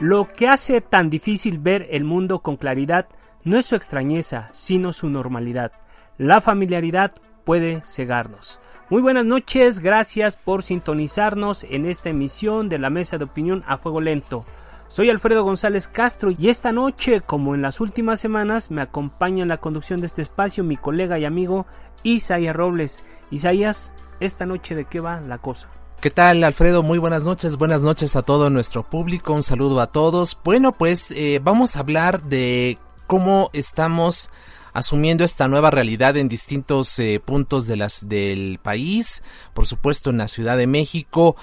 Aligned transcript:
Lo 0.00 0.28
que 0.28 0.48
hace 0.48 0.80
tan 0.80 1.10
difícil 1.10 1.58
ver 1.58 1.86
el 1.90 2.04
mundo 2.04 2.38
con 2.38 2.56
claridad 2.56 3.06
no 3.44 3.58
es 3.58 3.66
su 3.66 3.76
extrañeza, 3.76 4.48
sino 4.50 4.94
su 4.94 5.10
normalidad. 5.10 5.72
La 6.16 6.40
familiaridad 6.40 7.12
puede 7.44 7.82
cegarnos. 7.84 8.60
Muy 8.88 9.02
buenas 9.02 9.26
noches, 9.26 9.80
gracias 9.80 10.36
por 10.36 10.62
sintonizarnos 10.62 11.64
en 11.64 11.84
esta 11.84 12.08
emisión 12.08 12.70
de 12.70 12.78
la 12.78 12.88
Mesa 12.88 13.18
de 13.18 13.24
Opinión 13.24 13.62
a 13.66 13.76
Fuego 13.76 14.00
Lento. 14.00 14.46
Soy 14.88 15.10
Alfredo 15.10 15.44
González 15.44 15.86
Castro 15.86 16.30
y 16.30 16.48
esta 16.48 16.72
noche, 16.72 17.20
como 17.20 17.54
en 17.54 17.60
las 17.60 17.78
últimas 17.78 18.20
semanas, 18.20 18.70
me 18.70 18.80
acompaña 18.80 19.42
en 19.42 19.48
la 19.48 19.58
conducción 19.58 20.00
de 20.00 20.06
este 20.06 20.22
espacio 20.22 20.64
mi 20.64 20.78
colega 20.78 21.18
y 21.18 21.26
amigo 21.26 21.66
Isaías 22.04 22.56
Robles. 22.56 23.06
Isaías, 23.30 23.92
esta 24.18 24.46
noche 24.46 24.74
de 24.74 24.86
qué 24.86 25.00
va 25.00 25.20
la 25.20 25.36
cosa. 25.36 25.68
¿Qué 26.00 26.10
tal, 26.10 26.42
Alfredo? 26.44 26.82
Muy 26.82 26.96
buenas 26.96 27.24
noches, 27.24 27.56
buenas 27.56 27.82
noches 27.82 28.16
a 28.16 28.22
todo 28.22 28.48
nuestro 28.48 28.88
público, 28.88 29.34
un 29.34 29.42
saludo 29.42 29.82
a 29.82 29.88
todos. 29.88 30.38
Bueno, 30.42 30.72
pues 30.72 31.10
eh, 31.10 31.40
vamos 31.44 31.76
a 31.76 31.80
hablar 31.80 32.22
de 32.22 32.78
cómo 33.06 33.50
estamos 33.52 34.30
asumiendo 34.72 35.24
esta 35.24 35.46
nueva 35.46 35.70
realidad 35.70 36.16
en 36.16 36.26
distintos 36.26 36.98
eh, 37.00 37.20
puntos 37.22 37.66
de 37.66 37.76
las, 37.76 38.08
del 38.08 38.58
país, 38.62 39.22
por 39.52 39.66
supuesto 39.66 40.08
en 40.08 40.16
la 40.16 40.28
Ciudad 40.28 40.56
de 40.56 40.66
México. 40.66 41.36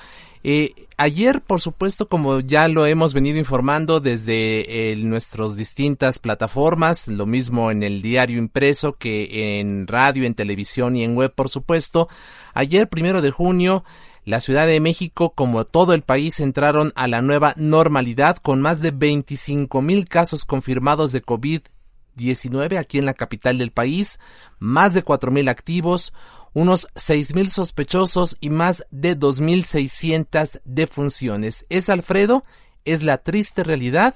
Eh, 0.44 0.74
ayer, 0.98 1.42
por 1.42 1.62
supuesto, 1.62 2.08
como 2.10 2.40
ya 2.40 2.68
lo 2.68 2.88
hemos 2.88 3.14
venido 3.14 3.38
informando 3.38 4.00
desde 4.00 4.96
nuestras 4.98 5.56
distintas 5.56 6.18
plataformas, 6.18 7.08
lo 7.10 7.28
mismo 7.28 7.70
en 7.70 7.84
el 7.84 8.02
diario 8.02 8.40
impreso 8.40 8.94
que 8.94 9.60
en 9.60 9.86
radio, 9.86 10.24
en 10.24 10.34
televisión 10.34 10.96
y 10.96 11.04
en 11.04 11.16
web, 11.16 11.32
por 11.32 11.50
supuesto, 11.50 12.08
ayer, 12.56 12.90
primero 12.90 13.22
de 13.22 13.30
junio, 13.30 13.84
la 14.28 14.42
Ciudad 14.42 14.68
de 14.68 14.82
México, 14.82 15.32
como 15.34 15.64
todo 15.64 15.94
el 15.94 16.02
país, 16.02 16.42
entraron 16.42 16.92
a 16.98 17.08
la 17.08 17.22
nueva 17.22 17.54
normalidad 17.56 18.36
con 18.36 18.60
más 18.62 18.82
de 18.82 18.92
25 18.92 19.82
mil 19.82 20.04
casos 20.04 20.44
confirmados 20.44 21.14
de 21.14 21.24
COVID-19 21.24 22.78
aquí 22.78 22.98
en 22.98 23.06
la 23.06 23.14
capital 23.14 23.58
del 23.58 23.72
país, 23.72 24.20
más 24.60 24.94
de 24.94 25.04
4 25.04 25.32
mil 25.32 25.48
activos, 25.48 26.14
unos 26.52 26.90
6 26.96 27.36
mil 27.36 27.50
sospechosos 27.50 28.36
y 28.42 28.50
más 28.50 28.86
de 28.92 29.18
2.600 29.18 30.60
defunciones. 30.66 31.66
Es 31.70 31.88
Alfredo, 31.88 32.44
es 32.84 33.04
la 33.04 33.20
triste 33.20 33.64
realidad 33.64 34.14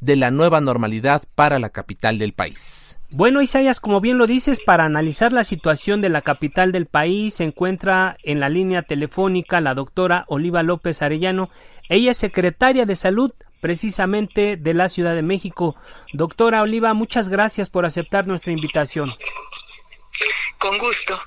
de 0.00 0.16
la 0.16 0.30
nueva 0.30 0.62
normalidad 0.62 1.24
para 1.34 1.58
la 1.58 1.68
capital 1.68 2.16
del 2.16 2.32
país. 2.32 2.98
Bueno, 3.14 3.42
Isaías, 3.42 3.78
como 3.78 4.00
bien 4.00 4.16
lo 4.16 4.26
dices, 4.26 4.60
para 4.60 4.86
analizar 4.86 5.34
la 5.34 5.44
situación 5.44 6.00
de 6.00 6.08
la 6.08 6.22
capital 6.22 6.72
del 6.72 6.86
país 6.86 7.34
se 7.34 7.44
encuentra 7.44 8.16
en 8.22 8.40
la 8.40 8.48
línea 8.48 8.80
telefónica 8.80 9.60
la 9.60 9.74
doctora 9.74 10.24
Oliva 10.28 10.62
López 10.62 11.02
Arellano. 11.02 11.50
Ella 11.90 12.12
es 12.12 12.16
secretaria 12.16 12.86
de 12.86 12.96
salud 12.96 13.30
precisamente 13.60 14.56
de 14.56 14.72
la 14.72 14.88
Ciudad 14.88 15.14
de 15.14 15.20
México. 15.20 15.76
Doctora 16.14 16.62
Oliva, 16.62 16.94
muchas 16.94 17.28
gracias 17.28 17.68
por 17.68 17.84
aceptar 17.84 18.26
nuestra 18.26 18.52
invitación. 18.52 19.12
Con 20.56 20.78
gusto. 20.78 21.20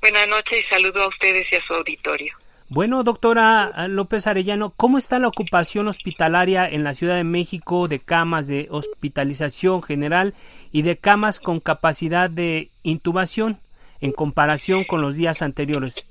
Buenas 0.00 0.26
noches 0.26 0.64
y 0.66 0.68
saludo 0.68 1.02
a 1.04 1.08
ustedes 1.08 1.46
y 1.52 1.56
a 1.56 1.62
su 1.64 1.74
auditorio. 1.74 2.39
Bueno, 2.70 3.02
doctora 3.02 3.88
López 3.88 4.28
Arellano, 4.28 4.72
¿cómo 4.76 4.96
está 4.96 5.18
la 5.18 5.26
ocupación 5.26 5.88
hospitalaria 5.88 6.68
en 6.68 6.84
la 6.84 6.94
Ciudad 6.94 7.16
de 7.16 7.24
México 7.24 7.88
de 7.88 7.98
camas 7.98 8.46
de 8.46 8.68
hospitalización 8.70 9.82
general 9.82 10.34
y 10.70 10.82
de 10.82 10.96
camas 10.96 11.40
con 11.40 11.58
capacidad 11.58 12.30
de 12.30 12.70
intubación 12.84 13.60
en 14.00 14.12
comparación 14.12 14.84
con 14.84 15.02
los 15.02 15.16
días 15.16 15.42
anteriores? 15.42 16.04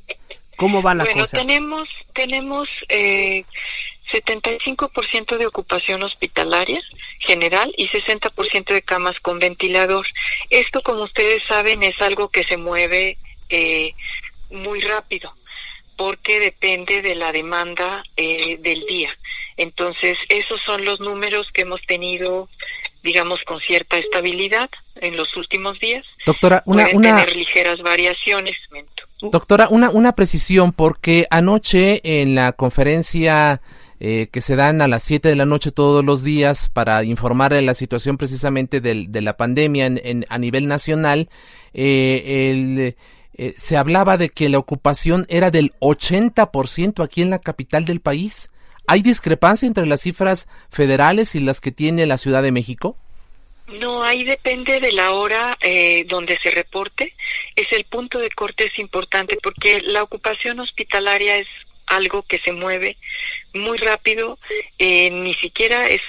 ¿Cómo 0.58 0.84
va 0.84 0.96
la 0.96 1.06
bueno, 1.06 1.22
cosa? 1.22 1.38
tenemos 1.38 1.88
tenemos 2.12 2.68
eh, 2.90 3.46
75% 4.12 5.38
de 5.38 5.48
ocupación 5.48 6.04
hospitalaria 6.04 6.82
general 7.20 7.74
y 7.78 7.88
60% 7.88 8.74
de 8.74 8.82
camas 8.82 9.18
con 9.22 9.40
ventilador. 9.40 10.06
Esto, 10.50 10.82
como 10.82 11.04
ustedes 11.04 11.42
saben, 11.48 11.84
es 11.84 12.02
algo 12.02 12.28
que 12.28 12.44
se 12.44 12.58
mueve 12.58 13.18
eh, 13.48 13.94
muy 14.50 14.82
rápido 14.82 15.39
porque 16.00 16.40
depende 16.40 17.02
de 17.02 17.14
la 17.14 17.34
demanda 17.34 18.06
eh, 18.16 18.58
del 18.62 18.86
día. 18.86 19.10
Entonces, 19.58 20.18
esos 20.30 20.62
son 20.62 20.86
los 20.86 21.02
números 21.02 21.46
que 21.54 21.64
hemos 21.64 21.82
tenido, 21.86 22.48
digamos, 23.04 23.44
con 23.44 23.60
cierta 23.60 23.98
estabilidad 23.98 24.70
en 24.96 25.18
los 25.18 25.36
últimos 25.36 25.78
días. 25.82 26.06
Doctora, 26.26 26.64
una, 26.66 26.84
Pueden 26.84 26.98
una, 27.00 27.18
tener 27.18 27.36
ligeras 27.36 27.82
variaciones. 27.82 28.56
doctora, 29.20 29.68
una, 29.70 29.90
una 29.90 30.14
precisión, 30.14 30.72
porque 30.72 31.28
anoche 31.32 32.00
en 32.22 32.34
la 32.34 32.54
conferencia 32.54 33.62
eh, 34.00 34.30
que 34.32 34.40
se 34.40 34.56
dan 34.56 34.82
a 34.82 34.88
las 34.88 35.04
7 35.04 35.28
de 35.28 35.36
la 35.36 35.46
noche 35.46 35.72
todos 35.74 36.06
los 36.06 36.24
días 36.24 36.70
para 36.70 37.04
informar 37.04 37.54
de 37.54 37.62
la 37.62 37.74
situación 37.74 38.18
precisamente 38.18 38.80
del, 38.80 39.12
de 39.12 39.20
la 39.20 39.36
pandemia 39.36 39.86
en, 39.86 40.00
en, 40.02 40.26
a 40.30 40.38
nivel 40.38 40.70
nacional, 40.70 41.28
eh, 41.74 42.52
el 42.52 42.96
eh, 43.42 43.54
se 43.58 43.78
hablaba 43.78 44.18
de 44.18 44.28
que 44.28 44.50
la 44.50 44.58
ocupación 44.58 45.26
era 45.30 45.50
del 45.50 45.72
80% 45.80 47.02
aquí 47.02 47.22
en 47.22 47.30
la 47.30 47.40
capital 47.40 47.86
del 47.86 48.02
país. 48.02 48.52
¿Hay 48.86 49.02
discrepancia 49.02 49.66
entre 49.66 49.86
las 49.86 50.02
cifras 50.02 50.50
federales 50.70 51.36
y 51.36 51.40
las 51.40 51.62
que 51.62 51.72
tiene 51.72 52.06
la 52.06 52.18
Ciudad 52.18 52.44
de 52.44 52.52
México? 52.52 52.98
No, 53.68 54.04
ahí 54.04 54.26
depende 54.26 54.82
de 54.82 54.92
la 54.92 55.12
hora 55.12 55.58
eh, 55.62 56.04
donde 56.10 56.38
se 56.38 56.52
reporte. 56.52 57.16
Es 57.56 57.72
el 57.72 57.86
punto 57.86 58.20
de 58.20 58.30
corte 58.30 58.66
es 58.66 58.78
importante 58.78 59.38
porque 59.42 59.84
la 59.84 60.04
ocupación 60.04 60.60
hospitalaria 60.60 61.38
es 61.38 61.48
algo 61.86 62.24
que 62.24 62.40
se 62.40 62.52
mueve 62.52 62.98
muy 63.54 63.78
rápido, 63.78 64.38
eh, 64.78 65.12
ni 65.12 65.34
siquiera 65.36 65.88
es, 65.88 66.02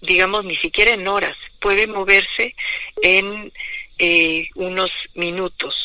digamos, 0.00 0.46
ni 0.46 0.56
siquiera 0.56 0.92
en 0.94 1.08
horas, 1.08 1.36
puede 1.60 1.86
moverse 1.86 2.54
en 3.02 3.52
eh, 3.98 4.48
unos 4.54 4.90
minutos 5.14 5.83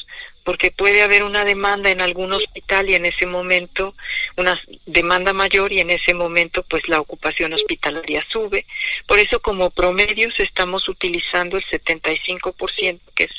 porque 0.50 0.72
puede 0.72 1.04
haber 1.04 1.22
una 1.22 1.46
demanda 1.46 1.92
en 1.92 2.02
algún 2.02 2.34
hospital 2.34 2.90
y 2.90 2.96
en 2.96 3.06
ese 3.06 3.28
momento 3.28 3.94
una 4.36 4.60
demanda 4.88 5.32
mayor 5.32 5.72
y 5.72 5.80
en 5.80 5.92
ese 5.92 6.16
momento 6.16 6.64
pues 6.64 6.90
la 6.90 7.00
ocupación 7.00 7.54
hospitalaria 7.54 8.26
sube. 8.32 8.66
Por 9.06 9.20
eso 9.20 9.40
como 9.44 9.70
promedios 9.70 10.40
estamos 10.40 10.90
utilizando 10.90 11.56
el 11.56 11.64
75%, 11.66 13.00
que 13.14 13.26
es, 13.26 13.32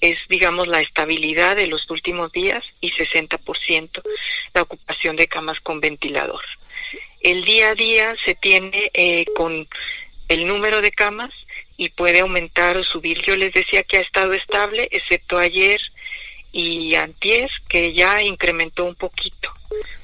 es 0.00 0.16
digamos 0.28 0.68
la 0.68 0.80
estabilidad 0.80 1.56
de 1.56 1.66
los 1.66 1.90
últimos 1.90 2.30
días 2.30 2.62
y 2.80 2.92
60% 2.92 4.02
la 4.54 4.62
ocupación 4.62 5.16
de 5.16 5.26
camas 5.26 5.58
con 5.58 5.80
ventilador. 5.80 6.44
El 7.20 7.44
día 7.44 7.70
a 7.70 7.74
día 7.74 8.14
se 8.24 8.36
tiene 8.36 8.92
eh, 8.94 9.24
con 9.34 9.66
el 10.28 10.46
número 10.46 10.82
de 10.82 10.92
camas 10.92 11.32
y 11.76 11.88
puede 11.88 12.20
aumentar 12.20 12.76
o 12.76 12.84
subir. 12.84 13.20
Yo 13.22 13.34
les 13.34 13.52
decía 13.52 13.82
que 13.82 13.96
ha 13.96 14.02
estado 14.02 14.34
estable, 14.34 14.86
excepto 14.92 15.36
ayer 15.36 15.80
y 16.54 16.94
antier 16.94 17.50
que 17.68 17.92
ya 17.92 18.22
incrementó 18.22 18.84
un 18.84 18.94
poquito, 18.94 19.52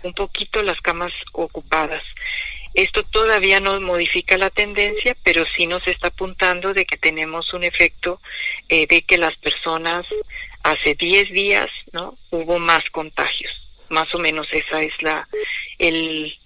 un 0.03 0.13
poquito 0.13 0.63
las 0.65 0.81
camas 0.81 1.13
ocupadas. 1.33 2.03
Esto 2.75 3.05
todavía 3.05 3.61
no 3.61 3.81
modifica 3.81 4.37
la 4.37 4.51
tendencia, 4.51 5.17
pero 5.23 5.45
sí 5.57 5.69
nos 5.69 5.87
está 5.87 6.09
apuntando 6.09 6.75
de 6.75 6.85
que 6.87 6.97
tenemos 6.97 7.55
un 7.55 7.63
efecto 7.63 8.21
eh, 8.69 8.89
de 8.89 9.03
que 9.03 9.17
las 9.17 9.37
personas 9.37 10.05
hace 10.65 10.97
10 10.97 11.31
días, 11.31 11.69
¿no? 11.93 12.19
Hubo 12.31 12.59
más 12.59 12.83
contagios. 12.91 13.53
Más 13.89 14.13
o 14.15 14.19
menos 14.19 14.49
esa 14.53 14.83
es 14.83 14.93
la 15.03 15.29
el 15.79 16.37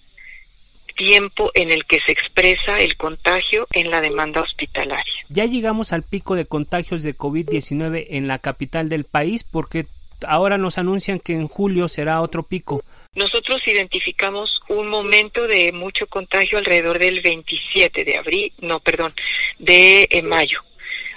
tiempo 0.94 1.50
en 1.54 1.70
el 1.70 1.84
que 1.84 2.00
se 2.00 2.12
expresa 2.12 2.80
el 2.80 2.96
contagio 2.96 3.66
en 3.72 3.90
la 3.90 4.00
demanda 4.00 4.40
hospitalaria. 4.40 5.12
Ya 5.28 5.44
llegamos 5.44 5.92
al 5.92 6.02
pico 6.02 6.34
de 6.34 6.46
contagios 6.46 7.02
de 7.02 7.16
COVID-19 7.16 8.06
en 8.10 8.28
la 8.28 8.38
capital 8.38 8.88
del 8.88 9.04
país 9.04 9.44
porque 9.44 9.86
ahora 10.26 10.58
nos 10.58 10.78
anuncian 10.78 11.20
que 11.20 11.34
en 11.34 11.48
julio 11.48 11.88
será 11.88 12.20
otro 12.20 12.42
pico. 12.42 12.84
Nosotros 13.14 13.60
identificamos 13.66 14.60
un 14.68 14.88
momento 14.88 15.46
de 15.46 15.70
mucho 15.72 16.06
contagio 16.06 16.58
alrededor 16.58 16.98
del 16.98 17.20
27 17.20 18.04
de 18.04 18.16
abril, 18.16 18.52
no, 18.58 18.80
perdón, 18.80 19.14
de 19.58 20.08
eh, 20.10 20.22
mayo, 20.22 20.64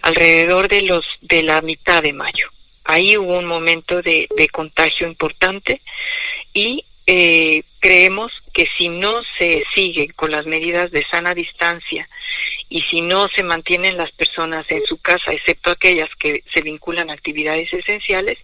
alrededor 0.04 0.68
de 0.68 0.84
los 0.84 1.06
de 1.22 1.44
la 1.44 1.62
mitad 1.62 2.04
de 2.04 2.14
mayo. 2.14 2.50
Ahí 2.84 3.18
hubo 3.18 3.38
un 3.38 3.46
momento 3.46 4.02
de, 4.02 4.30
de 4.36 4.48
contagio 4.50 5.08
importante 5.08 5.82
y 6.54 6.86
eh, 7.08 7.64
creemos 7.80 8.34
que 8.54 8.68
si 8.78 8.90
no 8.90 9.22
se 9.38 9.64
sigue 9.74 10.10
con 10.10 10.30
las 10.30 10.46
medidas 10.46 10.92
de 10.92 11.06
sana 11.10 11.34
distancia 11.34 12.08
y 12.68 12.82
si 12.82 13.00
no 13.00 13.30
se 13.30 13.44
mantienen 13.44 13.98
las 13.98 14.12
personas 14.12 14.66
en 14.70 14.86
su 14.86 14.98
casa, 14.98 15.32
excepto 15.32 15.72
aquellas 15.72 16.10
que 16.20 16.44
se 16.54 16.62
vinculan 16.62 17.10
a 17.10 17.14
actividades 17.14 17.74
esenciales, 17.74 18.38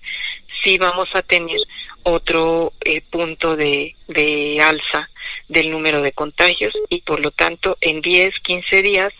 sí 0.63 0.77
vamos 0.77 1.09
a 1.13 1.21
tener 1.21 1.59
otro 2.03 2.71
eh, 2.85 3.01
punto 3.01 3.57
de, 3.57 3.95
de 4.07 4.61
alza 4.61 5.09
del 5.49 5.69
número 5.69 6.01
de 6.01 6.13
contagios 6.13 6.73
y 6.89 7.01
por 7.01 7.19
lo 7.19 7.31
tanto 7.31 7.77
en 7.81 8.01
10, 8.01 8.39
15 8.39 8.81
días 8.81 9.13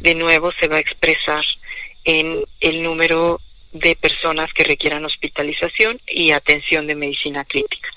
de 0.00 0.14
nuevo 0.14 0.52
se 0.52 0.68
va 0.68 0.76
a 0.76 0.80
expresar 0.80 1.44
en 2.04 2.44
el 2.60 2.82
número 2.82 3.40
de 3.72 3.96
personas 3.96 4.52
que 4.52 4.64
requieran 4.64 5.04
hospitalización 5.04 6.00
y 6.06 6.32
atención 6.32 6.86
de 6.86 6.96
medicina 6.96 7.44
crítica. 7.44 7.88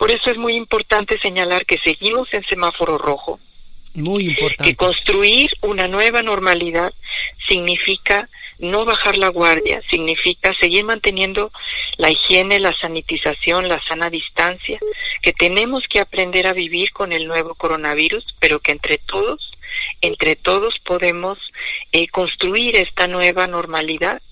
Por 0.00 0.10
eso 0.10 0.30
es 0.30 0.38
muy 0.38 0.54
importante 0.54 1.18
señalar 1.20 1.66
que 1.66 1.76
seguimos 1.76 2.32
en 2.32 2.42
semáforo 2.44 2.96
rojo. 2.96 3.38
Muy 3.92 4.28
importante. 4.28 4.64
Que 4.64 4.74
construir 4.74 5.50
una 5.60 5.88
nueva 5.88 6.22
normalidad 6.22 6.94
significa 7.46 8.30
no 8.58 8.86
bajar 8.86 9.18
la 9.18 9.28
guardia, 9.28 9.82
significa 9.90 10.54
seguir 10.54 10.84
manteniendo 10.84 11.52
la 11.98 12.10
higiene, 12.10 12.60
la 12.60 12.72
sanitización, 12.72 13.68
la 13.68 13.78
sana 13.82 14.08
distancia, 14.08 14.78
que 15.20 15.34
tenemos 15.34 15.86
que 15.86 16.00
aprender 16.00 16.46
a 16.46 16.54
vivir 16.54 16.92
con 16.92 17.12
el 17.12 17.26
nuevo 17.26 17.54
coronavirus, 17.54 18.24
pero 18.38 18.60
que 18.60 18.72
entre 18.72 18.96
todos, 18.96 19.52
entre 20.00 20.34
todos 20.34 20.78
podemos 20.78 21.38
eh, 21.92 22.08
construir 22.08 22.74
esta 22.76 23.06
nueva 23.06 23.46
normalidad 23.46 24.22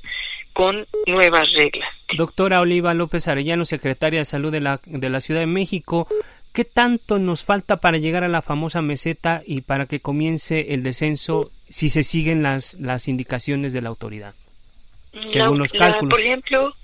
con 0.58 0.88
nuevas 1.06 1.52
reglas. 1.52 1.88
Doctora 2.16 2.60
Oliva 2.60 2.93
López 2.93 3.28
Arellano, 3.28 3.64
secretaria 3.64 4.19
de 4.19 4.25
Salud 4.25 4.50
de 4.50 4.60
la, 4.60 4.81
de 4.87 5.08
la 5.08 5.20
Ciudad 5.20 5.38
de 5.38 5.46
México, 5.46 6.08
¿qué 6.52 6.64
tanto 6.64 7.20
nos 7.20 7.44
falta 7.44 7.76
para 7.76 7.99
llegar 7.99 8.25
a 8.25 8.28
la 8.28 8.43
famosa 8.43 8.82
meseta 8.82 9.44
y 9.46 9.60
para 9.60 9.87
que 9.87 10.00
comience 10.00 10.75
el 10.75 10.82
descenso 10.82 11.52
si 11.69 11.90
se 11.90 12.02
siguen 12.02 12.43
las, 12.43 12.75
las 12.75 13.06
indicaciones 13.06 13.72
de 13.72 13.82
la 13.82 13.90
autoridad? 13.90 14.34
Según 15.26 15.58
los 15.60 15.70
cálculos. 15.70 16.10
por 16.10 16.20
ejemplo, 16.20 16.75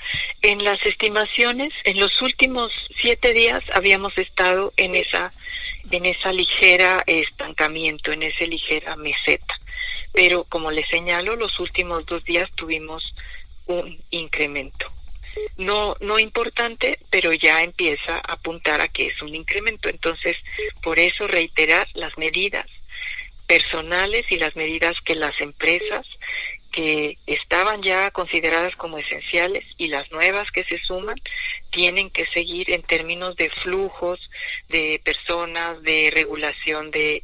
en 0.43 0.62
las 0.62 0.79
estimaciones, 0.87 1.73
en 1.82 1.99
los 1.99 2.23
últimos 2.23 2.70
siete 2.97 3.32
días 3.32 3.65
habíamos 3.75 4.17
estado 4.19 4.73
en 4.77 4.94
esa 4.94 5.32
en 5.91 6.06
esa 6.06 6.32
ligera 6.32 7.03
estancamiento, 7.06 8.12
en 8.12 8.23
esa 8.23 8.44
ligera 8.44 8.94
meseta. 8.94 9.59
Pero 10.12 10.44
como 10.44 10.70
les 10.70 10.88
señalo, 10.88 11.35
los 11.35 11.59
últimos 11.59 12.06
dos 12.06 12.25
días 12.25 12.49
tuvimos 12.55 13.15
un 13.66 14.02
incremento. 14.11 14.87
No, 15.56 15.96
no 16.00 16.19
importante, 16.19 16.99
pero 17.11 17.32
ya 17.32 17.62
empieza 17.62 18.16
a 18.16 18.34
apuntar 18.34 18.81
a 18.81 18.88
que 18.88 19.06
es 19.06 19.22
un 19.22 19.34
incremento. 19.34 19.88
Entonces, 19.88 20.37
por 20.82 20.99
eso 20.99 21.26
reiterar 21.26 21.88
las 21.94 22.16
medidas 22.19 22.66
personales 23.46 24.31
y 24.31 24.38
las 24.38 24.56
medidas 24.56 25.00
que 25.00 25.14
las 25.14 25.40
empresas 25.40 26.06
que 26.75 27.19
estaban 27.29 27.82
ya 27.82 28.11
consideradas 28.11 28.75
como 28.75 28.99
esenciales 28.99 29.65
y 29.79 29.87
las 29.87 30.11
nuevas 30.11 30.50
que 30.50 30.65
se 30.65 30.76
suman 30.79 31.15
tienen 31.71 32.11
que 32.11 32.26
seguir 32.26 32.73
en 32.73 32.82
términos 32.82 33.37
de 33.37 33.49
flujos 33.49 34.19
de 34.71 35.00
personas, 35.05 35.81
de 35.82 36.11
regulación 36.12 36.91
de, 36.91 37.23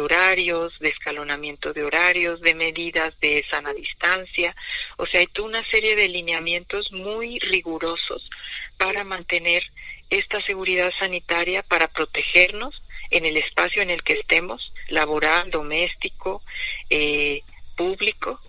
horarios, 0.00 0.78
de 0.78 0.90
escalonamiento 0.90 1.72
de 1.72 1.82
horarios, 1.82 2.40
de 2.40 2.54
medidas 2.54 3.18
de 3.20 3.44
sana 3.50 3.74
distancia. 3.74 4.54
O 4.96 5.06
sea, 5.06 5.18
hay 5.18 5.26
toda 5.26 5.48
una 5.48 5.64
serie 5.64 5.96
de 5.96 6.08
lineamientos 6.08 6.92
muy 6.92 7.40
rigurosos 7.40 8.30
para 8.76 9.02
mantener 9.02 9.64
esta 10.08 10.40
seguridad 10.40 10.92
sanitaria, 11.00 11.64
para 11.64 11.88
protegernos 11.88 12.80
en 13.10 13.26
el 13.26 13.38
espacio 13.38 13.82
en 13.82 13.90
el 13.90 14.04
que 14.04 14.12
estemos, 14.12 14.72
laboral, 14.86 15.50
doméstico, 15.50 16.42
eh, 16.90 17.42
público, 17.74 18.40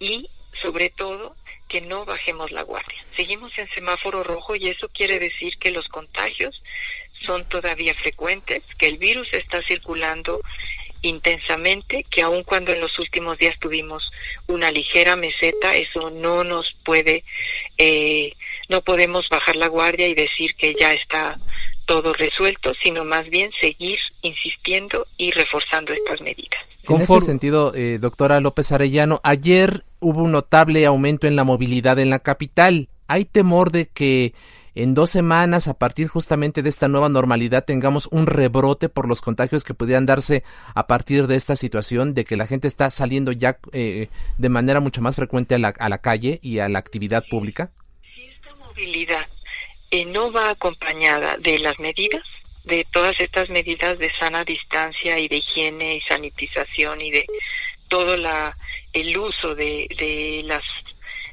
y 0.00 0.28
sobre 0.62 0.90
todo 0.90 1.36
que 1.68 1.80
no 1.80 2.04
bajemos 2.04 2.50
la 2.50 2.62
guardia. 2.62 3.04
Seguimos 3.14 3.56
en 3.58 3.68
semáforo 3.70 4.24
rojo 4.24 4.56
y 4.56 4.68
eso 4.68 4.88
quiere 4.88 5.18
decir 5.18 5.58
que 5.58 5.70
los 5.70 5.86
contagios 5.88 6.62
son 7.20 7.44
todavía 7.48 7.94
frecuentes, 7.94 8.62
que 8.78 8.86
el 8.86 8.98
virus 8.98 9.28
está 9.32 9.62
circulando 9.62 10.40
intensamente, 11.02 12.04
que 12.10 12.22
aun 12.22 12.42
cuando 12.42 12.72
en 12.72 12.80
los 12.80 12.98
últimos 12.98 13.38
días 13.38 13.56
tuvimos 13.60 14.10
una 14.46 14.70
ligera 14.70 15.14
meseta, 15.16 15.76
eso 15.76 16.10
no 16.10 16.42
nos 16.42 16.76
puede, 16.84 17.24
eh, 17.76 18.32
no 18.68 18.82
podemos 18.82 19.28
bajar 19.28 19.56
la 19.56 19.68
guardia 19.68 20.08
y 20.08 20.14
decir 20.14 20.54
que 20.56 20.74
ya 20.74 20.92
está 20.92 21.38
todo 21.88 22.12
resuelto, 22.12 22.72
sino 22.82 23.04
más 23.04 23.28
bien 23.30 23.50
seguir 23.60 23.98
insistiendo 24.20 25.06
y 25.16 25.30
reforzando 25.32 25.92
estas 25.92 26.20
medidas. 26.20 26.60
En 26.86 27.00
este 27.00 27.20
sentido, 27.20 27.74
eh, 27.74 27.98
doctora 27.98 28.40
López 28.40 28.70
Arellano, 28.72 29.20
ayer 29.24 29.84
hubo 29.98 30.22
un 30.22 30.32
notable 30.32 30.86
aumento 30.86 31.26
en 31.26 31.34
la 31.34 31.44
movilidad 31.44 31.98
en 31.98 32.10
la 32.10 32.18
capital. 32.18 32.88
¿Hay 33.08 33.24
temor 33.24 33.72
de 33.72 33.86
que 33.88 34.34
en 34.74 34.94
dos 34.94 35.10
semanas, 35.10 35.66
a 35.66 35.74
partir 35.74 36.08
justamente 36.08 36.62
de 36.62 36.68
esta 36.68 36.88
nueva 36.88 37.08
normalidad, 37.08 37.64
tengamos 37.64 38.06
un 38.12 38.26
rebrote 38.26 38.90
por 38.90 39.08
los 39.08 39.22
contagios 39.22 39.64
que 39.64 39.74
pudieran 39.74 40.06
darse 40.06 40.44
a 40.74 40.86
partir 40.86 41.26
de 41.26 41.36
esta 41.36 41.56
situación, 41.56 42.12
de 42.12 42.24
que 42.24 42.36
la 42.36 42.46
gente 42.46 42.68
está 42.68 42.90
saliendo 42.90 43.32
ya 43.32 43.58
eh, 43.72 44.08
de 44.36 44.48
manera 44.50 44.80
mucho 44.80 45.00
más 45.00 45.16
frecuente 45.16 45.54
a 45.54 45.58
la, 45.58 45.68
a 45.68 45.88
la 45.88 45.98
calle 45.98 46.38
y 46.42 46.58
a 46.58 46.68
la 46.68 46.78
actividad 46.78 47.24
pública? 47.28 47.70
Si 48.02 48.26
esta 48.26 48.54
movilidad 48.56 49.26
no 50.06 50.32
va 50.32 50.50
acompañada 50.50 51.36
de 51.38 51.58
las 51.58 51.78
medidas, 51.78 52.24
de 52.64 52.84
todas 52.90 53.18
estas 53.20 53.48
medidas 53.48 53.98
de 53.98 54.10
sana 54.14 54.44
distancia 54.44 55.18
y 55.18 55.28
de 55.28 55.36
higiene 55.38 55.96
y 55.96 56.00
sanitización 56.02 57.00
y 57.00 57.10
de 57.10 57.26
todo 57.88 58.16
la 58.16 58.56
el 58.92 59.16
uso 59.16 59.54
de, 59.54 59.86
de 59.98 60.42
las 60.44 60.62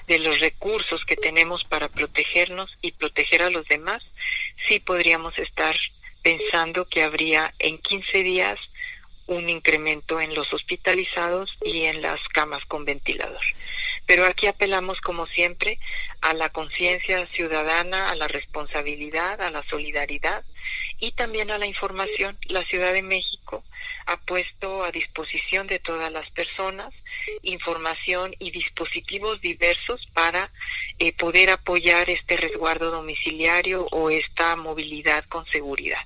de 0.07 0.19
los 0.19 0.39
recursos 0.39 1.03
que 1.05 1.15
tenemos 1.15 1.63
para 1.63 1.89
protegernos 1.89 2.77
y 2.81 2.91
proteger 2.91 3.41
a 3.41 3.49
los 3.49 3.67
demás, 3.67 4.03
sí 4.67 4.79
podríamos 4.79 5.37
estar 5.39 5.75
pensando 6.21 6.85
que 6.85 7.03
habría 7.03 7.53
en 7.59 7.79
15 7.79 8.23
días 8.23 8.59
un 9.27 9.49
incremento 9.49 10.21
en 10.21 10.33
los 10.33 10.53
hospitalizados 10.53 11.49
y 11.63 11.83
en 11.83 12.01
las 12.01 12.19
camas 12.29 12.63
con 12.65 12.85
ventilador. 12.85 13.41
Pero 14.05 14.25
aquí 14.25 14.47
apelamos, 14.47 15.01
como 15.01 15.25
siempre, 15.25 15.79
a 16.21 16.33
la 16.33 16.49
conciencia 16.49 17.25
ciudadana, 17.27 18.11
a 18.11 18.15
la 18.15 18.27
responsabilidad, 18.27 19.41
a 19.41 19.49
la 19.49 19.63
solidaridad 19.67 20.45
y 20.99 21.11
también 21.13 21.49
a 21.49 21.57
la 21.57 21.65
información. 21.65 22.37
La 22.47 22.61
Ciudad 22.63 22.93
de 22.93 23.01
México 23.01 23.63
ha 24.05 24.17
puesto 24.17 24.83
a 24.83 24.91
disposición 24.91 25.65
de 25.67 25.79
todas 25.79 26.11
las 26.11 26.29
personas 26.31 26.93
información 27.41 28.35
y 28.39 28.51
dispositivos 28.51 29.41
diversos 29.41 30.07
para 30.13 30.51
eh, 30.99 31.11
poder 31.13 31.49
apoyar 31.49 32.09
este 32.09 32.37
resguardo 32.37 32.91
domiciliario 32.91 33.87
o 33.91 34.09
esta 34.09 34.55
movilidad 34.55 35.25
con 35.25 35.45
seguridad 35.47 36.01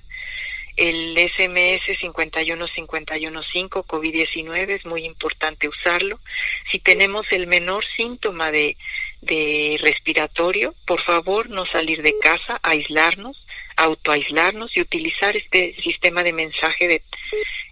el 0.80 1.14
SMS 1.18 1.98
51515 2.00 3.68
COVID-19 3.68 4.70
es 4.70 4.86
muy 4.86 5.04
importante 5.04 5.68
usarlo. 5.68 6.18
Si 6.72 6.78
tenemos 6.78 7.30
el 7.32 7.46
menor 7.46 7.84
síntoma 7.84 8.50
de, 8.50 8.78
de 9.20 9.76
respiratorio, 9.82 10.74
por 10.86 11.02
favor 11.02 11.50
no 11.50 11.66
salir 11.66 12.00
de 12.00 12.18
casa, 12.18 12.58
aislarnos, 12.62 13.46
autoaislarnos 13.76 14.74
y 14.74 14.80
utilizar 14.80 15.36
este 15.36 15.76
sistema 15.82 16.22
de 16.22 16.32
mensaje 16.32 16.88
de 16.88 17.02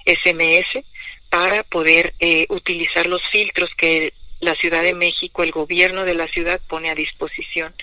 SMS 0.04 0.84
para 1.30 1.62
poder 1.62 2.14
eh, 2.20 2.44
utilizar 2.50 3.06
los 3.06 3.22
filtros 3.30 3.70
que 3.74 4.12
la 4.40 4.54
Ciudad 4.54 4.82
de 4.82 4.94
México, 4.94 5.42
el 5.42 5.50
gobierno 5.50 6.04
de 6.04 6.14
la 6.14 6.28
ciudad 6.28 6.60
pone 6.68 6.90
a 6.90 6.94
disposición 6.94 7.74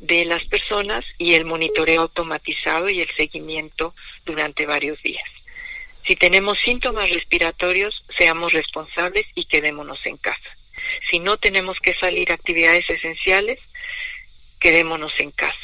de 0.00 0.24
las 0.24 0.44
personas 0.44 1.04
y 1.18 1.34
el 1.34 1.44
monitoreo 1.44 2.02
automatizado 2.02 2.88
y 2.88 3.00
el 3.00 3.10
seguimiento 3.16 3.94
durante 4.24 4.66
varios 4.66 5.00
días. 5.02 5.28
Si 6.06 6.16
tenemos 6.16 6.58
síntomas 6.58 7.08
respiratorios, 7.10 8.04
seamos 8.18 8.52
responsables 8.52 9.24
y 9.36 9.44
quedémonos 9.44 10.00
en 10.04 10.16
casa. 10.16 10.56
Si 11.08 11.20
no 11.20 11.36
tenemos 11.36 11.78
que 11.78 11.94
salir 11.94 12.32
a 12.32 12.34
actividades 12.34 12.90
esenciales, 12.90 13.60
quedémonos 14.58 15.18
en 15.20 15.30
casa. 15.30 15.56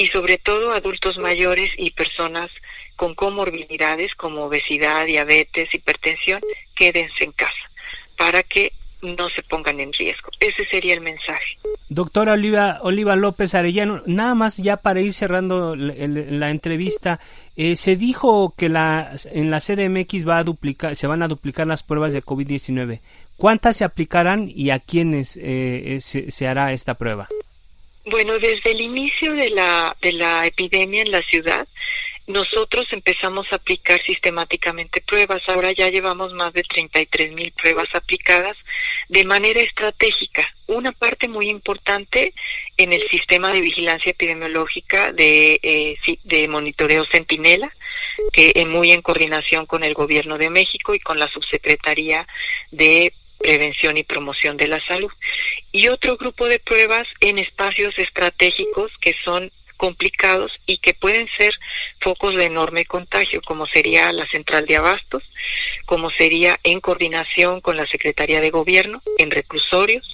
y 0.00 0.06
sobre 0.06 0.38
todo 0.38 0.70
adultos 0.70 1.18
mayores 1.18 1.72
y 1.76 1.90
personas 1.90 2.52
con 2.94 3.16
comorbilidades 3.16 4.14
como 4.14 4.44
obesidad, 4.44 5.06
diabetes, 5.06 5.74
hipertensión, 5.74 6.40
quédense 6.76 7.24
en 7.24 7.32
casa 7.32 7.68
para 8.16 8.42
que 8.42 8.72
no 9.02 9.28
se 9.30 9.42
pongan 9.42 9.80
en 9.80 9.92
riesgo. 9.92 10.30
Ese 10.40 10.64
sería 10.66 10.94
el 10.94 11.00
mensaje. 11.00 11.58
Doctora 11.88 12.32
Oliva, 12.32 12.78
Oliva 12.82 13.16
López 13.16 13.54
Arellano, 13.54 14.02
nada 14.06 14.34
más 14.34 14.58
ya 14.58 14.76
para 14.76 15.00
ir 15.00 15.12
cerrando 15.12 15.76
la, 15.76 16.50
entrevista, 16.50 17.20
eh, 17.56 17.76
se 17.76 17.96
dijo 17.96 18.54
que 18.56 18.68
la, 18.68 19.12
en 19.32 19.50
la 19.50 19.60
CDMX 19.60 20.28
va 20.28 20.38
a 20.38 20.44
duplicar, 20.44 20.96
se 20.96 21.06
van 21.06 21.22
a 21.22 21.28
duplicar 21.28 21.66
las 21.66 21.82
pruebas 21.82 22.12
de 22.12 22.22
COVID-19. 22.22 23.00
¿Cuántas 23.36 23.76
se 23.76 23.84
aplicarán 23.84 24.50
y 24.52 24.70
a 24.70 24.80
quiénes 24.80 25.36
eh, 25.36 25.96
eh, 25.96 26.00
se, 26.00 26.48
hará 26.48 26.72
esta 26.72 26.94
prueba? 26.94 27.28
Bueno, 28.06 28.38
desde 28.38 28.72
el 28.72 28.80
inicio 28.80 29.32
de 29.34 29.50
la, 29.50 29.96
de 30.02 30.12
la 30.12 30.46
epidemia 30.46 31.02
en 31.02 31.12
la 31.12 31.22
ciudad, 31.22 31.68
nosotros 32.28 32.86
empezamos 32.92 33.46
a 33.50 33.56
aplicar 33.56 34.00
sistemáticamente 34.02 35.00
pruebas. 35.00 35.40
Ahora 35.48 35.72
ya 35.72 35.88
llevamos 35.88 36.34
más 36.34 36.52
de 36.52 36.62
33 36.62 37.32
mil 37.32 37.50
pruebas 37.52 37.88
aplicadas 37.94 38.54
de 39.08 39.24
manera 39.24 39.60
estratégica. 39.60 40.46
Una 40.66 40.92
parte 40.92 41.26
muy 41.26 41.48
importante 41.48 42.34
en 42.76 42.92
el 42.92 43.08
sistema 43.08 43.50
de 43.50 43.62
vigilancia 43.62 44.10
epidemiológica 44.10 45.10
de, 45.10 45.58
eh, 45.62 46.48
monitoreo 46.48 47.06
Centinela, 47.10 47.74
que 48.30 48.52
es 48.54 48.66
muy 48.66 48.92
en 48.92 49.00
coordinación 49.00 49.64
con 49.64 49.82
el 49.82 49.94
Gobierno 49.94 50.36
de 50.36 50.50
México 50.50 50.94
y 50.94 51.00
con 51.00 51.18
la 51.18 51.28
Subsecretaría 51.28 52.28
de 52.70 53.14
prevención 53.38 53.96
y 53.96 54.04
promoción 54.04 54.58
de 54.58 54.68
la 54.68 54.84
salud. 54.84 55.10
Y 55.72 55.88
otro 55.88 56.18
grupo 56.18 56.44
de 56.44 56.58
pruebas 56.58 57.08
en 57.20 57.38
espacios 57.38 57.98
estratégicos 57.98 58.92
que 59.00 59.14
son 59.24 59.50
complicados 59.78 60.52
y 60.66 60.76
que 60.76 60.92
pueden 60.92 61.26
ser 61.38 61.54
focos 62.00 62.34
de 62.34 62.44
enorme 62.44 62.84
contagio, 62.84 63.40
como 63.40 63.66
sería 63.66 64.12
la 64.12 64.26
central 64.26 64.66
de 64.66 64.76
abastos, 64.76 65.22
como 65.86 66.10
sería 66.10 66.60
en 66.62 66.80
coordinación 66.80 67.62
con 67.62 67.78
la 67.78 67.86
Secretaría 67.86 68.42
de 68.42 68.50
Gobierno, 68.50 69.02
en 69.16 69.30
reclusorios, 69.30 70.04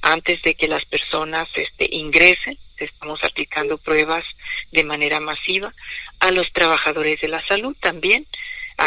antes 0.00 0.40
de 0.42 0.54
que 0.54 0.68
las 0.68 0.86
personas 0.86 1.46
este, 1.54 1.88
ingresen, 1.90 2.58
estamos 2.78 3.22
aplicando 3.22 3.76
pruebas 3.76 4.24
de 4.72 4.84
manera 4.84 5.20
masiva, 5.20 5.74
a 6.20 6.30
los 6.30 6.50
trabajadores 6.54 7.20
de 7.20 7.28
la 7.28 7.46
salud 7.46 7.76
también, 7.80 8.26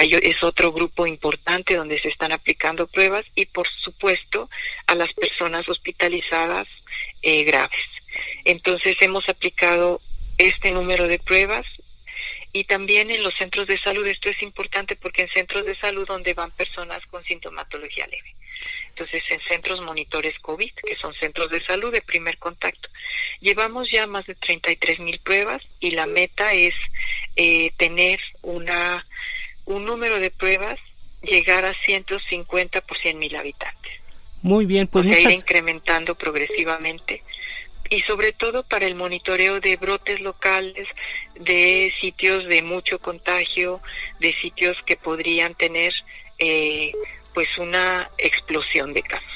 es 0.02 0.44
otro 0.44 0.72
grupo 0.72 1.06
importante 1.06 1.76
donde 1.76 2.00
se 2.00 2.08
están 2.08 2.32
aplicando 2.32 2.88
pruebas 2.88 3.26
y 3.36 3.46
por 3.46 3.68
supuesto 3.68 4.50
a 4.88 4.96
las 4.96 5.14
personas 5.14 5.70
hospitalizadas 5.70 6.68
eh, 7.22 7.44
graves. 7.44 7.86
Entonces 8.44 8.96
hemos 9.02 9.28
aplicado 9.30 10.02
este 10.38 10.72
número 10.72 11.08
de 11.08 11.20
pruebas 11.20 11.66
y 12.52 12.66
también 12.66 13.10
en 13.12 13.24
los 13.24 13.34
centros 13.36 13.68
de 13.68 13.80
salud. 13.80 14.06
Esto 14.06 14.30
es 14.30 14.42
importante 14.42 14.96
porque 14.96 15.24
en 15.24 15.30
centros 15.30 15.66
de 15.66 15.76
salud 15.76 16.08
donde 16.08 16.34
van 16.34 16.52
personas 16.52 17.00
con 17.08 17.24
sintomatología 17.24 18.08
leve. 18.08 18.36
Entonces, 18.90 19.24
en 19.32 19.40
centros 19.42 19.82
monitores 19.82 20.38
COVID, 20.40 20.72
que 20.86 20.96
son 20.96 21.14
centros 21.16 21.50
de 21.50 21.66
salud 21.66 21.92
de 21.92 22.02
primer 22.02 22.38
contacto, 22.38 22.90
llevamos 23.42 23.90
ya 23.92 24.06
más 24.06 24.26
de 24.28 24.36
33 24.36 25.00
mil 25.00 25.20
pruebas 25.20 25.62
y 25.80 25.92
la 25.92 26.06
meta 26.06 26.54
es 26.54 26.76
eh, 27.36 27.72
tener 27.78 28.20
una 28.44 29.06
un 29.66 29.86
número 29.86 30.20
de 30.20 30.30
pruebas 30.30 30.78
llegar 31.22 31.66
a 31.66 31.74
150 31.86 32.82
por 32.82 32.98
100 32.98 33.18
mil 33.18 33.36
habitantes. 33.36 33.94
Muy 34.42 34.66
bien, 34.66 34.88
pues 34.88 35.06
ir 35.06 35.32
incrementando 35.32 36.16
progresivamente 36.16 37.24
y 37.94 38.00
sobre 38.02 38.32
todo 38.32 38.64
para 38.64 38.88
el 38.88 38.96
monitoreo 38.96 39.60
de 39.60 39.78
brotes 39.78 40.20
locales, 40.20 40.88
de 41.36 41.94
sitios 42.02 42.46
de 42.48 42.64
mucho 42.64 42.98
contagio, 42.98 43.82
de 44.20 44.34
sitios 44.34 44.76
que 44.86 44.98
podrían 44.98 45.54
tener 45.54 45.94
eh, 46.40 46.92
pues 47.36 47.56
una 47.60 48.10
explosión 48.18 48.94
de 48.94 49.04
casos. 49.04 49.30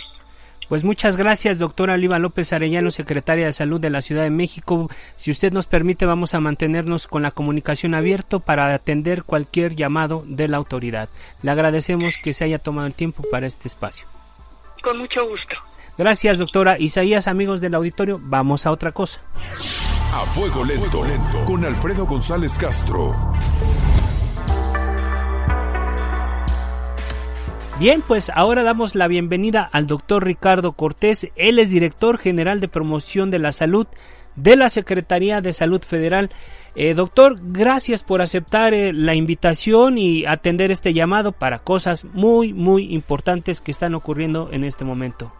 Pues 0.67 0.83
muchas 0.83 1.17
gracias, 1.17 1.59
doctora 1.59 1.93
Oliva 1.93 2.17
López 2.17 2.51
Arellano, 2.51 2.89
secretaria 2.89 3.45
de 3.45 3.53
Salud 3.53 3.79
de 3.79 3.91
la 3.91 4.01
Ciudad 4.01 4.23
de 4.23 4.31
México. 4.31 4.89
Si 5.15 5.29
usted 5.29 5.53
nos 5.53 5.67
permite, 5.67 6.07
vamos 6.07 6.33
a 6.33 6.39
mantenernos 6.39 7.07
con 7.07 7.21
la 7.21 7.31
comunicación 7.31 7.93
abierta 7.93 8.39
para 8.39 8.73
atender 8.73 9.23
cualquier 9.23 9.75
llamado 9.75 10.23
de 10.25 10.47
la 10.47 10.57
autoridad. 10.57 11.09
Le 11.43 11.51
agradecemos 11.51 12.17
que 12.17 12.33
se 12.33 12.43
haya 12.43 12.57
tomado 12.57 12.87
el 12.87 12.95
tiempo 12.95 13.23
para 13.29 13.45
este 13.45 13.67
espacio. 13.67 14.07
Con 14.81 14.97
mucho 14.97 15.25
gusto. 15.27 15.55
Gracias, 15.97 16.37
doctora 16.37 16.77
Isaías, 16.77 17.27
amigos 17.27 17.59
del 17.59 17.73
auditorio. 17.73 18.19
Vamos 18.21 18.67
a 18.67 18.71
otra 18.71 18.91
cosa. 18.91 19.19
A 20.13 20.25
fuego 20.27 20.63
lento, 20.63 21.03
lento. 21.03 21.45
con 21.45 21.65
Alfredo 21.65 22.05
González 22.05 22.55
Castro. 22.57 23.15
Bien, 27.79 28.03
pues 28.07 28.31
ahora 28.33 28.61
damos 28.61 28.93
la 28.93 29.07
bienvenida 29.07 29.67
al 29.71 29.87
doctor 29.87 30.23
Ricardo 30.23 30.73
Cortés. 30.73 31.29
Él 31.35 31.57
es 31.57 31.71
director 31.71 32.19
general 32.19 32.59
de 32.59 32.67
promoción 32.67 33.31
de 33.31 33.39
la 33.39 33.51
salud 33.51 33.87
de 34.35 34.55
la 34.55 34.69
Secretaría 34.69 35.41
de 35.41 35.51
Salud 35.51 35.81
Federal. 35.81 36.29
Eh, 36.75 36.93
doctor, 36.93 37.39
gracias 37.41 38.03
por 38.03 38.21
aceptar 38.21 38.75
eh, 38.75 38.93
la 38.93 39.15
invitación 39.15 39.97
y 39.97 40.25
atender 40.25 40.71
este 40.71 40.93
llamado 40.93 41.31
para 41.31 41.59
cosas 41.59 42.05
muy, 42.05 42.53
muy 42.53 42.93
importantes 42.93 43.61
que 43.61 43.71
están 43.71 43.95
ocurriendo 43.95 44.49
en 44.51 44.63
este 44.63 44.85
momento 44.85 45.33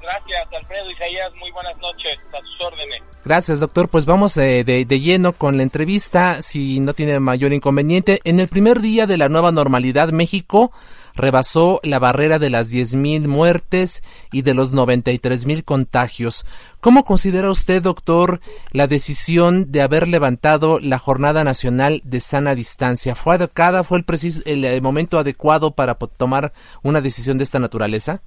gracias, 0.00 0.46
Alfredo 0.52 0.90
Isaías. 0.90 1.32
Muy 1.38 1.50
buenas 1.50 1.76
noches, 1.78 2.18
a 2.32 2.38
sus 2.38 2.66
órdenes. 2.66 3.00
Gracias, 3.24 3.60
doctor. 3.60 3.88
Pues 3.88 4.06
vamos 4.06 4.36
eh, 4.36 4.64
de, 4.64 5.00
lleno 5.00 5.32
con 5.32 5.56
la 5.56 5.62
entrevista, 5.62 6.34
si 6.34 6.80
no 6.80 6.92
tiene 6.94 7.20
mayor 7.20 7.52
inconveniente. 7.52 8.20
En 8.24 8.40
el 8.40 8.48
primer 8.48 8.80
día 8.80 9.06
de 9.06 9.18
la 9.18 9.28
nueva 9.28 9.52
normalidad, 9.52 10.10
México 10.10 10.72
rebasó 11.14 11.80
la 11.82 11.98
barrera 11.98 12.38
de 12.38 12.50
las 12.50 12.72
10.000 12.72 13.28
muertes 13.28 14.02
y 14.32 14.42
de 14.42 14.54
los 14.54 14.74
93.000 14.74 15.64
contagios. 15.64 16.46
¿Cómo 16.80 17.04
considera 17.04 17.50
usted, 17.50 17.82
doctor, 17.82 18.40
la 18.70 18.86
decisión 18.86 19.70
de 19.70 19.82
haber 19.82 20.08
levantado 20.08 20.78
la 20.80 20.98
Jornada 20.98 21.44
Nacional 21.44 22.00
de 22.04 22.20
Sana 22.20 22.54
Distancia? 22.54 23.14
¿Fue 23.14 23.34
adecuada? 23.34 23.84
¿Fue 23.84 24.02
el, 24.46 24.64
el 24.64 24.82
momento 24.82 25.18
adecuado 25.18 25.72
para 25.72 25.94
tomar 25.94 26.52
una 26.82 27.00
decisión 27.00 27.38
de 27.38 27.44
esta 27.44 27.58
naturaleza? 27.58 28.22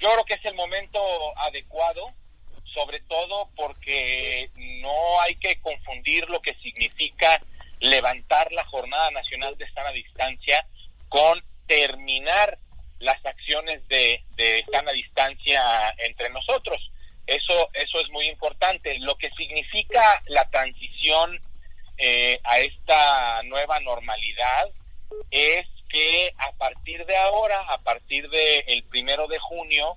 Yo 0.00 0.10
creo 0.12 0.24
que 0.24 0.34
es 0.34 0.44
el 0.44 0.54
momento 0.54 1.00
adecuado, 1.38 2.12
sobre 2.74 3.00
todo 3.00 3.50
porque 3.56 4.50
no 4.56 5.20
hay 5.20 5.34
que 5.36 5.60
confundir 5.60 6.28
lo 6.30 6.40
que 6.40 6.54
significa 6.62 7.40
levantar 7.80 8.50
la 8.52 8.64
Jornada 8.64 9.10
Nacional 9.10 9.56
de 9.58 9.70
Sana 9.72 9.90
Distancia 9.92 10.66
con 11.08 11.42
terminar 11.66 12.58
las 13.00 13.24
acciones 13.24 13.86
de, 13.88 14.24
de 14.36 14.64
sana 14.70 14.92
distancia 14.92 15.94
entre 15.98 16.30
nosotros. 16.30 16.90
Eso, 17.26 17.70
eso 17.74 18.00
es 18.00 18.10
muy 18.10 18.26
importante. 18.28 18.98
Lo 18.98 19.16
que 19.16 19.30
significa 19.30 20.20
la 20.26 20.48
transición 20.50 21.38
eh, 21.96 22.40
a 22.44 22.58
esta 22.60 23.42
nueva 23.44 23.80
normalidad 23.80 24.70
es 25.30 25.66
que 25.90 26.32
a 26.38 26.52
partir 26.52 27.04
de 27.06 27.16
ahora, 27.16 27.60
a 27.68 27.78
partir 27.78 28.28
del 28.30 28.64
el 28.66 28.82
primero 28.84 29.26
de 29.26 29.38
junio, 29.38 29.96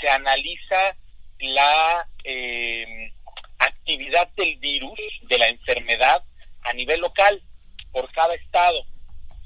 se 0.00 0.08
analiza 0.08 0.96
la 1.40 2.06
eh, 2.22 3.12
actividad 3.58 4.28
del 4.36 4.56
virus, 4.56 4.98
de 5.22 5.38
la 5.38 5.48
enfermedad, 5.48 6.22
a 6.62 6.72
nivel 6.72 7.00
local, 7.00 7.42
por 7.92 8.10
cada 8.12 8.34
estado. 8.34 8.84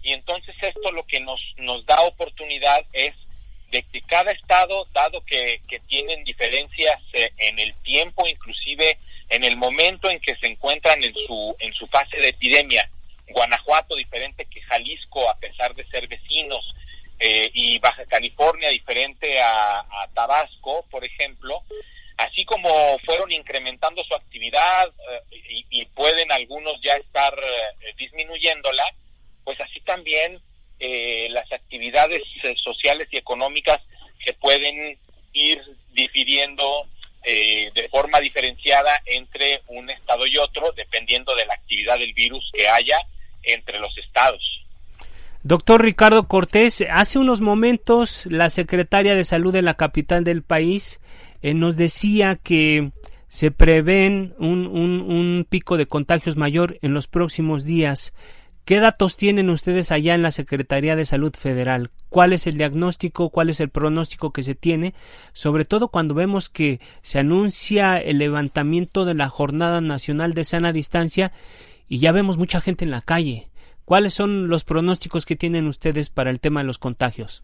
Y 0.02 0.12
entonces 0.12 0.54
esto 0.60 0.92
lo 0.92 1.04
que 1.06 1.20
nos, 1.20 1.40
nos 1.56 1.84
da 1.86 2.00
oportunidad 2.02 2.84
es 2.92 3.14
de 3.70 3.82
que 3.82 4.00
cada 4.02 4.32
estado, 4.32 4.86
dado 4.92 5.22
que, 5.24 5.60
que 5.68 5.80
tienen 5.80 6.24
diferencias 6.24 7.00
eh, 7.12 7.30
en 7.38 7.58
el 7.58 7.74
tiempo, 7.82 8.26
inclusive 8.26 8.98
en 9.28 9.44
el 9.44 9.56
momento 9.56 10.08
en 10.08 10.20
que 10.20 10.36
se 10.36 10.46
encuentran 10.46 11.02
en 11.04 11.14
su, 11.14 11.56
en 11.58 11.72
su 11.74 11.86
fase 11.88 12.16
de 12.18 12.28
epidemia, 12.28 12.88
Guanajuato 13.30 13.94
diferente 13.96 14.46
que 14.46 14.60
Jalisco, 14.62 15.28
a 15.28 15.38
pesar 15.38 15.74
de 15.74 15.86
ser 15.88 16.06
vecinos, 16.08 16.64
eh, 17.20 17.50
y 17.52 17.78
Baja 17.80 18.04
California 18.06 18.68
diferente 18.68 19.40
a, 19.40 19.84
Tabasco, 20.14 20.84
por 20.90 21.04
ejemplo, 21.04 21.62
así 22.16 22.44
como 22.44 22.70
fueron 23.04 23.30
incrementando 23.32 24.04
su 24.04 24.14
actividad 24.14 24.88
eh, 25.30 25.64
y, 25.70 25.84
pueden 25.86 26.30
algunos 26.30 26.80
ya 26.80 26.94
estar 26.94 27.34
eh, 27.34 27.92
disminuyéndola, 27.96 28.84
pues 29.44 29.60
así 29.60 29.80
también 29.80 30.40
las 31.30 31.50
actividades 31.50 32.22
sociales 32.62 33.08
y 33.10 33.16
económicas 33.16 33.80
se 34.24 34.32
pueden 34.34 34.96
ir 35.32 35.60
difiriendo 35.90 36.86
de 37.24 37.88
forma 37.90 38.20
diferenciada 38.20 39.02
entre 39.06 39.60
un 39.66 39.90
estado 39.90 40.24
y 40.24 40.36
otro, 40.36 40.70
dependiendo 40.76 41.34
de 41.34 41.46
la 41.46 41.54
actividad 41.54 41.98
del 41.98 42.12
virus 42.14 42.48
que 42.54 42.68
haya 42.68 43.00
entre 43.42 43.78
los 43.80 43.96
estados. 43.98 44.42
Doctor 45.42 45.82
Ricardo 45.82 46.26
Cortés, 46.26 46.84
hace 46.90 47.18
unos 47.18 47.40
momentos 47.40 48.26
la 48.26 48.50
secretaria 48.50 49.14
de 49.14 49.24
salud 49.24 49.52
de 49.52 49.62
la 49.62 49.74
capital 49.74 50.24
del 50.24 50.42
país 50.42 51.00
eh, 51.42 51.54
nos 51.54 51.76
decía 51.76 52.36
que 52.36 52.90
se 53.28 53.50
prevén 53.50 54.34
un, 54.38 54.66
un, 54.66 55.00
un 55.00 55.46
pico 55.48 55.76
de 55.76 55.86
contagios 55.86 56.36
mayor 56.36 56.78
en 56.82 56.92
los 56.92 57.06
próximos 57.06 57.64
días. 57.64 58.12
¿Qué 58.68 58.80
datos 58.80 59.16
tienen 59.16 59.48
ustedes 59.48 59.90
allá 59.92 60.14
en 60.14 60.20
la 60.20 60.30
Secretaría 60.30 60.94
de 60.94 61.06
Salud 61.06 61.32
Federal? 61.34 61.90
¿Cuál 62.10 62.34
es 62.34 62.46
el 62.46 62.58
diagnóstico? 62.58 63.30
¿Cuál 63.30 63.48
es 63.48 63.60
el 63.60 63.70
pronóstico 63.70 64.30
que 64.30 64.42
se 64.42 64.54
tiene? 64.54 64.92
Sobre 65.32 65.64
todo 65.64 65.88
cuando 65.88 66.12
vemos 66.12 66.50
que 66.50 66.78
se 67.00 67.18
anuncia 67.18 67.96
el 67.96 68.18
levantamiento 68.18 69.06
de 69.06 69.14
la 69.14 69.30
Jornada 69.30 69.80
Nacional 69.80 70.34
de 70.34 70.44
Sana 70.44 70.74
Distancia 70.74 71.32
y 71.88 72.00
ya 72.00 72.12
vemos 72.12 72.36
mucha 72.36 72.60
gente 72.60 72.84
en 72.84 72.90
la 72.90 73.02
calle. 73.02 73.48
¿Cuáles 73.84 74.14
son 74.14 74.48
los 74.48 74.64
pronósticos 74.64 75.24
que 75.24 75.36
tienen 75.36 75.66
ustedes 75.66 76.10
para 76.10 76.30
el 76.30 76.40
tema 76.40 76.60
de 76.60 76.66
los 76.66 76.78
contagios? 76.78 77.42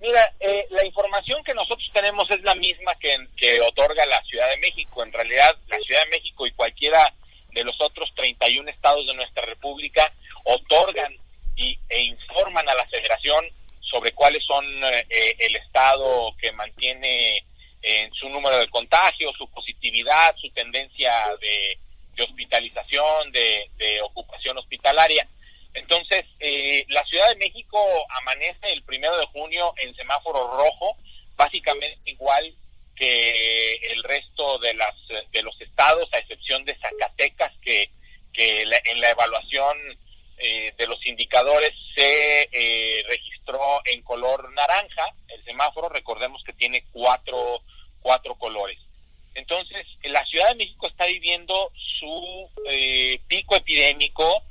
Mira, 0.00 0.34
eh, 0.40 0.66
la 0.70 0.84
información 0.84 1.44
que 1.44 1.54
nosotros 1.54 1.88
tenemos 1.92 2.28
es 2.28 2.42
la 2.42 2.56
misma 2.56 2.92
que, 2.96 3.16
que 3.36 3.60
otorga 3.60 4.04
la 4.06 4.20
Ciudad 4.24 4.48
de 4.50 4.56
México. 4.56 5.04
En 5.04 5.12
realidad, 5.12 5.56
la 5.68 5.78
Ciudad 5.78 6.02
de 6.04 6.10
México 6.10 6.44
y 6.44 6.50
cualquiera 6.50 7.14
de 7.52 7.62
los 7.62 7.80
otros 7.80 8.12
31 8.16 8.68
estados 8.68 9.06
de 9.06 9.14
nuestra 9.14 9.46
república 9.46 10.12
otorgan 10.42 11.14
y, 11.54 11.78
e 11.88 12.02
informan 12.02 12.68
a 12.68 12.74
la 12.74 12.86
federación 12.88 13.44
sobre 13.80 14.10
cuáles 14.12 14.42
son 14.44 14.66
eh, 14.66 15.36
el 15.38 15.54
estado 15.54 16.34
que 16.40 16.50
mantiene 16.50 17.44
en 17.82 18.12
su 18.14 18.28
número 18.28 18.58
de 18.58 18.68
contagios, 18.68 19.32
su 19.38 19.46
positividad, 19.50 20.34
su 20.36 20.50
tendencia 20.50 21.12
de, 21.40 21.78
hospitalización, 22.20 23.32
de, 23.32 23.70
ocupación 24.02 24.58
hospitalaria. 24.58 25.26
Entonces, 25.74 26.24
eh, 26.40 26.84
la 26.88 27.04
Ciudad 27.04 27.28
de 27.30 27.36
México 27.36 27.78
amanece 28.20 28.72
el 28.72 28.82
primero 28.82 29.16
de 29.16 29.26
junio 29.26 29.72
en 29.78 29.94
semáforo 29.94 30.56
rojo, 30.58 30.96
básicamente 31.36 31.98
igual 32.04 32.54
que 32.94 33.74
el 33.90 34.02
resto 34.02 34.58
de 34.58 34.74
las 34.74 34.94
de 35.32 35.42
los 35.42 35.58
estados, 35.60 36.12
a 36.12 36.18
excepción 36.18 36.64
de 36.66 36.76
Zacatecas, 36.76 37.52
que, 37.62 37.90
que 38.34 38.62
en 38.62 39.00
la 39.00 39.10
evaluación 39.10 39.78
eh, 40.44 40.74
de 40.76 40.88
los 40.88 40.98
indicadores 41.06 41.70
se 41.94 42.48
eh, 42.50 43.04
registró 43.06 43.80
en 43.84 44.02
color 44.02 44.52
naranja. 44.52 45.14
El 45.28 45.44
semáforo, 45.44 45.88
recordemos 45.88 46.42
que 46.42 46.52
tiene 46.52 46.84
cuatro 46.90 47.62
colores. 48.40 48.78
Entonces, 49.34 49.86
la 50.02 50.24
Ciudad 50.26 50.48
de 50.48 50.56
México 50.56 50.88
está 50.88 51.06
viviendo 51.06 51.70
su 51.76 52.50
eh, 52.68 53.20
pico 53.28 53.54
epidémico 53.54 54.42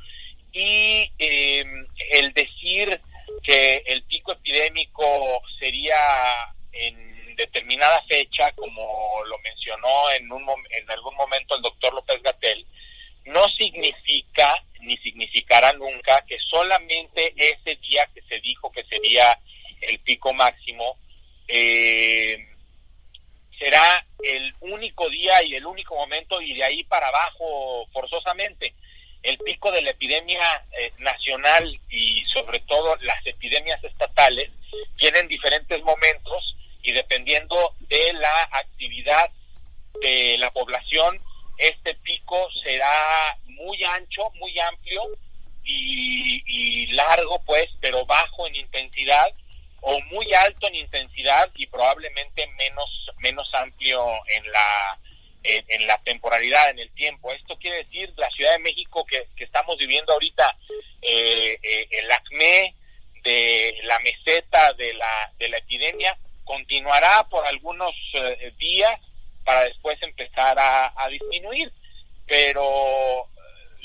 y 0.54 1.12
el 1.18 2.34
decir 2.34 3.02
que 3.44 3.84
el 3.86 4.04
pico 4.04 4.32
epidémico 4.32 5.42
sería 5.60 6.54
en 6.72 7.36
determinada 7.36 8.02
fecha, 8.04 8.50
como 8.54 9.26
lo 9.26 9.38
mencionó 9.40 10.10
en, 10.18 10.32
un, 10.32 10.48
en 10.70 10.90
algún 10.90 11.16
momento 11.16 11.58
el 11.58 11.62
doctor 11.62 11.94
López 11.94 12.22
Gatel, 12.24 12.66
no 13.26 13.48
significa 13.50 14.64
ni 14.82 14.98
significará 14.98 15.74
nunca 15.74 16.24
que 16.26 16.38
solamente 16.40 17.34
ese 17.36 17.76
día 17.76 18.08
que 18.14 18.22
se 18.24 18.40
dijo 18.40 18.72
que 18.72 18.84
sería 18.86 19.38
el 19.82 20.00
pico 20.00 20.34
máximo 20.34 20.98
eh, 21.48 22.48
será 23.58 24.06
el 24.24 24.54
único 24.62 25.10
día 25.10 25.44
y 25.44 25.56
el 25.56 25.66
único 25.66 25.96
momento 25.96 26.42
y 26.42 26.54
de 26.54 26.64
ahí 26.64 26.84
para 26.86 27.08
abajo 27.08 27.88
forzosamente. 27.92 28.74
El 29.22 29.38
pico 29.38 29.72
de 29.72 29.84
la 29.84 29.92
epidemia 29.92 30.66
eh, 30.80 30.92
nacional 30.98 31.80
y 31.90 32.24
sobre 32.26 32.60
todo 32.62 32.96
las 33.02 33.24
epidemias 33.26 33.84
estatales 33.84 34.50
tienen 34.98 35.28
diferentes 35.28 35.80
momentos 35.84 36.56
y 36.82 36.92
dependiendo 36.92 37.76
de 37.82 38.14
la 38.14 38.50
actividad 38.52 39.30
de 40.02 40.38
la 40.40 40.50
población, 40.50 41.22
este 41.62 41.94
pico 41.96 42.50
será 42.64 43.38
muy 43.46 43.84
ancho, 43.84 44.32
muy 44.36 44.58
amplio 44.60 45.04
y, 45.64 46.88
largo, 46.88 47.42
pues, 47.46 47.70
pero 47.80 48.06
bajo 48.06 48.48
en 48.48 48.56
intensidad 48.56 49.28
o 49.82 50.00
muy 50.12 50.34
alto 50.34 50.68
en 50.68 50.76
intensidad 50.76 51.50
y 51.56 51.66
probablemente 51.68 52.46
menos 52.58 53.10
menos 53.18 53.50
amplio 53.54 54.04
en 54.36 54.52
la 54.52 55.00
en, 55.44 55.88
la 55.88 55.98
temporalidad, 56.00 56.70
en 56.70 56.80
el 56.80 56.92
tiempo. 56.92 57.32
Esto 57.32 57.58
quiere 57.58 57.78
decir 57.78 58.12
la 58.18 58.30
Ciudad 58.32 58.54
de 58.54 58.60
México 58.60 59.06
que, 59.06 59.28
estamos 59.38 59.78
viviendo 59.78 60.14
ahorita 60.14 60.56
eh, 61.02 61.58
eh, 61.64 61.88
el 61.92 62.12
acme 62.12 62.76
de 63.24 63.78
la 63.84 64.00
meseta 64.00 64.74
de 64.74 64.94
la 64.96 65.32
de 65.40 65.50
la 65.50 65.58
epidemia 65.58 66.18
continuará 66.44 67.28
por 67.30 67.46
algunos 67.46 67.94
eh, 68.14 68.54
días 68.58 69.00
para 69.44 69.64
después 69.64 70.02
empezar 70.02 70.58
a, 70.60 71.08
disminuir. 71.10 71.72
Pero 72.28 73.28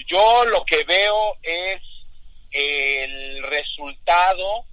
yo 0.07 0.45
lo 0.47 0.65
que 0.65 0.85
veo 0.85 1.37
es 1.43 1.81
el 2.59 3.43
resultado 3.45 4.65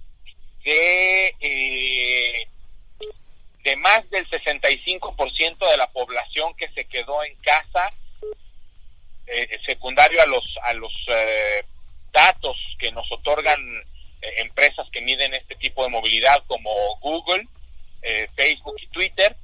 de, 0.64 1.34
eh, 1.40 2.48
de 3.62 3.76
más 3.76 4.08
del 4.10 4.28
65% 4.28 5.70
de 5.70 5.76
la 5.76 5.90
población 5.90 6.54
que 6.56 6.68
se 6.70 6.84
quedó 6.86 7.22
en 7.24 7.34
casa, 7.36 7.92
eh, 9.26 9.58
secundario 9.66 10.20
a 10.22 10.26
los, 10.26 10.44
a 10.62 10.72
los 10.74 10.92
datos 12.12 12.56
que 12.78 12.92
nos 12.92 13.10
otorgan 13.10 13.60
empresas 14.38 14.88
que 14.90 15.00
miden 15.00 15.34
este 15.34 15.54
tipo 15.56 15.82
de 15.82 15.90
movilidad 15.90 16.42
como 16.46 16.70
Google, 17.00 17.46
eh, 18.02 18.26
Facebook 18.34 18.76
y 18.80 18.86
Twitter, 18.88 19.36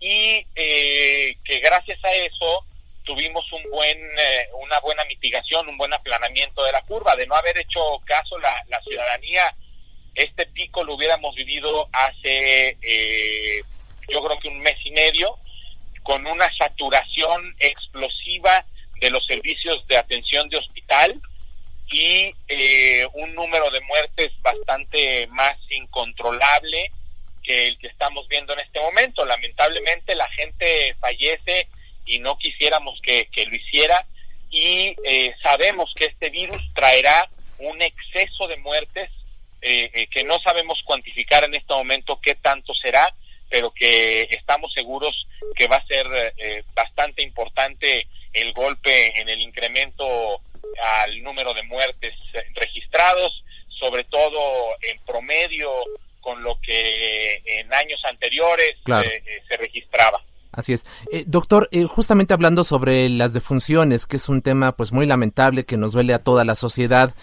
y 0.00 0.46
eh, 0.54 1.36
que 1.44 1.60
gracias 1.60 2.02
a 2.04 2.12
eso 2.14 2.64
tuvimos 3.10 3.44
un 3.52 3.68
buen, 3.72 3.98
eh, 3.98 4.46
una 4.62 4.78
buena 4.78 5.04
mitigación, 5.06 5.68
un 5.68 5.76
buen 5.76 5.92
aplanamiento 5.92 6.62
de 6.62 6.70
la 6.70 6.80
curva. 6.82 7.16
De 7.16 7.26
no 7.26 7.34
haber 7.34 7.58
hecho 7.58 7.80
caso 8.04 8.38
la, 8.38 8.54
la 8.68 8.80
ciudadanía, 8.82 9.52
este 10.14 10.46
pico 10.46 10.84
lo 10.84 10.94
hubiéramos 10.94 11.34
vivido 11.34 11.88
hace, 11.92 12.76
yo 14.08 14.22
creo 14.22 14.38
que 14.38 14.46
un 14.46 14.60
mes 14.60 14.76
y 14.84 14.92
medio, 14.92 15.38
con 16.04 16.24
una 16.24 16.48
saturación 16.56 17.52
explosiva 17.58 18.64
de 19.00 19.10
los 19.10 19.26
servicios 19.26 19.84
de 19.88 19.96
atención 19.96 20.48
de 20.48 20.58
hospital 20.58 21.20
y 21.90 22.32
un 23.14 23.34
número 23.34 23.70
de 23.70 23.80
muertes 23.80 24.30
bastante 24.40 25.26
más 25.28 25.56
incontrolable 25.70 26.92
que 27.42 27.66
el 27.68 27.78
que 27.78 27.88
estamos 27.88 28.28
viendo 28.28 28.52
en 28.52 28.60
este 28.60 28.80
momento. 28.80 29.24
Lamentablemente 29.24 30.14
la 30.14 30.28
gente 30.30 30.94
fallece 31.00 31.66
y 32.10 32.18
no 32.18 32.36
quisiéramos 32.38 33.00
que, 33.02 33.28
lo 33.46 33.56
hiciera 33.56 34.06
y 34.50 34.96
eh, 35.04 35.34
sabemos 35.42 35.92
que 35.94 36.06
este 36.06 36.30
virus 36.30 36.62
traerá 36.74 37.28
un 37.58 37.80
exceso 37.82 38.48
de 38.48 38.56
muertes 38.56 39.10
eh, 39.62 39.90
eh, 39.92 40.06
que 40.08 40.24
no 40.24 40.38
sabemos 40.40 40.80
cuantificar 40.84 41.44
en 41.44 41.54
este 41.54 41.72
momento 41.72 42.20
qué 42.20 42.34
tanto 42.34 42.74
será, 42.74 43.14
pero 43.48 43.70
que 43.70 44.22
estamos 44.30 44.72
seguros 44.72 45.26
que 45.54 45.68
va 45.68 45.76
a 45.76 45.86
ser 45.86 46.06
bastante 46.74 47.22
importante 47.22 48.06
el 48.32 48.52
golpe 48.52 49.20
en 49.20 49.28
el 49.28 49.40
incremento 49.40 50.40
al 50.80 51.22
número 51.22 51.52
de 51.52 51.62
muertes 51.64 52.14
registrados, 52.54 53.44
sobre 53.68 54.04
todo 54.04 54.40
en 54.82 54.98
promedio 55.00 55.70
con 56.20 56.42
lo 56.42 56.60
que 56.60 57.42
en 57.44 57.72
años 57.72 58.00
anteriores 58.04 58.76
eh, 58.86 59.22
eh, 59.26 59.42
se 59.48 59.56
registraba. 59.56 60.22
Así 60.52 60.72
es. 60.72 60.84
Eh, 61.12 61.24
doctor, 61.26 61.68
justamente 61.88 62.34
hablando 62.34 62.64
sobre 62.64 63.08
las 63.08 63.32
defunciones, 63.32 64.06
que 64.06 64.16
es 64.16 64.28
un 64.28 64.42
tema 64.42 64.72
pues 64.72 64.92
muy 64.92 65.06
lamentable 65.06 65.64
que 65.64 65.76
nos 65.76 65.92
duele 65.92 66.12
a 66.12 66.18
toda 66.18 66.44
la 66.44 66.54
sociedad, 66.54 67.14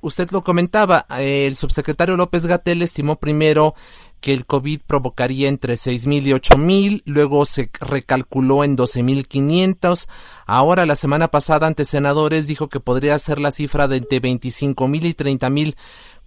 usted 0.00 0.30
lo 0.30 0.42
comentaba, 0.42 1.06
el 1.18 1.54
subsecretario 1.54 2.16
López 2.16 2.46
Gatel 2.46 2.82
estimó 2.82 3.16
primero 3.16 3.74
que 4.20 4.32
el 4.32 4.46
COVID 4.46 4.80
provocaría 4.86 5.48
entre 5.48 5.74
6.000 5.74 6.22
y 6.26 6.30
8.000, 6.32 7.02
luego 7.04 7.46
se 7.46 7.70
recalculó 7.80 8.64
en 8.64 8.76
12.500, 8.76 10.08
ahora 10.46 10.86
la 10.86 10.96
semana 10.96 11.28
pasada 11.28 11.66
ante 11.66 11.84
senadores 11.84 12.46
dijo 12.46 12.68
que 12.68 12.80
podría 12.80 13.18
ser 13.18 13.38
la 13.38 13.52
cifra 13.52 13.86
de 13.86 13.98
entre 13.98 14.20
25.000 14.20 15.04
y 15.04 15.14
30.000. 15.14 15.76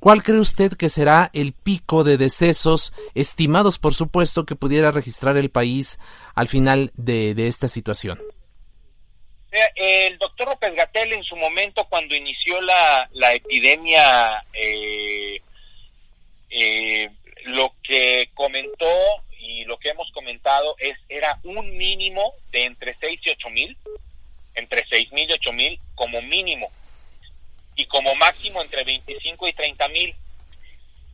¿Cuál 0.01 0.23
cree 0.23 0.39
usted 0.39 0.71
que 0.73 0.89
será 0.89 1.29
el 1.31 1.53
pico 1.53 2.03
de 2.03 2.17
decesos 2.17 2.91
estimados, 3.13 3.77
por 3.77 3.93
supuesto, 3.93 4.47
que 4.47 4.55
pudiera 4.55 4.89
registrar 4.89 5.37
el 5.37 5.51
país 5.51 5.99
al 6.33 6.47
final 6.47 6.89
de, 6.95 7.35
esta 7.47 7.67
situación? 7.67 8.19
El 9.75 10.17
doctor 10.17 10.47
López 10.47 10.73
Gatel 10.73 11.13
en 11.13 11.23
su 11.23 11.35
momento, 11.35 11.85
cuando 11.87 12.15
inició 12.15 12.59
la, 12.61 13.33
epidemia, 13.35 14.43
eh, 14.53 15.39
eh, 16.49 17.11
lo 17.45 17.71
que 17.83 18.31
comentó 18.33 18.87
y 19.37 19.65
lo 19.65 19.77
que 19.77 19.89
hemos 19.89 20.11
comentado 20.13 20.75
es 20.79 20.97
era 21.09 21.39
un 21.43 21.77
mínimo 21.77 22.33
de 22.51 22.65
entre 22.65 22.95
6 22.99 23.19
y 23.23 23.29
8 23.29 23.49
mil, 23.51 23.77
entre 24.55 24.83
6 24.89 25.11
mil 25.11 25.29
y 25.29 25.33
8 25.33 25.53
mil 25.53 25.79
como 25.93 26.23
mínimo 26.23 26.71
y 27.81 27.85
como 27.85 28.13
máximo 28.15 28.61
entre 28.61 28.83
25 28.83 29.47
y 29.47 29.53
30 29.53 29.87
mil. 29.89 30.15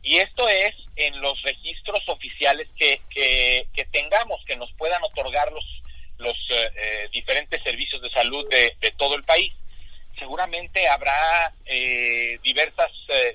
Y 0.02 0.18
esto 0.18 0.46
es 0.48 0.74
en 0.96 1.18
los 1.20 1.40
registros 1.42 2.06
oficiales 2.08 2.68
que, 2.76 3.00
que, 3.10 3.84
tengamos, 3.90 4.44
que 4.44 4.56
nos 4.56 4.70
puedan 4.74 5.02
otorgar 5.02 5.50
los, 5.50 5.64
los 6.18 6.36
eh, 6.50 7.08
diferentes 7.10 7.62
servicios 7.62 8.02
de 8.02 8.10
salud 8.10 8.46
de, 8.48 8.92
todo 8.96 9.14
el 9.14 9.22
país. 9.22 9.52
Seguramente 10.18 10.88
habrá 10.88 11.52
diversas 12.42 12.90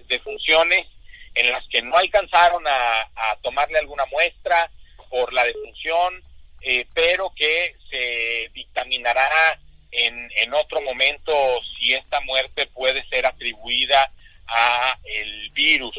defunciones 0.07 0.85
en 1.33 1.51
las 1.51 1.65
que 1.69 1.81
no 1.81 1.95
alcanzaron 1.95 2.63
a, 2.67 3.37
tomarle 3.41 3.79
alguna 3.79 4.05
muestra 4.07 4.69
por 5.09 5.33
la 5.33 5.43
defunción, 5.43 6.23
pero 6.93 7.33
que 7.35 7.75
se 7.89 8.49
dictaminará 8.53 9.29
en, 9.93 10.31
en 10.35 10.53
otro 10.53 10.81
momento 10.81 11.33
si 11.77 11.93
esta 11.93 12.19
muerte 12.21 12.67
puede 12.67 13.07
ser 13.09 13.25
atribuida 13.25 14.11
a 14.47 14.97
el 15.05 15.49
virus. 15.51 15.95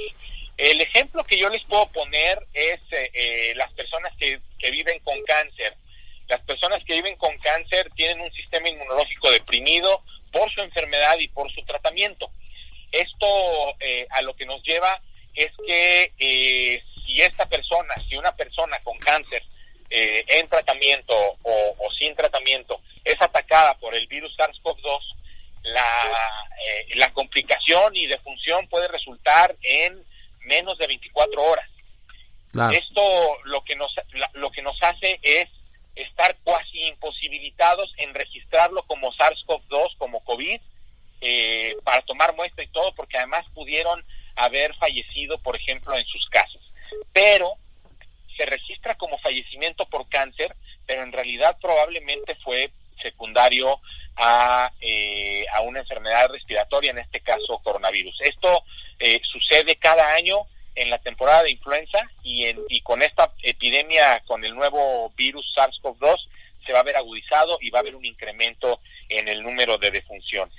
El 0.57 0.81
ejemplo 0.81 1.25
que 1.25 1.39
yo 1.39 1.49
les 1.49 1.63
puedo 1.65 1.87
poner 1.89 2.39
es 2.53 2.81
eh, 2.93 3.11
eh, 3.13 3.53
las 3.57 3.73
personas 3.73 4.13
que, 4.19 4.39
que 4.59 4.71
viven 4.71 4.99
con 5.01 5.21
cáncer. 5.25 5.75
Las 6.29 6.41
personas 6.43 6.85
que 6.85 6.95
viven 6.95 7.17
con 7.17 7.37
cáncer 7.39 7.91
tienen 7.97 8.21
un 8.21 8.33
sistema 8.33 8.69
inmunológico 8.69 9.31
deprimido 9.31 10.03
por 10.33 10.51
su 10.53 10.61
enfermedad 10.61 11.19
y 11.19 11.29
por 11.29 11.53
su 11.53 11.63
tratamiento. 11.65 12.31
Esto 12.93 13.77
eh, 13.81 14.07
a 14.11 14.23
lo 14.23 14.35
que 14.37 14.47
nos 14.47 14.63
lleva 14.63 15.01
es 15.35 15.51
que 15.67 16.83
si 17.05 17.21
esta 17.21 17.47
persona, 17.47 17.93
si 18.09 18.17
una 18.17 18.35
persona 18.37 18.79
con 18.85 18.97
cáncer 18.99 19.43
en 19.91 20.49
tratamiento 20.49 21.15
o, 21.43 21.75
o, 21.79 21.93
sin 21.99 22.17
tratamiento 22.17 22.81
es 23.05 23.21
atacada 23.21 23.75
por 23.75 23.84
el 23.95 24.07
virus 24.07 24.37
SARS-CoV-2, 24.37 25.01
la, 25.63 25.85
la 26.97 27.13
complicación 27.13 27.97
y 27.97 28.07
defunción 28.07 28.67
puede 28.69 28.89
resultar 28.89 29.57
en 29.63 30.05
menos 30.45 30.77
de 30.79 30.87
24 30.87 31.43
horas. 31.43 31.69
Esto 32.73 33.03
lo 33.45 33.65
que 33.65 33.75
nos 33.75 33.93
lo 34.35 34.53
que 34.53 34.63
nos 34.63 34.81
hace 34.81 35.19
es 35.23 35.49
estar 35.97 36.37
cuasi 36.45 36.87
imposibilitados 36.87 37.93
en 37.97 38.15
registrarlo 38.15 38.83
como 38.85 39.13
SARS-CoV-2, 39.13 39.97
como 39.99 40.23
COVID, 40.25 40.61
eh, 41.21 41.77
para 41.85 42.03
tomar 42.03 42.35
muestra 42.37 42.65
y 42.65 42.69
todo, 42.69 42.95
porque 42.95 43.17
además 43.17 43.47
pudieron 43.55 44.05
haber 44.37 44.75
fallecido, 44.75 45.39
por 45.39 45.57
ejemplo, 45.57 45.97
en 45.97 46.05
sus 46.07 46.29
casas. 46.29 46.61
Pero 47.13 47.55
se 48.37 48.47
registra 48.47 48.97
como 48.97 49.19
fallecimiento 49.19 49.87
por 49.87 50.09
cáncer, 50.09 50.55
pero 50.87 51.03
en 51.03 51.13
realidad 51.13 51.57
probablemente 51.61 52.35
fue 52.37 52.71
secundario 53.03 53.81
a, 54.17 54.71
eh, 54.81 55.45
a 55.55 55.61
una 55.63 55.81
enfermedad 55.81 56.29
respiratoria, 56.29 56.91
en 56.91 56.99
este 56.99 57.21
caso 57.21 57.61
coronavirus. 57.63 58.15
Esto 58.21 58.63
eh, 58.99 59.21
sucede 59.25 59.77
cada 59.77 60.15
año 60.15 60.39
en 60.75 60.91
la 60.91 60.99
temporada 60.99 61.43
de 61.43 61.53
influenza 61.53 61.99
y, 62.23 62.45
en, 62.45 62.61
y 62.69 62.81
con 62.81 63.03
esta 63.03 63.33
epidemia, 63.43 64.23
con 64.27 64.45
el 64.45 64.55
nuevo 64.55 65.13
virus 65.17 65.45
SARS-CoV-2, 65.57 66.17
se 66.67 66.73
va 66.73 66.81
a 66.81 66.85
ver 66.85 66.97
agudizado 66.97 67.59
y 67.61 67.71
va 67.71 67.79
a 67.79 67.83
haber 67.83 67.95
un 67.95 68.05
incremento 68.05 68.81
en 69.09 69.29
el 69.29 69.43
número 69.43 69.79
de 69.79 69.91
defunciones. 69.91 70.55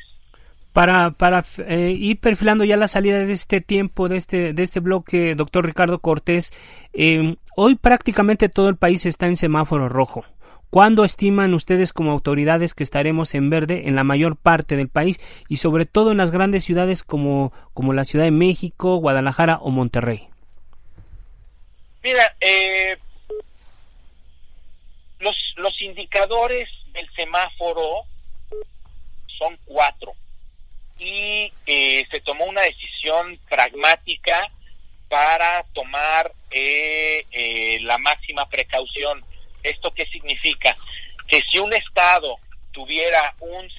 Para, 0.72 1.12
para 1.12 1.44
eh, 1.70 1.96
ir 1.98 2.20
perfilando 2.20 2.66
ya 2.66 2.76
la 2.76 2.90
salida 2.90 3.20
de 3.20 3.32
este 3.32 3.62
tiempo, 3.62 4.10
de 4.10 4.18
este, 4.18 4.54
de 4.54 4.62
este 4.62 4.82
bloque, 4.82 5.34
doctor 5.34 5.66
Ricardo 5.66 6.00
Cortés, 6.00 6.52
hoy 7.56 7.76
prácticamente 7.76 8.50
todo 8.50 8.68
el 8.68 8.76
país 8.76 9.06
está 9.06 9.26
en 9.28 9.38
semáforo 9.38 9.88
rojo. 9.88 10.26
¿Cuándo 10.70 11.06
estiman 11.06 11.54
ustedes 11.54 11.94
como 11.94 12.12
autoridades 12.12 12.74
que 12.74 12.84
estaremos 12.84 13.34
en 13.34 13.50
verde 13.50 13.88
en 13.88 13.96
la 13.96 14.04
mayor 14.04 14.36
parte 14.36 14.76
del 14.76 14.90
país 14.90 15.22
y 15.48 15.58
sobre 15.58 15.86
todo 15.86 16.12
en 16.12 16.18
las 16.18 16.32
grandes 16.32 16.64
ciudades 16.64 17.04
como, 17.04 17.54
como 17.74 17.94
la 17.94 18.04
Ciudad 18.04 18.26
de 18.26 18.32
México, 18.32 18.98
Guadalajara 18.98 19.58
o 19.62 19.72
Monterrey? 19.72 20.28
Mira, 22.04 22.36
eh, 22.42 22.98
los, 25.20 25.36
los 25.56 25.82
indicadores 25.82 26.70
del 26.94 27.10
semáforo 27.16 28.04
son 29.40 29.58
cuatro 29.66 30.14
y 31.00 31.52
eh, 31.66 32.06
se 32.12 32.22
tomó 32.22 32.46
una 32.46 32.62
decisión 32.62 33.40
pragmática 33.50 34.52
para 35.10 35.64
tomar 35.74 36.32
eh, 36.52 37.80
la 37.82 37.98
máxima 37.98 38.48
precaución 38.50 39.24
¿Esto 39.66 39.92
qué 39.92 40.06
significa? 40.08 40.76
Que 41.28 41.42
si 41.52 41.60
un 41.60 41.74
Estado 41.74 42.38
tuviera 42.72 43.34
un, 43.40 43.70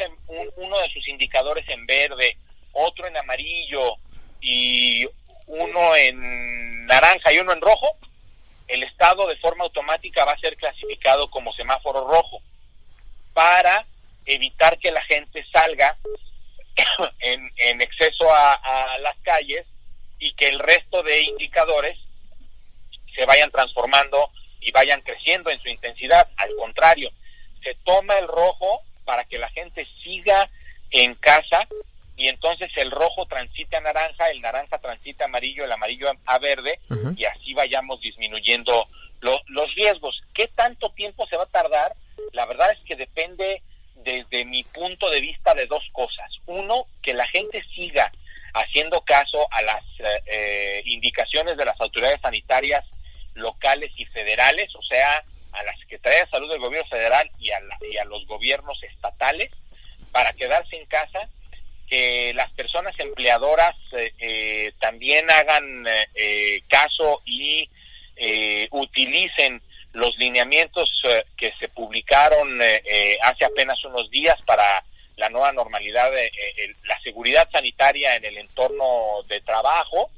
uno 0.56 0.78
de 0.78 0.88
sus 0.90 1.06
indicadores 1.08 1.68
en 1.68 1.86
verde, 1.86 2.36
otro 2.72 3.06
en 3.06 3.16
amarillo 3.16 3.96
y 4.40 5.06
uno 5.46 5.96
en 5.96 6.86
naranja 6.86 7.32
y 7.32 7.38
uno 7.38 7.52
en 7.52 7.60
rojo, 7.60 7.96
el 8.68 8.82
Estado 8.82 9.26
de 9.26 9.36
forma 9.36 9.64
automática 9.64 10.24
va 10.24 10.32
a 10.32 10.40
ser 10.40 10.56
clasificado 10.56 11.28
como 11.30 11.52
semáforo 11.52 12.06
rojo 12.10 12.42
para 13.32 13.86
evitar 14.24 14.78
que 14.78 14.90
la 14.90 15.02
gente 15.04 15.44
salga 15.52 15.96
en, 17.20 17.80
exceso 17.80 18.26
a, 18.32 18.98
las 19.00 19.16
calles 19.18 19.66
y 20.18 20.32
que 20.32 20.48
el 20.48 20.58
resto 20.58 21.02
de 21.02 21.22
indicadores 21.22 21.98
se 23.14 23.24
vayan 23.24 23.50
transformando 23.50 24.30
y 24.60 24.70
vayan 24.72 25.00
creciendo 25.02 25.50
en 25.50 25.60
su 25.60 25.68
intensidad. 25.68 26.28
Al 26.36 26.54
contrario, 26.56 27.10
se 27.62 27.74
toma 27.84 28.18
el 28.18 28.28
rojo 28.28 28.82
para 29.04 29.24
que 29.24 29.38
la 29.38 29.48
gente 29.50 29.86
siga 30.02 30.48
en 30.90 31.14
casa 31.14 31.66
y 32.16 32.28
entonces 32.28 32.70
el 32.76 32.90
rojo 32.90 33.26
transita 33.26 33.78
a 33.78 33.82
naranja, 33.82 34.30
el 34.30 34.40
naranja 34.40 34.78
transita 34.78 35.24
a 35.24 35.26
amarillo, 35.26 35.64
el 35.64 35.72
amarillo 35.72 36.10
a 36.24 36.38
verde 36.38 36.80
y 37.16 37.24
así 37.24 37.54
vayamos 37.54 38.00
disminuyendo 38.00 38.88
los 39.20 39.74
riesgos. 39.74 40.22
¿Qué 40.32 40.48
tanto 40.48 40.90
tiempo 40.90 41.26
se 41.26 41.36
va 41.36 41.44
a 41.44 41.46
tardar? 41.46 41.94
La 42.32 42.46
verdad 42.46 42.70
es 42.72 42.78
que 42.86 42.96
depende 42.96 43.62
desde 43.96 44.44
mi 44.44 44.62
punto 44.62 45.10
de 45.10 45.20
vista 45.20 45.54
de 45.54 45.66
dos 45.66 45.84
cosas. 45.92 46.30
Uno, 46.46 46.86
que 47.02 47.12
la 47.12 47.26
gente 47.26 47.62
siga 47.74 48.12
haciendo 48.54 49.00
caso 49.02 49.46
a 49.50 49.62
las 49.62 49.82
eh, 49.98 50.22
eh, 50.26 50.82
indicaciones 50.86 51.56
de 51.56 51.64
las 51.64 51.78
autoridades 51.80 52.20
sanitarias 52.20 52.84
locales 53.36 53.92
y 53.96 54.04
federales, 54.06 54.74
o 54.74 54.82
sea, 54.82 55.24
a 55.52 55.62
la 55.62 55.76
Secretaría 55.78 56.24
de 56.24 56.30
Salud 56.30 56.50
del 56.50 56.60
Gobierno 56.60 56.88
Federal 56.88 57.30
y 57.38 57.50
a, 57.50 57.60
y 57.90 57.96
a 57.96 58.04
los 58.04 58.26
gobiernos 58.26 58.82
estatales, 58.82 59.50
para 60.12 60.32
quedarse 60.32 60.76
en 60.76 60.86
casa, 60.86 61.28
que 61.88 62.32
las 62.34 62.50
personas 62.52 62.98
empleadoras 62.98 63.76
eh, 63.92 64.12
eh, 64.18 64.72
también 64.80 65.30
hagan 65.30 65.86
eh, 66.14 66.62
caso 66.68 67.22
y 67.24 67.68
utilicen 68.70 69.60
los 69.92 70.16
lineamientos 70.16 71.02
que 71.36 71.52
se 71.60 71.68
publicaron 71.68 72.58
hace 73.20 73.44
apenas 73.44 73.84
unos 73.84 74.10
días 74.10 74.40
para 74.46 74.82
la 75.16 75.28
nueva 75.28 75.52
normalidad, 75.52 76.10
de 76.10 76.30
la 76.84 76.98
seguridad 77.02 77.46
sanitaria 77.52 78.16
en 78.16 78.24
el 78.24 78.38
entorno 78.38 79.22
de 79.28 79.42
trabajo. 79.42 80.10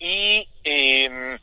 Y 0.00 0.48
em, 0.64 1.38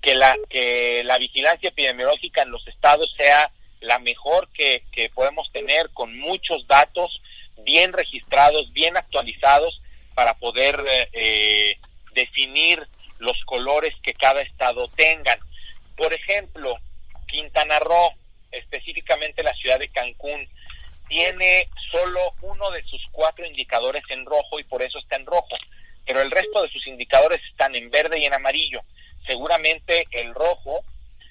que 0.00 0.14
la, 0.14 0.36
que 0.48 1.02
la 1.04 1.18
vigilancia 1.18 1.68
epidemiológica 1.68 2.42
en 2.42 2.50
los 2.50 2.66
estados 2.68 3.12
sea 3.16 3.50
la 3.80 3.98
mejor 3.98 4.48
que, 4.52 4.82
podemos 5.14 5.50
tener 5.52 5.90
con 5.90 6.18
muchos 6.18 6.66
datos 6.66 7.20
bien 7.58 7.92
registrados, 7.92 8.72
bien 8.72 8.96
actualizados 8.96 9.80
para 10.14 10.34
poder 10.34 10.84
eh, 10.88 11.08
eh, 11.12 11.78
definir 12.12 12.86
los 13.18 13.36
colores 13.44 13.94
que 14.02 14.14
cada 14.14 14.42
estado 14.42 14.88
tengan. 14.88 15.38
Por 15.96 16.12
ejemplo, 16.12 16.76
Quintana 17.26 17.78
Roo, 17.78 18.12
específicamente 18.50 19.42
la 19.42 19.54
ciudad 19.54 19.78
de 19.78 19.88
Cancún, 19.88 20.48
tiene 21.08 21.68
solo 21.90 22.34
uno 22.42 22.70
de 22.70 22.82
sus 22.84 23.02
cuatro 23.12 23.46
indicadores 23.46 24.02
en 24.10 24.26
rojo 24.26 24.60
y 24.60 24.64
por 24.64 24.82
eso 24.82 24.98
está 24.98 25.16
en 25.16 25.26
rojo, 25.26 25.56
pero 26.04 26.20
el 26.20 26.30
resto 26.30 26.62
de 26.62 26.70
sus 26.70 26.86
indicadores 26.86 27.40
están 27.50 27.74
en 27.74 27.90
verde 27.90 28.18
y 28.18 28.24
en 28.24 28.34
amarillo 28.34 28.82
seguramente 29.28 30.06
el 30.10 30.34
rojo 30.34 30.82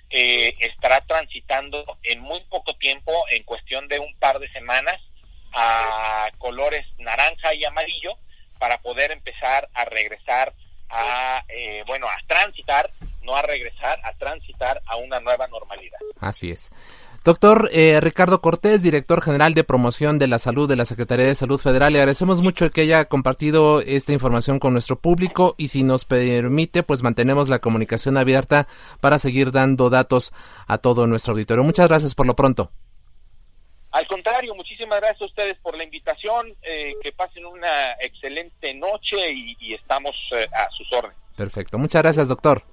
eh, 0.09 0.53
estará 0.59 1.01
transitando 1.01 1.83
en 2.03 2.21
muy 2.21 2.39
poco 2.45 2.73
tiempo, 2.75 3.11
en 3.31 3.43
cuestión 3.43 3.89
de 3.89 3.99
un 3.99 4.13
par 4.19 4.39
de 4.39 4.49
semanas, 4.51 5.01
a 5.53 6.29
colores 6.37 6.85
naranja 6.99 7.53
y 7.53 7.65
amarillo 7.65 8.13
para 8.59 8.77
poder 8.77 9.11
empezar 9.11 9.67
a 9.73 9.85
regresar 9.85 10.53
a, 10.89 11.43
eh, 11.49 11.83
bueno, 11.85 12.07
a 12.07 12.17
transitar, 12.27 12.89
no 13.23 13.35
a 13.35 13.41
regresar, 13.41 13.99
a 14.03 14.13
transitar 14.13 14.81
a 14.85 14.95
una 14.97 15.19
nueva 15.19 15.47
normalidad. 15.47 15.99
Así 16.19 16.51
es. 16.51 16.69
Doctor 17.27 17.69
eh, 17.73 17.99
Ricardo 17.99 18.39
Cortés, 18.39 18.81
director 18.81 19.21
general 19.21 19.53
de 19.53 19.65
promoción 19.65 20.17
de 20.17 20.27
la 20.27 20.39
salud 20.39 20.69
de 20.69 20.77
la 20.77 20.85
Secretaría 20.85 21.25
de 21.25 21.35
Salud 21.35 21.59
Federal, 21.59 21.91
le 21.91 21.99
agradecemos 21.99 22.41
mucho 22.41 22.71
que 22.71 22.79
haya 22.79 23.03
compartido 23.03 23.81
esta 23.81 24.13
información 24.13 24.59
con 24.59 24.71
nuestro 24.71 24.97
público 24.97 25.53
y 25.57 25.67
si 25.67 25.83
nos 25.83 26.05
permite, 26.05 26.83
pues 26.83 27.03
mantenemos 27.03 27.49
la 27.49 27.59
comunicación 27.59 28.15
abierta 28.15 28.65
para 29.01 29.19
seguir 29.19 29.51
dando 29.51 29.89
datos 29.89 30.31
a 30.67 30.77
todo 30.77 31.05
nuestro 31.05 31.33
auditorio. 31.33 31.65
Muchas 31.65 31.89
gracias 31.89 32.15
por 32.15 32.27
lo 32.27 32.33
pronto. 32.33 32.71
Al 33.91 34.07
contrario, 34.07 34.55
muchísimas 34.55 35.01
gracias 35.01 35.23
a 35.23 35.25
ustedes 35.25 35.57
por 35.57 35.75
la 35.75 35.83
invitación, 35.83 36.55
eh, 36.61 36.93
que 37.03 37.11
pasen 37.11 37.45
una 37.45 37.91
excelente 37.99 38.73
noche 38.73 39.33
y, 39.33 39.73
estamos 39.73 40.15
eh, 40.31 40.47
a 40.53 40.71
sus 40.71 40.89
órdenes. 40.93 41.17
Perfecto, 41.35 41.77
muchas 41.77 42.01
gracias 42.03 42.29
doctor. 42.29 42.63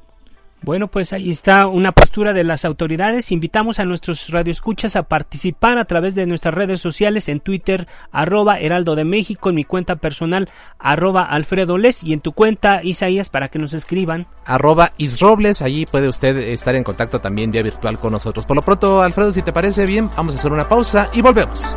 Bueno, 0.64 0.88
pues 0.88 1.12
ahí 1.12 1.30
está 1.30 1.66
una 1.66 1.92
postura 1.92 2.32
de 2.32 2.42
las 2.42 2.64
autoridades. 2.64 3.32
Invitamos 3.32 3.80
a 3.80 3.84
nuestros 3.84 4.30
radioescuchas 4.30 4.96
a 4.96 5.02
participar 5.02 5.76
a 5.76 5.84
través 5.84 6.14
de 6.14 6.24
nuestras 6.24 6.54
redes 6.54 6.80
sociales 6.80 7.28
en 7.28 7.40
Twitter, 7.40 7.86
arroba 8.10 8.58
Heraldo 8.58 8.96
de 8.96 9.04
México, 9.04 9.50
en 9.50 9.56
mi 9.56 9.64
cuenta 9.64 9.96
personal, 9.96 10.48
arroba 10.78 11.24
Alfredo 11.24 11.76
Les, 11.76 12.02
y 12.02 12.14
en 12.14 12.20
tu 12.20 12.32
cuenta, 12.32 12.82
Isaías, 12.82 13.28
para 13.28 13.48
que 13.48 13.58
nos 13.58 13.74
escriban. 13.74 14.26
Arroba 14.46 14.92
Isrobles, 14.96 15.60
allí 15.60 15.84
puede 15.84 16.08
usted 16.08 16.38
estar 16.38 16.74
en 16.74 16.82
contacto 16.82 17.20
también 17.20 17.50
vía 17.50 17.62
virtual 17.62 17.98
con 17.98 18.12
nosotros. 18.12 18.46
Por 18.46 18.56
lo 18.56 18.62
pronto, 18.62 19.02
Alfredo, 19.02 19.32
si 19.32 19.42
te 19.42 19.52
parece 19.52 19.84
bien, 19.84 20.08
vamos 20.16 20.34
a 20.34 20.38
hacer 20.38 20.50
una 20.50 20.66
pausa 20.66 21.10
y 21.12 21.20
volvemos. 21.20 21.76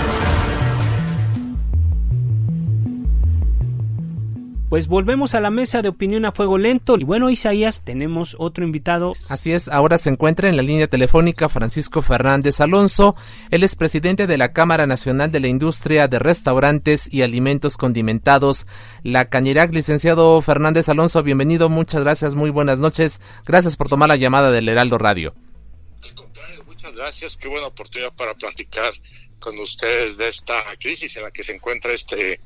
Pues 4.71 4.87
volvemos 4.87 5.35
a 5.35 5.41
la 5.41 5.51
mesa 5.51 5.81
de 5.81 5.89
opinión 5.89 6.23
a 6.23 6.31
fuego 6.31 6.57
lento. 6.57 6.97
Y 6.97 7.03
bueno, 7.03 7.29
Isaías, 7.29 7.81
tenemos 7.83 8.37
otro 8.39 8.63
invitado. 8.63 9.11
Así 9.27 9.51
es, 9.51 9.67
ahora 9.67 9.97
se 9.97 10.09
encuentra 10.09 10.47
en 10.47 10.55
la 10.55 10.63
línea 10.63 10.87
telefónica 10.87 11.49
Francisco 11.49 12.01
Fernández 12.01 12.61
Alonso. 12.61 13.17
Él 13.49 13.63
es 13.63 13.75
presidente 13.75 14.27
de 14.27 14.37
la 14.37 14.53
Cámara 14.53 14.87
Nacional 14.87 15.29
de 15.29 15.41
la 15.41 15.49
Industria 15.49 16.07
de 16.07 16.19
Restaurantes 16.19 17.13
y 17.13 17.21
Alimentos 17.21 17.75
Condimentados, 17.75 18.65
la 19.03 19.25
Cañirac. 19.25 19.73
Licenciado 19.73 20.41
Fernández 20.41 20.87
Alonso, 20.87 21.21
bienvenido, 21.21 21.67
muchas 21.67 22.03
gracias, 22.03 22.35
muy 22.35 22.49
buenas 22.49 22.79
noches. 22.79 23.19
Gracias 23.45 23.75
por 23.75 23.89
tomar 23.89 24.07
la 24.07 24.15
llamada 24.15 24.51
del 24.51 24.69
Heraldo 24.69 24.97
Radio. 24.97 25.35
Al 26.01 26.15
contrario, 26.15 26.63
muchas 26.65 26.95
gracias, 26.95 27.35
qué 27.35 27.49
buena 27.49 27.67
oportunidad 27.67 28.13
para 28.13 28.33
platicar 28.35 28.93
con 29.37 29.59
ustedes 29.59 30.15
de 30.15 30.29
esta 30.29 30.53
crisis 30.79 31.17
en 31.17 31.23
la 31.23 31.31
que 31.31 31.43
se 31.43 31.53
encuentra 31.53 31.91
este 31.91 32.39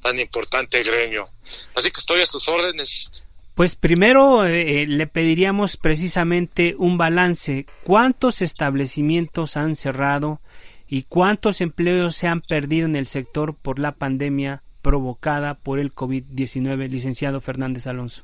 tan 0.00 0.18
importante 0.18 0.82
gremio. 0.82 1.28
Así 1.74 1.90
que 1.90 2.00
estoy 2.00 2.20
a 2.20 2.26
sus 2.26 2.48
órdenes. 2.48 3.10
Pues 3.54 3.74
primero 3.74 4.44
eh, 4.46 4.86
le 4.86 5.06
pediríamos 5.08 5.76
precisamente 5.76 6.76
un 6.78 6.96
balance. 6.96 7.66
¿Cuántos 7.82 8.40
establecimientos 8.40 9.56
han 9.56 9.74
cerrado 9.74 10.40
y 10.86 11.02
cuántos 11.02 11.60
empleos 11.60 12.14
se 12.14 12.28
han 12.28 12.40
perdido 12.40 12.86
en 12.86 12.94
el 12.94 13.08
sector 13.08 13.56
por 13.56 13.78
la 13.78 13.92
pandemia 13.92 14.62
provocada 14.80 15.54
por 15.54 15.80
el 15.80 15.92
COVID-19, 15.92 16.88
licenciado 16.88 17.40
Fernández 17.40 17.86
Alonso? 17.86 18.22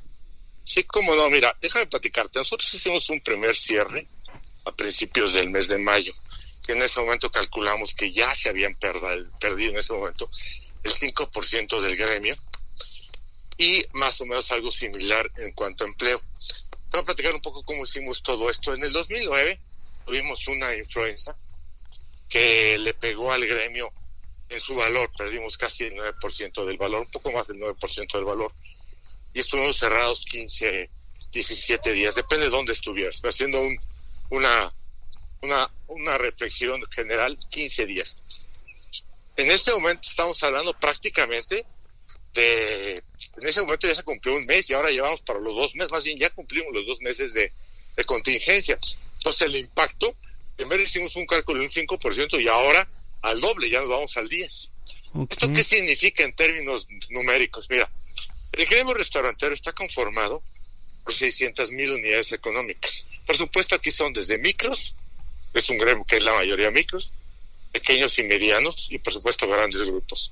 Sí, 0.63 0.83
cómo 0.83 1.13
no, 1.15 1.29
mira, 1.29 1.55
déjame 1.61 1.85
platicarte. 1.85 2.39
Nosotros 2.39 2.73
hicimos 2.73 3.09
un 3.09 3.19
primer 3.19 3.55
cierre 3.55 4.07
a 4.65 4.71
principios 4.71 5.33
del 5.33 5.49
mes 5.49 5.67
de 5.67 5.77
mayo, 5.77 6.13
que 6.65 6.73
en 6.73 6.81
ese 6.81 6.99
momento 6.99 7.29
calculamos 7.29 7.93
que 7.93 8.11
ya 8.11 8.33
se 8.33 8.49
habían 8.49 8.75
perdido 8.75 9.71
en 9.71 9.77
ese 9.77 9.93
momento 9.93 10.29
el 10.85 10.93
5% 10.93 11.81
del 11.81 11.97
gremio 11.97 12.35
y 13.57 13.85
más 13.93 14.21
o 14.21 14.25
menos 14.25 14.51
algo 14.51 14.71
similar 14.71 15.29
en 15.37 15.51
cuanto 15.51 15.83
a 15.83 15.87
empleo. 15.87 16.21
Voy 16.91 17.01
a 17.01 17.05
platicar 17.05 17.33
un 17.33 17.41
poco 17.41 17.63
cómo 17.63 17.83
hicimos 17.83 18.21
todo 18.21 18.49
esto. 18.49 18.73
En 18.73 18.83
el 18.83 18.93
2009 18.93 19.59
tuvimos 20.05 20.47
una 20.47 20.75
influenza 20.75 21.35
que 22.29 22.77
le 22.77 22.93
pegó 22.93 23.31
al 23.31 23.45
gremio 23.45 23.91
en 24.49 24.61
su 24.61 24.75
valor, 24.75 25.11
perdimos 25.17 25.57
casi 25.57 25.85
el 25.85 25.95
9% 25.95 26.65
del 26.65 26.77
valor, 26.77 27.01
un 27.01 27.11
poco 27.11 27.31
más 27.31 27.47
del 27.47 27.57
9% 27.57 28.11
del 28.13 28.25
valor, 28.25 28.53
y 29.33 29.39
estuvimos 29.39 29.77
cerrados 29.77 30.23
15, 30.25 30.89
17 31.31 31.93
días, 31.93 32.13
depende 32.13 32.45
de 32.45 32.51
dónde 32.51 32.73
estuvieras, 32.73 33.21
haciendo 33.23 33.59
un, 33.59 33.77
una, 34.29 34.71
una, 35.41 35.71
una 35.87 36.17
reflexión 36.19 36.81
general, 36.91 37.37
15 37.49 37.85
días. 37.87 38.44
En 39.37 39.51
este 39.51 39.73
momento 39.73 40.07
estamos 40.07 40.41
hablando 40.43 40.73
prácticamente 40.79 41.65
de, 42.33 42.91
en 42.93 43.47
ese 43.47 43.61
momento 43.61 43.87
ya 43.87 43.95
se 43.95 44.03
cumplió 44.03 44.35
un 44.35 44.45
mes 44.45 44.69
y 44.69 44.73
ahora 44.73 44.91
llevamos 44.91 45.21
para 45.21 45.39
los 45.39 45.55
dos 45.55 45.75
meses, 45.75 45.91
más 45.91 46.03
bien 46.03 46.17
ya 46.17 46.29
cumplimos 46.29 46.73
los 46.73 46.85
dos 46.85 47.01
meses 47.01 47.33
de, 47.33 47.51
contingencia. 48.05 48.77
Entonces 49.17 49.41
el 49.43 49.55
impacto, 49.55 50.15
primero 50.55 50.83
hicimos 50.83 51.15
un 51.15 51.25
cálculo 51.25 51.59
de 51.59 51.65
un 51.65 51.71
5% 51.71 52.41
y 52.41 52.47
ahora 52.47 52.87
al 53.21 53.39
doble, 53.39 53.69
ya 53.69 53.79
nos 53.79 53.89
vamos 53.89 54.17
al 54.17 54.27
10. 54.27 54.69
¿Esto 55.29 55.51
qué 55.53 55.63
significa 55.63 56.23
en 56.23 56.35
términos 56.35 56.87
numéricos? 57.09 57.69
Mira, 57.69 57.89
el 58.51 58.65
gremio 58.65 58.93
restaurantero 58.93 59.53
está 59.53 59.71
conformado 59.71 60.43
por 61.03 61.13
600 61.13 61.71
mil 61.71 61.91
unidades 61.91 62.33
económicas. 62.33 63.07
Por 63.25 63.37
supuesto, 63.37 63.75
aquí 63.75 63.91
son 63.91 64.11
desde 64.11 64.37
micros, 64.37 64.95
es 65.53 65.69
un 65.69 65.77
gremio 65.77 66.03
que 66.05 66.17
es 66.17 66.23
la 66.23 66.33
mayoría 66.33 66.69
micros, 66.69 67.13
pequeños 67.75 68.17
y 68.19 68.23
medianos 68.23 68.87
y 68.89 68.99
por 68.99 69.11
supuesto 69.11 69.49
grandes 69.49 69.81
grupos. 69.81 70.31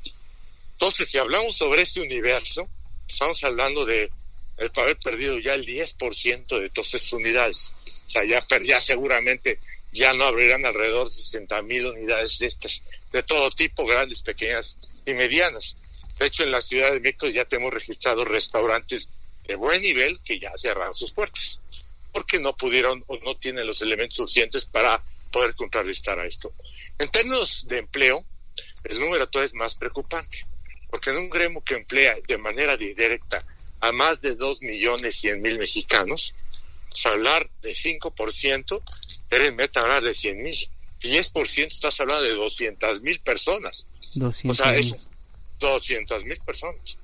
Entonces, 0.71 1.09
si 1.09 1.17
hablamos 1.17 1.57
sobre 1.57 1.81
ese 1.81 1.99
universo, 1.99 2.69
estamos 3.05 3.43
hablando 3.43 3.85
de 3.85 4.09
el 4.55 4.71
haber 4.77 4.97
perdido 4.97 5.37
ya 5.39 5.53
el 5.53 5.65
10% 5.65 6.61
de 6.61 6.69
todas 6.69 6.93
esas 6.93 7.11
unidades. 7.11 7.75
O 7.85 8.09
sea, 8.09 8.23
ya, 8.23 8.41
ya 8.61 8.79
seguramente 8.79 9.59
ya 9.91 10.13
no 10.13 10.23
abrirán 10.23 10.65
alrededor 10.65 11.07
de 11.07 11.13
60 11.13 11.61
mil 11.63 11.85
unidades 11.85 12.39
de 12.39 12.45
estas, 12.45 12.81
de 13.11 13.23
todo 13.23 13.49
tipo, 13.49 13.85
grandes, 13.85 14.21
pequeñas 14.21 14.79
y 15.05 15.13
medianas. 15.13 15.75
De 16.17 16.27
hecho, 16.27 16.43
en 16.43 16.51
la 16.51 16.61
Ciudad 16.61 16.93
de 16.93 17.01
México 17.01 17.27
ya 17.27 17.43
tenemos 17.43 17.73
registrados 17.73 18.25
restaurantes 18.25 19.09
de 19.45 19.55
buen 19.55 19.81
nivel 19.81 20.17
que 20.23 20.39
ya 20.39 20.53
cerraron 20.55 20.95
sus 20.95 21.11
puertas, 21.11 21.59
porque 22.13 22.39
no 22.39 22.55
pudieron 22.55 23.03
o 23.07 23.17
no 23.17 23.35
tienen 23.35 23.67
los 23.67 23.81
elementos 23.81 24.15
suficientes 24.15 24.63
para 24.63 25.03
poder 25.33 25.55
contrarrestar 25.55 26.19
a 26.19 26.25
esto. 26.25 26.53
En 26.99 27.09
términos 27.09 27.65
de 27.67 27.79
empleo, 27.79 28.25
el 28.85 28.99
número 28.99 29.27
todavía 29.27 29.47
es 29.47 29.55
más 29.55 29.75
preocupante, 29.75 30.45
porque 30.89 31.09
en 31.09 31.17
un 31.17 31.29
gremio 31.29 31.61
que 31.61 31.73
emplea 31.73 32.15
de 32.25 32.37
manera 32.37 32.77
directa 32.77 33.45
a 33.81 33.91
más 33.91 34.21
de 34.21 34.35
2 34.35 34.61
millones 34.61 35.15
100 35.15 35.41
mil 35.41 35.57
mexicanos, 35.57 36.35
pues 36.89 37.05
hablar 37.07 37.49
de 37.61 37.73
5%, 37.73 38.81
eres 39.29 39.53
meta 39.53 39.81
hablar 39.81 40.03
de 40.03 40.13
100 40.13 40.41
mil. 40.41 40.55
10% 41.01 41.67
estás 41.67 41.99
hablando 41.99 42.23
de 42.23 42.35
200 42.35 43.01
mil 43.01 43.19
personas. 43.19 43.87
200, 44.13 44.59
o 44.59 44.63
sea, 44.63 44.75
es 44.77 44.95
200 45.59 46.23
mil 46.23 46.39
personas. 46.41 46.99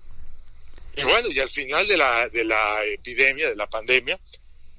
Y 0.95 1.03
bueno, 1.03 1.29
y 1.29 1.39
al 1.39 1.49
final 1.49 1.87
de 1.87 1.97
la, 1.97 2.29
de 2.29 2.45
la 2.45 2.85
epidemia, 2.85 3.49
de 3.49 3.55
la 3.55 3.67
pandemia, 3.67 4.19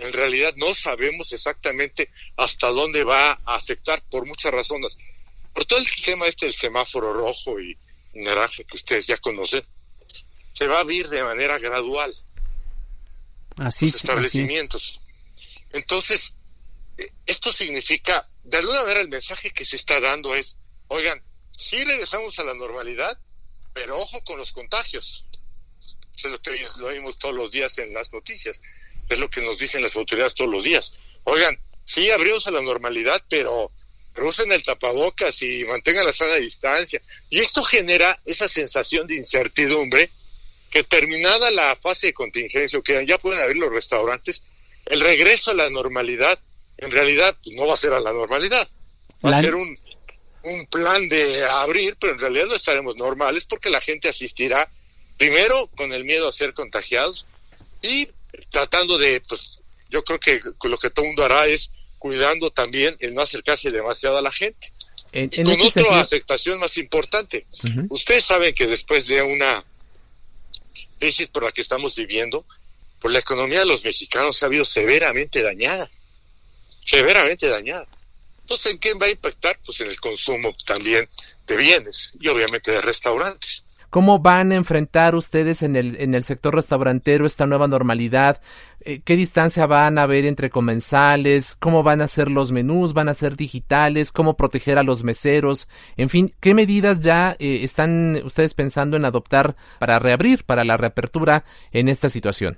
en 0.01 0.13
realidad 0.13 0.55
no 0.57 0.75
sabemos 0.75 1.33
exactamente 1.33 2.11
hasta 2.37 2.69
dónde 2.69 3.05
va 3.05 3.33
a 3.45 3.55
afectar 3.55 4.03
por 4.11 4.27
muchas 4.27 4.51
razones. 4.53 4.97
Por 5.53 5.67
todo 5.67 5.79
el 5.79 5.85
sistema 5.85 6.27
este 6.27 6.47
del 6.47 6.55
semáforo 6.55 7.13
rojo 7.13 7.61
y 7.61 7.77
naranja 8.15 8.65
que 8.65 8.77
ustedes 8.77 9.07
ya 9.07 9.19
conocen, 9.19 9.65
se 10.53 10.67
va 10.67 10.79
a 10.79 10.81
abrir 10.81 11.09
de 11.09 11.23
manera 11.23 11.59
gradual. 11.59 12.17
Así 13.57 13.87
los 13.87 13.97
establecimientos. 13.97 15.01
Entonces, 15.71 16.35
eh, 16.97 17.13
esto 17.27 17.53
significa, 17.53 18.27
de 18.43 18.59
alguna 18.59 18.81
manera 18.83 19.01
el 19.01 19.09
mensaje 19.09 19.51
que 19.51 19.67
se 19.67 19.77
está 19.77 20.01
dando 20.01 20.35
es, 20.35 20.57
oigan, 20.89 21.23
sí 21.57 21.85
regresamos 21.85 22.39
a 22.39 22.45
la 22.45 22.55
normalidad, 22.55 23.19
pero 23.75 23.99
ojo 23.99 24.25
con 24.25 24.39
los 24.39 24.53
contagios. 24.53 25.27
Eso 26.17 26.29
es 26.29 26.33
lo 26.33 26.41
que 26.41 26.67
lo 26.79 26.89
vimos 26.89 27.19
todos 27.19 27.35
los 27.35 27.51
días 27.51 27.77
en 27.79 27.93
las 27.93 28.11
noticias 28.13 28.63
es 29.15 29.21
lo 29.21 29.31
que 29.31 29.41
nos 29.41 29.59
dicen 29.59 29.83
las 29.83 29.97
autoridades 29.97 30.35
todos 30.35 30.51
los 30.51 30.65
días. 30.65 30.95
Oigan, 31.25 31.59
sí 31.85 32.11
abrimos 32.11 32.47
a 32.47 32.51
la 32.51 32.63
normalidad, 32.63 33.23
pero, 33.29 33.71
usen 34.23 34.53
el 34.53 34.63
tapabocas 34.63 35.43
y 35.43 35.65
mantengan 35.65 36.05
la 36.05 36.13
sana 36.13 36.35
distancia. 36.35 37.01
Y 37.31 37.39
esto 37.39 37.63
genera 37.63 38.21
esa 38.27 38.49
sensación 38.49 39.07
de 39.07 39.17
incertidumbre 39.17 40.11
que 40.71 40.85
terminada 40.85 41.51
la 41.51 41.77
fase 41.77 42.09
de 42.09 42.13
contingencia, 42.13 42.81
que 42.83 43.07
ya 43.07 43.19
pueden 43.19 43.41
abrir 43.41 43.57
los 43.57 43.73
restaurantes, 43.73 44.45
el 44.87 45.01
regreso 45.01 45.51
a 45.51 45.55
la 45.55 45.71
normalidad, 45.71 46.39
en 46.77 46.91
realidad 46.91 47.37
pues, 47.43 47.57
no 47.57 47.67
va 47.67 47.75
a 47.75 47.79
ser 47.79 47.93
a 47.93 48.01
la 48.01 48.13
normalidad, 48.13 48.69
va 49.25 49.37
a 49.37 49.41
ser 49.41 49.55
un, 49.55 49.79
un 50.45 50.67
plan 50.67 51.09
de 51.09 51.45
abrir, 51.45 51.97
pero 51.99 52.13
en 52.13 52.19
realidad 52.19 52.47
no 52.47 52.55
estaremos 52.55 52.97
normales 52.97 53.47
porque 53.47 53.71
la 53.71 53.81
gente 53.81 54.09
asistirá 54.09 54.71
primero 55.19 55.69
con 55.77 55.93
el 55.93 56.05
miedo 56.05 56.29
a 56.29 56.33
ser 56.33 56.55
contagiados 56.55 57.27
y 57.83 58.09
tratando 58.51 58.99
de, 58.99 59.21
pues, 59.29 59.63
yo 59.89 60.03
creo 60.05 60.21
que 60.21 60.41
lo 60.65 60.79
que 60.79 60.91
todo 60.91 61.05
el 61.05 61.09
mundo 61.09 61.25
hará 61.25 61.47
es 61.47 61.71
cuidando 61.99 62.51
también 62.51 62.97
el 63.01 63.15
no 63.15 63.23
acercarse 63.23 63.71
demasiado 63.71 64.19
a 64.19 64.23
la 64.23 64.33
gente. 64.33 64.73
En, 65.13 65.29
con 65.29 65.61
este 65.61 65.81
otra 65.81 66.01
afectación 66.01 66.61
más 66.61 66.79
importante. 66.79 67.47
Ustedes 67.89 68.25
saben 68.25 68.55
que 68.55 68.67
después 68.67 69.07
de 69.09 69.23
una 69.23 69.65
crisis 70.99 71.29
por 71.29 71.43
la 71.43 71.53
que 71.53 71.61
estamos 71.61 71.97
viviendo, 71.97 72.47
pues 73.01 73.13
la 73.13 73.21
economía 73.21 73.61
de 73.61 73.67
los 73.67 73.85
mexicanos 73.85 74.37
se 74.37 74.45
ha 74.45 74.49
habido 74.49 74.65
severamente 74.65 75.43
dañada. 75.43 75.91
severamente 76.79 77.49
dañada. 77.49 77.89
Entonces, 78.43 78.73
¿en 78.73 78.79
quién 78.79 78.99
va 79.01 79.07
a 79.07 79.11
impactar? 79.11 79.59
Pues 79.65 79.81
en 79.81 79.89
el 79.89 80.01
consumo 80.01 80.55
también 80.65 81.09
de 81.47 81.57
bienes 81.57 82.13
y 82.21 82.29
obviamente 82.29 82.73
de 82.73 82.81
restaurantes. 82.81 83.65
¿Cómo 83.91 84.21
van 84.21 84.53
a 84.53 84.55
enfrentar 84.55 85.17
ustedes 85.17 85.63
en 85.63 85.75
el, 85.75 86.01
en 86.01 86.15
el 86.15 86.23
sector 86.23 86.55
restaurantero 86.55 87.27
esta 87.27 87.47
nueva 87.47 87.67
normalidad? 87.67 88.41
Eh, 88.83 89.01
¿Qué 89.05 89.17
distancia 89.17 89.67
van 89.67 89.99
a 89.99 90.05
haber 90.05 90.25
entre 90.25 90.49
comensales? 90.49 91.57
¿Cómo 91.59 91.83
van 91.83 92.01
a 92.01 92.07
ser 92.07 92.31
los 92.31 92.53
menús? 92.53 92.93
¿Van 92.95 93.09
a 93.09 93.15
ser 93.15 93.37
digitales? 93.37 94.13
¿Cómo 94.13 94.37
proteger 94.37 94.79
a 94.79 94.85
los 94.85 95.03
meseros? 95.03 95.69
En 95.97 96.09
fin, 96.09 96.33
¿qué 96.41 96.55
medidas 96.55 97.01
ya 97.01 97.37
eh, 97.41 97.61
están 97.63 98.23
ustedes 98.25 98.55
pensando 98.55 98.97
en 98.97 99.05
adoptar 99.05 99.57
para 99.81 99.99
reabrir, 99.99 100.45
para 100.45 100.65
la 100.65 100.77
reapertura 100.77 101.45
en 101.73 101.89
esta 101.89 102.09
situación? 102.09 102.57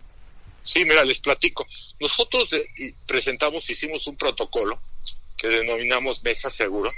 Sí, 0.62 0.84
mira, 0.84 1.04
les 1.04 1.18
platico. 1.20 1.66
Nosotros 1.98 2.52
eh, 2.52 2.92
presentamos, 3.06 3.68
hicimos 3.68 4.06
un 4.06 4.16
protocolo 4.16 4.78
que 5.36 5.48
denominamos 5.48 6.22
Mesa 6.22 6.50
Seguro, 6.50 6.92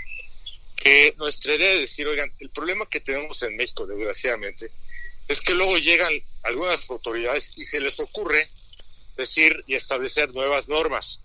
que 0.84 1.14
nuestra 1.16 1.54
idea 1.54 1.72
es 1.72 1.80
decir, 1.80 2.06
oigan, 2.06 2.30
el 2.40 2.50
problema 2.50 2.86
que 2.86 3.00
tenemos 3.00 3.42
en 3.42 3.56
México, 3.56 3.86
desgraciadamente, 3.86 4.70
es 5.26 5.40
que 5.40 5.54
luego 5.54 5.78
llegan 5.78 6.12
algunas 6.42 6.90
autoridades 6.90 7.52
y 7.56 7.64
se 7.64 7.80
les 7.80 7.98
ocurre 8.00 8.50
decir 9.16 9.64
y 9.66 9.76
establecer 9.76 10.34
nuevas 10.34 10.68
normas 10.68 11.20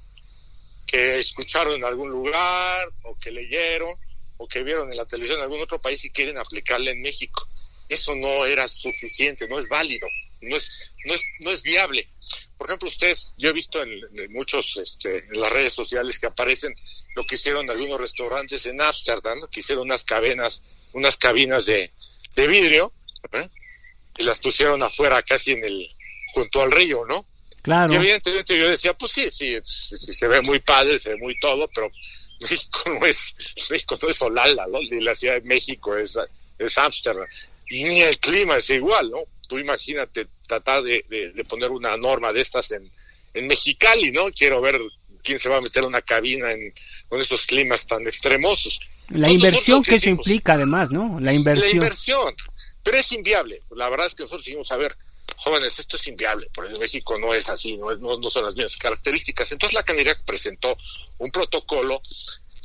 que 0.87 1.19
escucharon 1.19 1.75
en 1.75 1.83
algún 1.83 2.09
lugar 2.09 2.89
o 3.03 3.19
que 3.19 3.31
leyeron 3.31 3.93
o 4.37 4.47
que 4.47 4.63
vieron 4.63 4.89
en 4.91 4.97
la 4.97 5.05
televisión 5.05 5.39
en 5.39 5.43
algún 5.43 5.61
otro 5.61 5.81
país 5.81 6.05
y 6.05 6.09
quieren 6.09 6.37
aplicarla 6.37 6.91
en 6.91 7.01
México. 7.01 7.45
Eso 7.89 8.15
no 8.15 8.45
era 8.45 8.65
suficiente, 8.69 9.49
no 9.49 9.59
es 9.59 9.67
válido, 9.67 10.07
no 10.39 10.55
es, 10.55 10.95
no 11.03 11.13
es, 11.13 11.23
no 11.41 11.51
es 11.51 11.61
viable. 11.63 12.07
Por 12.57 12.67
ejemplo, 12.67 12.87
ustedes, 12.87 13.31
yo 13.37 13.49
he 13.49 13.53
visto 13.53 13.83
en, 13.83 13.99
muchos, 14.31 14.77
este, 14.77 15.17
en 15.17 15.39
las 15.41 15.51
redes 15.51 15.73
sociales 15.73 16.17
que 16.17 16.27
aparecen 16.27 16.73
lo 17.15 17.25
que 17.25 17.35
hicieron 17.35 17.69
algunos 17.69 17.99
restaurantes 17.99 18.65
en 18.65 18.81
Ámsterdam, 18.81 19.47
que 19.51 19.59
hicieron 19.59 19.85
unas 19.85 20.03
cabinas, 20.03 20.63
unas 20.93 21.17
cabinas 21.17 21.65
de, 21.65 21.91
de 22.35 22.47
vidrio, 22.47 22.93
¿eh? 23.33 23.49
y 24.17 24.23
las 24.23 24.39
pusieron 24.39 24.81
afuera 24.83 25.21
casi 25.21 25.53
en 25.53 25.63
el, 25.63 25.89
junto 26.33 26.61
al 26.61 26.71
río, 26.71 27.05
¿no? 27.07 27.25
Claro. 27.61 27.91
Y 27.91 27.95
evidentemente 27.97 28.57
yo 28.57 28.69
decía, 28.69 28.93
pues 28.93 29.11
sí, 29.11 29.29
sí, 29.31 29.57
sí, 29.63 29.97
se 29.97 30.27
ve 30.27 30.41
muy 30.41 30.59
padre, 30.59 30.99
se 30.99 31.09
ve 31.09 31.17
muy 31.17 31.37
todo, 31.39 31.69
pero 31.73 31.91
México 32.49 32.83
no 32.87 33.05
es, 33.05 33.35
México 33.69 33.97
no 34.01 34.09
es 34.09 34.21
Olala, 34.21 34.65
¿no? 34.71 34.79
Ni 34.79 35.01
la 35.01 35.15
Ciudad 35.15 35.35
de 35.35 35.41
México 35.41 35.95
es, 35.95 36.17
es 36.57 36.77
Ámsterdam. 36.77 37.27
Y 37.69 37.83
ni 37.83 38.01
el 38.01 38.17
clima 38.19 38.57
es 38.57 38.69
igual, 38.69 39.11
¿no? 39.11 39.19
Tú 39.47 39.59
imagínate 39.59 40.27
tratar 40.47 40.83
de, 40.83 41.03
de, 41.09 41.43
poner 41.45 41.71
una 41.71 41.97
norma 41.97 42.33
de 42.33 42.41
estas 42.41 42.71
en, 42.71 42.89
en 43.33 43.47
Mexicali, 43.47 44.11
¿no? 44.11 44.31
Quiero 44.31 44.61
ver 44.61 44.79
quién 45.23 45.39
se 45.39 45.49
va 45.49 45.57
a 45.57 45.61
meter 45.61 45.83
una 45.85 46.01
cabina 46.01 46.51
en, 46.51 46.73
con 47.07 47.19
esos 47.19 47.45
climas 47.45 47.85
tan 47.85 48.05
extremosos. 48.07 48.79
La 49.09 49.29
inversión 49.29 49.83
que 49.83 49.95
eso 49.95 50.09
implica, 50.09 50.53
además, 50.53 50.91
¿no? 50.91 51.19
La 51.19 51.33
inversión. 51.33 51.79
La 51.79 51.85
inversión, 51.85 52.35
pero 52.83 52.97
es 52.97 53.11
inviable. 53.11 53.63
La 53.71 53.89
verdad 53.89 54.07
es 54.07 54.15
que 54.15 54.23
nosotros 54.23 54.45
seguimos 54.45 54.71
a 54.71 54.77
ver, 54.77 54.95
jóvenes, 55.37 55.79
esto 55.79 55.95
es 55.95 56.07
inviable, 56.07 56.47
porque 56.53 56.73
en 56.73 56.79
México 56.79 57.15
no 57.19 57.33
es 57.33 57.49
así, 57.49 57.77
no, 57.77 57.91
es, 57.91 57.99
no, 57.99 58.17
no 58.17 58.29
son 58.29 58.45
las 58.45 58.55
mismas 58.55 58.77
características. 58.77 59.51
Entonces 59.51 59.73
la 59.73 59.83
Canirac 59.83 60.23
presentó 60.25 60.77
un 61.17 61.31
protocolo 61.31 62.01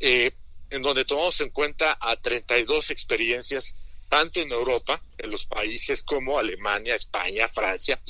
eh, 0.00 0.32
en 0.70 0.82
donde 0.82 1.04
tomamos 1.04 1.40
en 1.40 1.50
cuenta 1.50 1.96
a 2.00 2.16
32 2.16 2.90
experiencias, 2.90 3.74
tanto 4.08 4.40
en 4.40 4.52
Europa, 4.52 5.00
en 5.18 5.30
los 5.30 5.46
países 5.46 6.02
como 6.02 6.38
Alemania, 6.38 6.94
España, 6.94 7.48
Francia, 7.48 8.00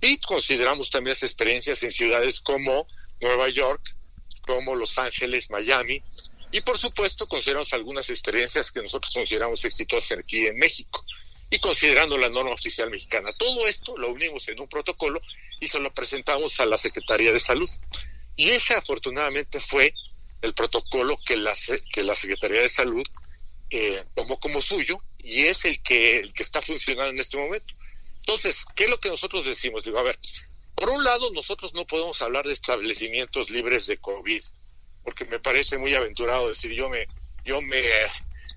y 0.00 0.18
consideramos 0.18 0.90
también 0.90 1.12
las 1.12 1.22
experiencias 1.22 1.82
en 1.82 1.90
ciudades 1.90 2.40
como 2.40 2.86
Nueva 3.22 3.48
York, 3.48 3.96
como 4.42 4.74
Los 4.74 4.98
Ángeles, 4.98 5.50
Miami, 5.50 6.02
y 6.50 6.60
por 6.60 6.76
supuesto 6.76 7.26
consideramos 7.26 7.72
algunas 7.72 8.10
experiencias 8.10 8.70
que 8.70 8.82
nosotros 8.82 9.14
consideramos 9.14 9.64
exitosas 9.64 10.18
aquí 10.18 10.46
en 10.46 10.56
México 10.56 11.02
y 11.48 11.58
considerando 11.58 12.18
la 12.18 12.28
norma 12.28 12.52
oficial 12.52 12.90
mexicana. 12.90 13.32
Todo 13.32 13.66
esto 13.66 13.96
lo 13.96 14.10
unimos 14.10 14.48
en 14.48 14.60
un 14.60 14.68
protocolo 14.68 15.20
y 15.60 15.68
se 15.68 15.80
lo 15.80 15.92
presentamos 15.94 16.60
a 16.60 16.66
la 16.66 16.76
Secretaría 16.76 17.32
de 17.32 17.40
Salud. 17.40 17.68
Y 18.36 18.50
ese 18.50 18.74
afortunadamente 18.74 19.60
fue 19.60 19.94
el 20.42 20.52
protocolo 20.54 21.16
que 21.24 21.36
la, 21.36 21.54
que 21.92 22.02
la 22.02 22.16
Secretaría 22.16 22.60
de 22.60 22.68
Salud 22.68 23.06
eh, 23.70 24.04
tomó 24.14 24.38
como 24.40 24.60
suyo 24.60 25.02
y 25.22 25.44
es 25.44 25.64
el 25.64 25.82
que, 25.82 26.18
el 26.18 26.32
que 26.32 26.42
está 26.42 26.60
funcionando 26.60 27.12
en 27.12 27.20
este 27.20 27.38
momento. 27.38 27.74
Entonces, 28.16 28.64
¿qué 28.74 28.84
es 28.84 28.90
lo 28.90 29.00
que 29.00 29.08
nosotros 29.08 29.44
decimos? 29.44 29.84
Digo, 29.84 29.98
a 29.98 30.02
ver, 30.02 30.18
por 30.74 30.90
un 30.90 31.04
lado, 31.04 31.30
nosotros 31.32 31.74
no 31.74 31.86
podemos 31.86 32.20
hablar 32.22 32.46
de 32.46 32.52
establecimientos 32.52 33.50
libres 33.50 33.86
de 33.86 33.98
COVID, 33.98 34.42
porque 35.04 35.24
me 35.26 35.38
parece 35.38 35.78
muy 35.78 35.94
aventurado 35.94 36.48
decir 36.48 36.72
yo 36.72 36.88
me, 36.88 37.06
yo 37.44 37.60
me, 37.60 37.78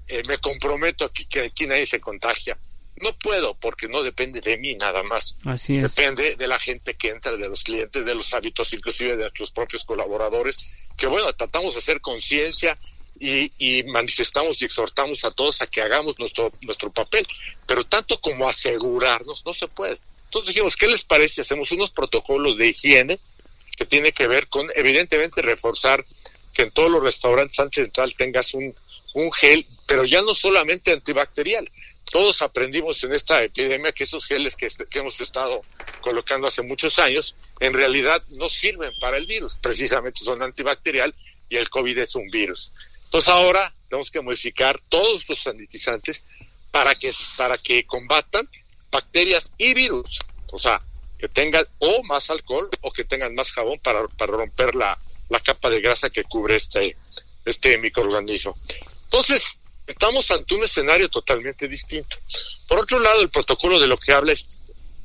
eh, 0.07 0.21
me 0.27 0.37
comprometo 0.37 1.05
a 1.05 1.11
que, 1.11 1.41
aquí 1.41 1.67
nadie 1.67 1.85
se 1.85 1.99
contagia. 1.99 2.57
No 3.01 3.11
puedo, 3.19 3.55
porque 3.55 3.89
no 3.89 4.03
depende 4.03 4.39
de 4.39 4.57
mí 4.57 4.75
nada 4.75 5.03
más. 5.03 5.35
Así 5.43 5.77
es. 5.77 5.95
Depende 5.95 6.37
de 6.37 6.47
la 6.47 6.57
gente 6.57 6.93
que 6.93 7.09
entra, 7.09 7.35
de 7.35 7.49
los 7.49 7.63
clientes, 7.63 8.05
de 8.05 8.15
los 8.15 8.33
hábitos, 8.33 8.73
inclusive 8.73 9.17
de 9.17 9.23
nuestros 9.23 9.51
propios 9.51 9.83
colaboradores, 9.83 10.85
que 10.95 11.07
bueno, 11.07 11.33
tratamos 11.33 11.73
de 11.73 11.79
hacer 11.79 11.99
conciencia 11.99 12.77
y, 13.19 13.51
y, 13.57 13.83
manifestamos 13.83 14.61
y 14.61 14.65
exhortamos 14.65 15.25
a 15.25 15.31
todos 15.31 15.61
a 15.61 15.67
que 15.67 15.81
hagamos 15.81 16.17
nuestro, 16.19 16.53
nuestro 16.61 16.91
papel, 16.91 17.27
pero 17.65 17.83
tanto 17.83 18.19
como 18.21 18.47
asegurarnos 18.47 19.45
no 19.45 19.51
se 19.51 19.67
puede. 19.67 19.99
Entonces 20.35 20.53
dijimos, 20.53 20.75
¿qué 20.75 20.89
les 20.89 21.05
parece? 21.05 21.39
Hacemos 21.39 21.71
unos 21.71 21.91
protocolos 21.91 22.57
de 22.57 22.67
higiene 22.67 23.21
que 23.77 23.85
tiene 23.85 24.11
que 24.11 24.27
ver 24.27 24.49
con, 24.49 24.69
evidentemente, 24.75 25.41
reforzar 25.41 26.05
que 26.53 26.63
en 26.63 26.71
todos 26.71 26.91
los 26.91 27.01
restaurantes 27.01 27.55
central 27.55 28.13
tengas 28.17 28.53
un, 28.53 28.75
un 29.13 29.31
gel, 29.31 29.65
pero 29.85 30.03
ya 30.03 30.21
no 30.23 30.35
solamente 30.35 30.91
antibacterial, 30.91 31.71
todos 32.11 32.41
aprendimos 32.41 33.01
en 33.05 33.13
esta 33.13 33.41
epidemia 33.43 33.93
que 33.93 34.03
esos 34.03 34.25
geles 34.25 34.57
que, 34.57 34.67
que, 34.89 34.99
hemos 34.99 35.21
estado 35.21 35.61
colocando 36.01 36.49
hace 36.49 36.63
muchos 36.63 36.99
años 36.99 37.37
en 37.61 37.73
realidad 37.73 38.21
no 38.31 38.49
sirven 38.49 38.91
para 38.99 39.15
el 39.15 39.27
virus, 39.27 39.55
precisamente 39.55 40.21
son 40.21 40.43
antibacterial 40.43 41.15
y 41.47 41.55
el 41.55 41.69
COVID 41.69 41.97
es 41.99 42.13
un 42.13 42.29
virus. 42.29 42.73
Entonces 43.05 43.29
ahora 43.29 43.73
tenemos 43.87 44.11
que 44.11 44.19
modificar 44.19 44.81
todos 44.89 45.21
estos 45.21 45.39
sanitizantes 45.39 46.25
para 46.71 46.93
que, 46.95 47.13
para 47.37 47.57
que 47.57 47.85
combatan 47.85 48.45
bacterias 48.95 49.51
y 49.57 49.73
virus. 49.73 50.19
O 50.51 50.59
sea, 50.59 50.81
que 51.19 51.27
tengan 51.27 51.65
o 51.79 52.03
más 52.03 52.29
alcohol 52.29 52.69
o 52.81 52.91
que 52.91 53.03
tengan 53.03 53.35
más 53.35 53.51
jabón 53.51 53.79
para, 53.79 54.07
para 54.07 54.31
romper 54.33 54.73
la, 54.75 54.97
la 55.29 55.39
capa 55.39 55.69
de 55.69 55.81
grasa 55.81 56.09
que 56.09 56.23
cubre 56.23 56.55
este, 56.55 56.97
este 57.45 57.77
microorganismo. 57.77 58.57
Entonces, 59.03 59.57
estamos 59.85 60.29
ante 60.31 60.55
un 60.55 60.63
escenario 60.63 61.09
totalmente 61.09 61.67
distinto. 61.67 62.17
Por 62.67 62.79
otro 62.79 62.99
lado, 62.99 63.21
el 63.21 63.29
protocolo 63.29 63.79
de 63.79 63.87
lo 63.87 63.97
que 63.97 64.13
habla 64.13 64.33
es, 64.33 64.61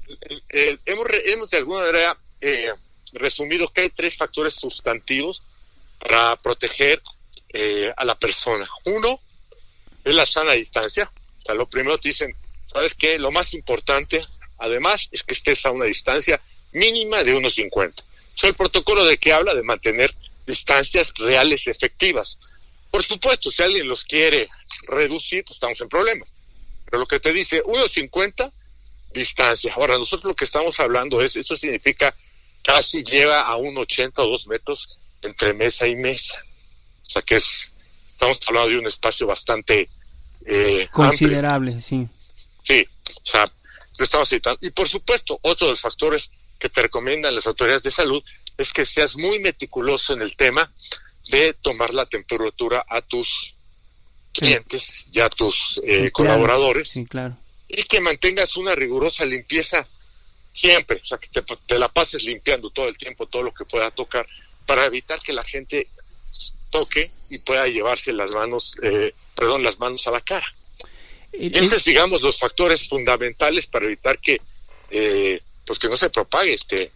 eh, 0.08 0.40
eh, 0.48 0.78
hemos, 0.86 1.06
hemos 1.26 1.50
de 1.50 1.58
alguna 1.58 1.80
manera 1.80 2.18
eh, 2.40 2.72
resumido 3.12 3.68
que 3.68 3.82
hay 3.82 3.90
tres 3.90 4.16
factores 4.16 4.54
sustantivos 4.54 5.42
para 5.98 6.36
proteger 6.36 7.00
a 7.96 8.04
la 8.04 8.16
persona. 8.16 8.68
Uno 8.84 9.20
es 10.04 10.14
la 10.14 10.24
sana 10.24 10.52
distancia. 10.52 11.10
O 11.38 11.42
sea, 11.42 11.54
lo 11.56 11.68
primero 11.68 11.98
te 11.98 12.10
dicen, 12.10 12.32
¿sabes 12.72 12.94
qué? 12.94 13.18
Lo 13.18 13.30
más 13.30 13.54
importante, 13.54 14.22
además, 14.58 15.08
es 15.12 15.22
que 15.22 15.34
estés 15.34 15.64
a 15.66 15.70
una 15.70 15.86
distancia 15.86 16.40
mínima 16.72 17.22
de 17.24 17.34
unos 17.34 17.54
50. 17.54 18.02
O 18.42 18.46
el 18.46 18.54
protocolo 18.54 19.04
de 19.04 19.18
que 19.18 19.32
habla 19.32 19.54
de 19.54 19.62
mantener 19.62 20.14
distancias 20.46 21.12
reales 21.16 21.66
efectivas. 21.66 22.38
Por 22.90 23.02
supuesto, 23.02 23.50
si 23.50 23.62
alguien 23.62 23.86
los 23.86 24.04
quiere 24.04 24.48
reducir, 24.88 25.44
pues 25.44 25.56
estamos 25.56 25.80
en 25.80 25.88
problemas. 25.88 26.32
Pero 26.84 27.00
lo 27.00 27.06
que 27.06 27.20
te 27.20 27.32
dice, 27.32 27.62
1,50 27.62 28.52
distancia. 29.12 29.74
Ahora, 29.74 29.98
nosotros 29.98 30.30
lo 30.30 30.34
que 30.34 30.44
estamos 30.44 30.78
hablando 30.80 31.20
es, 31.20 31.36
eso 31.36 31.56
significa 31.56 32.14
casi 32.62 33.02
lleva 33.02 33.42
a 33.42 33.56
un 33.56 33.76
80 33.76 34.22
o 34.22 34.28
2 34.28 34.46
metros 34.48 35.00
entre 35.22 35.52
mesa 35.52 35.86
y 35.86 35.96
mesa. 35.96 36.42
O 37.06 37.10
sea 37.10 37.22
que 37.22 37.36
es, 37.36 37.72
estamos 38.06 38.38
hablando 38.48 38.70
de 38.70 38.78
un 38.78 38.86
espacio 38.86 39.26
bastante 39.26 39.88
eh, 40.46 40.88
considerable, 40.90 41.80
sí. 41.80 42.08
Sí, 42.70 42.86
o 43.06 43.26
sea, 43.26 43.44
lo 43.98 44.04
estamos 44.04 44.28
citando. 44.28 44.58
Y 44.62 44.70
por 44.70 44.88
supuesto, 44.88 45.38
otro 45.42 45.66
de 45.66 45.72
los 45.72 45.80
factores 45.80 46.30
que 46.58 46.68
te 46.68 46.82
recomiendan 46.82 47.34
las 47.34 47.48
autoridades 47.48 47.82
de 47.82 47.90
salud 47.90 48.22
es 48.56 48.72
que 48.72 48.86
seas 48.86 49.16
muy 49.16 49.40
meticuloso 49.40 50.12
en 50.12 50.22
el 50.22 50.36
tema 50.36 50.72
de 51.30 51.54
tomar 51.54 51.92
la 51.92 52.06
temperatura 52.06 52.84
a 52.88 53.00
tus 53.02 53.54
clientes 54.32 55.06
y 55.12 55.20
a 55.20 55.28
tus 55.28 55.80
eh, 55.84 56.12
colaboradores 56.12 56.88
sí, 56.88 57.04
claro. 57.04 57.36
y 57.66 57.82
que 57.82 58.00
mantengas 58.00 58.56
una 58.56 58.76
rigurosa 58.76 59.24
limpieza 59.24 59.88
siempre, 60.52 61.00
o 61.02 61.04
sea, 61.04 61.18
que 61.18 61.28
te, 61.66 61.78
la 61.78 61.88
pases 61.88 62.22
limpiando 62.22 62.70
todo 62.70 62.88
el 62.88 62.96
tiempo, 62.96 63.26
todo 63.26 63.42
lo 63.42 63.52
que 63.52 63.64
pueda 63.64 63.90
tocar, 63.90 64.26
para 64.66 64.84
evitar 64.84 65.20
que 65.20 65.32
la 65.32 65.44
gente 65.44 65.88
toque 66.70 67.10
y 67.30 67.38
pueda 67.38 67.66
llevarse 67.66 68.12
las 68.12 68.32
manos, 68.34 68.76
eh, 68.82 69.12
perdón, 69.34 69.64
las 69.64 69.80
manos 69.80 70.06
a 70.06 70.12
la 70.12 70.20
cara. 70.20 70.46
Y 71.32 71.56
esos, 71.56 71.84
digamos, 71.84 72.22
los 72.22 72.38
factores 72.38 72.88
fundamentales 72.88 73.66
para 73.66 73.86
evitar 73.86 74.18
que, 74.18 74.40
eh, 74.90 75.40
pues 75.64 75.78
que 75.78 75.88
no 75.88 75.96
se 75.96 76.10
propague 76.10 76.54
este, 76.54 76.90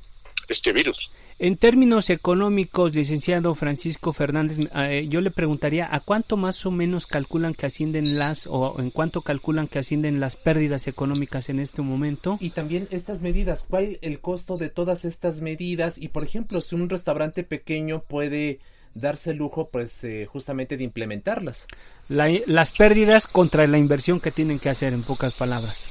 este 0.49 0.73
virus. 0.73 1.11
En 1.41 1.57
términos 1.57 2.11
económicos, 2.11 2.95
licenciado 2.95 3.57
Francisco 3.57 4.13
Fernández, 4.13 4.59
eh, 4.77 5.07
yo 5.09 5.21
le 5.21 5.33
preguntaría 5.33 5.93
a 5.93 5.99
cuánto 5.99 6.37
más 6.37 6.65
o 6.65 6.71
menos 6.71 7.09
calculan 7.09 7.55
que 7.55 7.67
ascienden 7.67 8.19
las 8.19 8.47
o 8.47 8.77
en 8.79 8.91
cuánto 8.91 9.21
calculan 9.21 9.67
que 9.67 9.81
ascienden 9.81 10.21
las 10.21 10.37
pérdidas 10.37 10.87
económicas 10.87 11.49
en 11.49 11.59
este 11.59 11.83
momento. 11.83 12.39
Y 12.41 12.51
también 12.51 12.87
estas 12.93 13.23
medidas, 13.23 13.67
¿cuál 13.69 13.99
el 14.01 14.21
costo 14.21 14.59
de 14.59 14.69
todas 14.69 15.05
estas 15.05 15.41
medidas? 15.41 15.99
Y 15.99 16.09
por 16.09 16.23
ejemplo, 16.23 16.61
si 16.61 16.77
un 16.77 16.89
restaurante 16.89 17.43
pequeño 17.43 18.01
puede 18.01 18.61
darse 18.95 19.33
el 19.33 19.39
lujo, 19.39 19.69
pues 19.71 20.05
eh, 20.05 20.27
justamente 20.27 20.77
de 20.77 20.85
implementarlas. 20.85 21.67
las 22.09 22.73
pérdidas 22.73 23.27
contra 23.27 23.67
la 23.67 23.79
inversión 23.79 24.21
que 24.21 24.31
tienen 24.31 24.59
que 24.59 24.71
hacer, 24.71 24.93
en 24.93 25.03
pocas 25.03 25.35
palabras. 25.35 25.89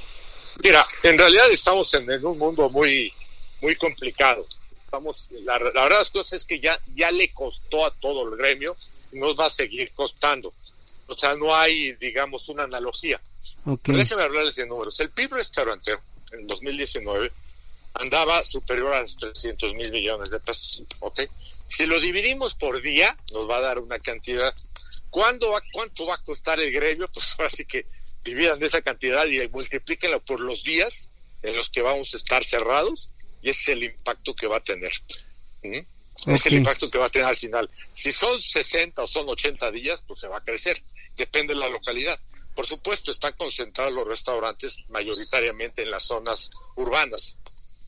Mira, 0.62 0.86
en 1.02 1.18
realidad 1.18 1.50
estamos 1.50 1.92
en, 1.94 2.24
un 2.24 2.38
mundo 2.38 2.70
muy, 2.70 3.12
muy 3.60 3.74
complicado. 3.76 4.46
Estamos, 4.84 5.28
la, 5.42 5.58
verdad 5.58 5.84
de 5.84 5.90
las 5.90 6.10
cosas 6.10 6.34
es 6.34 6.44
que 6.44 6.60
ya, 6.60 6.78
ya 6.94 7.10
le 7.10 7.32
costó 7.32 7.84
a 7.84 7.90
todo 7.90 8.28
el 8.28 8.36
gremio 8.36 8.74
y 9.12 9.18
nos 9.18 9.38
va 9.38 9.46
a 9.46 9.50
seguir 9.50 9.90
costando. 9.92 10.52
O 11.06 11.14
sea, 11.14 11.34
no 11.34 11.54
hay, 11.54 11.92
digamos, 11.94 12.48
una 12.48 12.64
analogía. 12.64 13.20
Okay. 13.66 13.96
déjenme 13.96 14.22
hablarles 14.22 14.56
de 14.56 14.66
números. 14.66 14.98
El 15.00 15.10
PIB 15.10 15.32
restaurantero 15.32 16.00
en 16.32 16.46
2019 16.46 17.32
andaba 17.94 18.42
superior 18.42 18.92
a 18.94 19.02
los 19.02 19.16
300 19.16 19.74
mil 19.74 19.90
millones 19.90 20.30
de 20.30 20.40
pesos. 20.40 20.82
¿ok? 21.00 21.20
Si 21.76 21.86
lo 21.86 21.98
dividimos 21.98 22.54
por 22.54 22.80
día, 22.82 23.16
nos 23.32 23.50
va 23.50 23.56
a 23.56 23.60
dar 23.60 23.80
una 23.80 23.98
cantidad. 23.98 24.54
¿Cuándo 25.10 25.50
va, 25.50 25.60
¿Cuánto 25.72 26.06
va 26.06 26.14
a 26.14 26.22
costar 26.22 26.60
el 26.60 26.70
gremio? 26.70 27.06
Pues 27.12 27.34
ahora 27.36 27.50
sí 27.50 27.64
que 27.64 27.84
dividan 28.22 28.62
esa 28.62 28.80
cantidad 28.80 29.26
y 29.26 29.48
multiplíquenla 29.48 30.20
por 30.20 30.38
los 30.38 30.62
días 30.62 31.10
en 31.42 31.56
los 31.56 31.70
que 31.70 31.82
vamos 31.82 32.14
a 32.14 32.16
estar 32.16 32.44
cerrados 32.44 33.10
y 33.42 33.50
ese 33.50 33.60
es 33.62 33.68
el 33.70 33.84
impacto 33.84 34.36
que 34.36 34.46
va 34.46 34.58
a 34.58 34.62
tener. 34.62 34.92
Es 35.62 36.46
el 36.46 36.54
impacto 36.54 36.88
que 36.88 36.98
va 36.98 37.06
a 37.06 37.10
tener 37.10 37.26
al 37.26 37.36
final. 37.36 37.68
Si 37.92 38.12
son 38.12 38.40
60 38.40 39.02
o 39.02 39.06
son 39.08 39.28
80 39.28 39.72
días, 39.72 40.04
pues 40.06 40.20
se 40.20 40.28
va 40.28 40.38
a 40.38 40.44
crecer. 40.44 40.80
Depende 41.16 41.54
de 41.54 41.60
la 41.60 41.68
localidad. 41.68 42.20
Por 42.54 42.66
supuesto, 42.66 43.10
están 43.10 43.32
concentrados 43.32 43.92
los 43.92 44.06
restaurantes 44.06 44.76
mayoritariamente 44.90 45.82
en 45.82 45.90
las 45.90 46.04
zonas 46.04 46.50
urbanas 46.76 47.38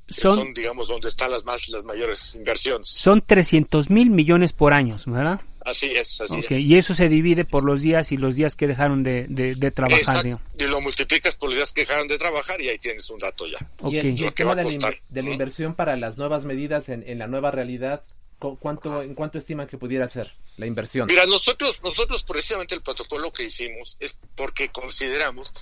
son, 0.08 0.54
digamos, 0.54 0.88
donde 0.88 1.08
están 1.08 1.30
las 1.30 1.44
más 1.44 1.68
las 1.68 1.84
mayores 1.84 2.34
inversiones. 2.34 2.88
Son 2.88 3.20
300 3.20 3.90
mil 3.90 4.10
millones 4.10 4.52
por 4.52 4.72
año, 4.72 4.96
¿verdad? 5.06 5.40
Así 5.66 5.86
es, 5.86 6.20
así 6.20 6.44
es. 6.48 6.60
Y 6.60 6.76
eso 6.76 6.94
se 6.94 7.08
divide 7.08 7.44
por 7.44 7.64
los 7.64 7.82
días 7.82 8.12
y 8.12 8.16
los 8.16 8.36
días 8.36 8.54
que 8.54 8.68
dejaron 8.68 9.02
de, 9.02 9.26
de, 9.28 9.70
trabajar. 9.72 10.24
Y 10.56 10.64
lo 10.64 10.80
multiplicas 10.80 11.34
por 11.34 11.48
los 11.48 11.56
días 11.56 11.72
que 11.72 11.80
dejaron 11.80 12.06
de 12.06 12.18
trabajar 12.18 12.60
y 12.60 12.68
ahí 12.68 12.78
tienes 12.78 13.10
un 13.10 13.18
dato 13.18 13.46
ya. 13.46 13.58
Okay. 13.80 14.14
Y, 14.16 14.24
el, 14.24 14.32
tema 14.32 14.54
de, 14.54 14.62
la, 14.62 15.30
inversión 15.30 15.74
para 15.74 15.96
las 15.96 16.18
nuevas 16.18 16.44
medidas 16.44 16.88
en, 16.88 17.02
en 17.08 17.18
la 17.18 17.26
nueva 17.26 17.50
realidad, 17.50 18.04
¿cuánto, 18.38 19.02
¿en 19.02 19.14
cuánto 19.14 19.38
estiman 19.38 19.66
que 19.66 19.76
pudiera 19.76 20.06
ser 20.06 20.32
la 20.56 20.66
inversión? 20.66 21.08
Mira, 21.08 21.26
nosotros, 21.26 21.80
nosotros 21.82 22.22
precisamente 22.22 22.76
el 22.76 22.82
protocolo 22.82 23.32
que 23.32 23.42
hicimos 23.42 23.96
es 23.98 24.16
porque 24.36 24.68
consideramos 24.68 25.52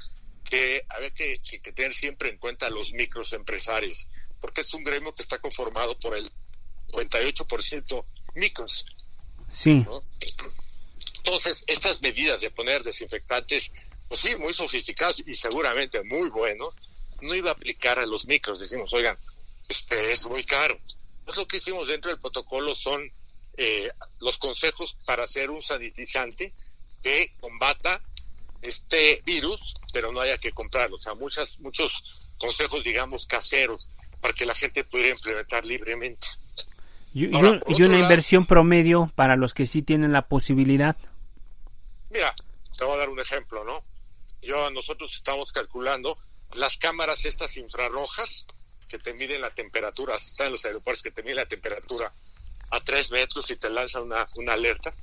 que 0.45 0.85
había 0.91 1.11
que, 1.11 1.39
que 1.63 1.73
tener 1.73 1.95
siempre 1.95 2.29
en 2.29 2.37
cuenta 2.37 2.67
a 2.67 2.71
los 2.71 2.93
microempresarios 2.93 4.09
porque 4.45 4.61
es 4.61 4.75
un 4.75 4.85
gremio 4.85 5.15
que 5.15 5.23
está 5.23 5.39
conformado 5.39 5.99
por 5.99 6.15
el 6.15 6.31
98% 6.89 8.05
micros. 8.35 8.85
Sí. 9.49 9.87
Entonces, 11.17 11.65
estas 11.67 12.03
medidas 12.03 12.43
de 12.43 12.51
poner 12.51 12.85
desinfectantes, 12.85 13.73
pues 14.07 14.21
sí, 14.21 14.37
muy 14.37 14.53
sofisticados 14.53 15.27
y 15.27 15.35
seguramente 15.35 16.03
muy 16.03 16.29
buenos, 16.29 16.77
no 17.23 17.35
iba 17.35 17.49
a 17.49 17.53
aplicar 17.55 17.99
a 17.99 18.05
los 18.05 18.27
micros. 18.27 18.59
Decimos, 18.59 18.93
oigan, 18.93 19.17
este 19.67 20.13
es 20.13 20.27
muy 20.27 20.45
caro. 20.45 20.79
Pues 21.25 21.39
lo 21.39 21.49
que 21.49 21.57
hicimos 21.57 21.89
dentro 21.89 22.11
del 22.11 22.21
protocolo 22.21 22.75
son 22.75 23.11
eh, 23.57 23.91
los 24.21 24.37
consejos 24.37 24.99
para 25.07 25.25
hacer 25.25 25.49
un 25.49 25.63
sanitizante 25.63 26.53
que 27.03 27.35
combata 27.41 28.03
este 28.61 29.23
virus, 29.25 29.73
pero 29.95 30.13
no 30.13 30.21
haya 30.21 30.37
que 30.37 30.53
comprarlo. 30.53 30.97
O 30.97 30.99
sea, 30.99 31.15
muchas, 31.15 31.59
muchos 31.61 32.05
consejos, 32.37 32.85
digamos, 32.85 33.25
caseros 33.25 33.89
para 34.25 34.33
que 34.33 34.47
la 34.47 34.55
gente 34.55 34.85
pudiera 34.85 35.11
implementar 35.11 35.66
libremente. 35.66 36.27
¿Y, 37.12 37.27
una 37.27 37.99
inversión 37.99 38.47
promedio 38.47 39.12
para 39.14 39.37
los 39.37 39.53
que 39.53 39.66
sí 39.66 39.83
tienen 39.83 40.12
la 40.12 40.29
posibilidad? 40.29 40.97
Mira, 42.09 42.35
te 42.75 42.87
voy 42.87 42.95
a 42.95 43.01
dar 43.01 43.11
un 43.11 43.20
ejemplo, 43.20 43.64
¿no? 43.64 43.85
Yo, 44.41 44.70
nosotros 44.70 45.12
estamos 45.12 45.53
calculando 45.53 46.16
las 46.55 46.79
cámaras 46.79 47.27
estas 47.27 47.59
infrarrojas 47.59 48.47
que 48.89 48.99
te 48.99 49.12
miden 49.12 49.43
la 49.43 49.51
temperatura, 49.51 50.16
están 50.16 50.47
en 50.47 50.53
los 50.53 50.64
aeropuertos 50.64 51.03
que 51.03 51.11
te 51.11 51.22
miden 51.22 51.37
la 51.37 51.47
temperatura 51.47 52.11
a 52.70 52.81
tres 52.81 53.11
metros 53.11 53.51
y 53.51 53.57
te 53.57 53.68
lanzan 53.68 54.05
una, 54.05 54.27
una 54.37 54.55
alerta. 54.55 54.95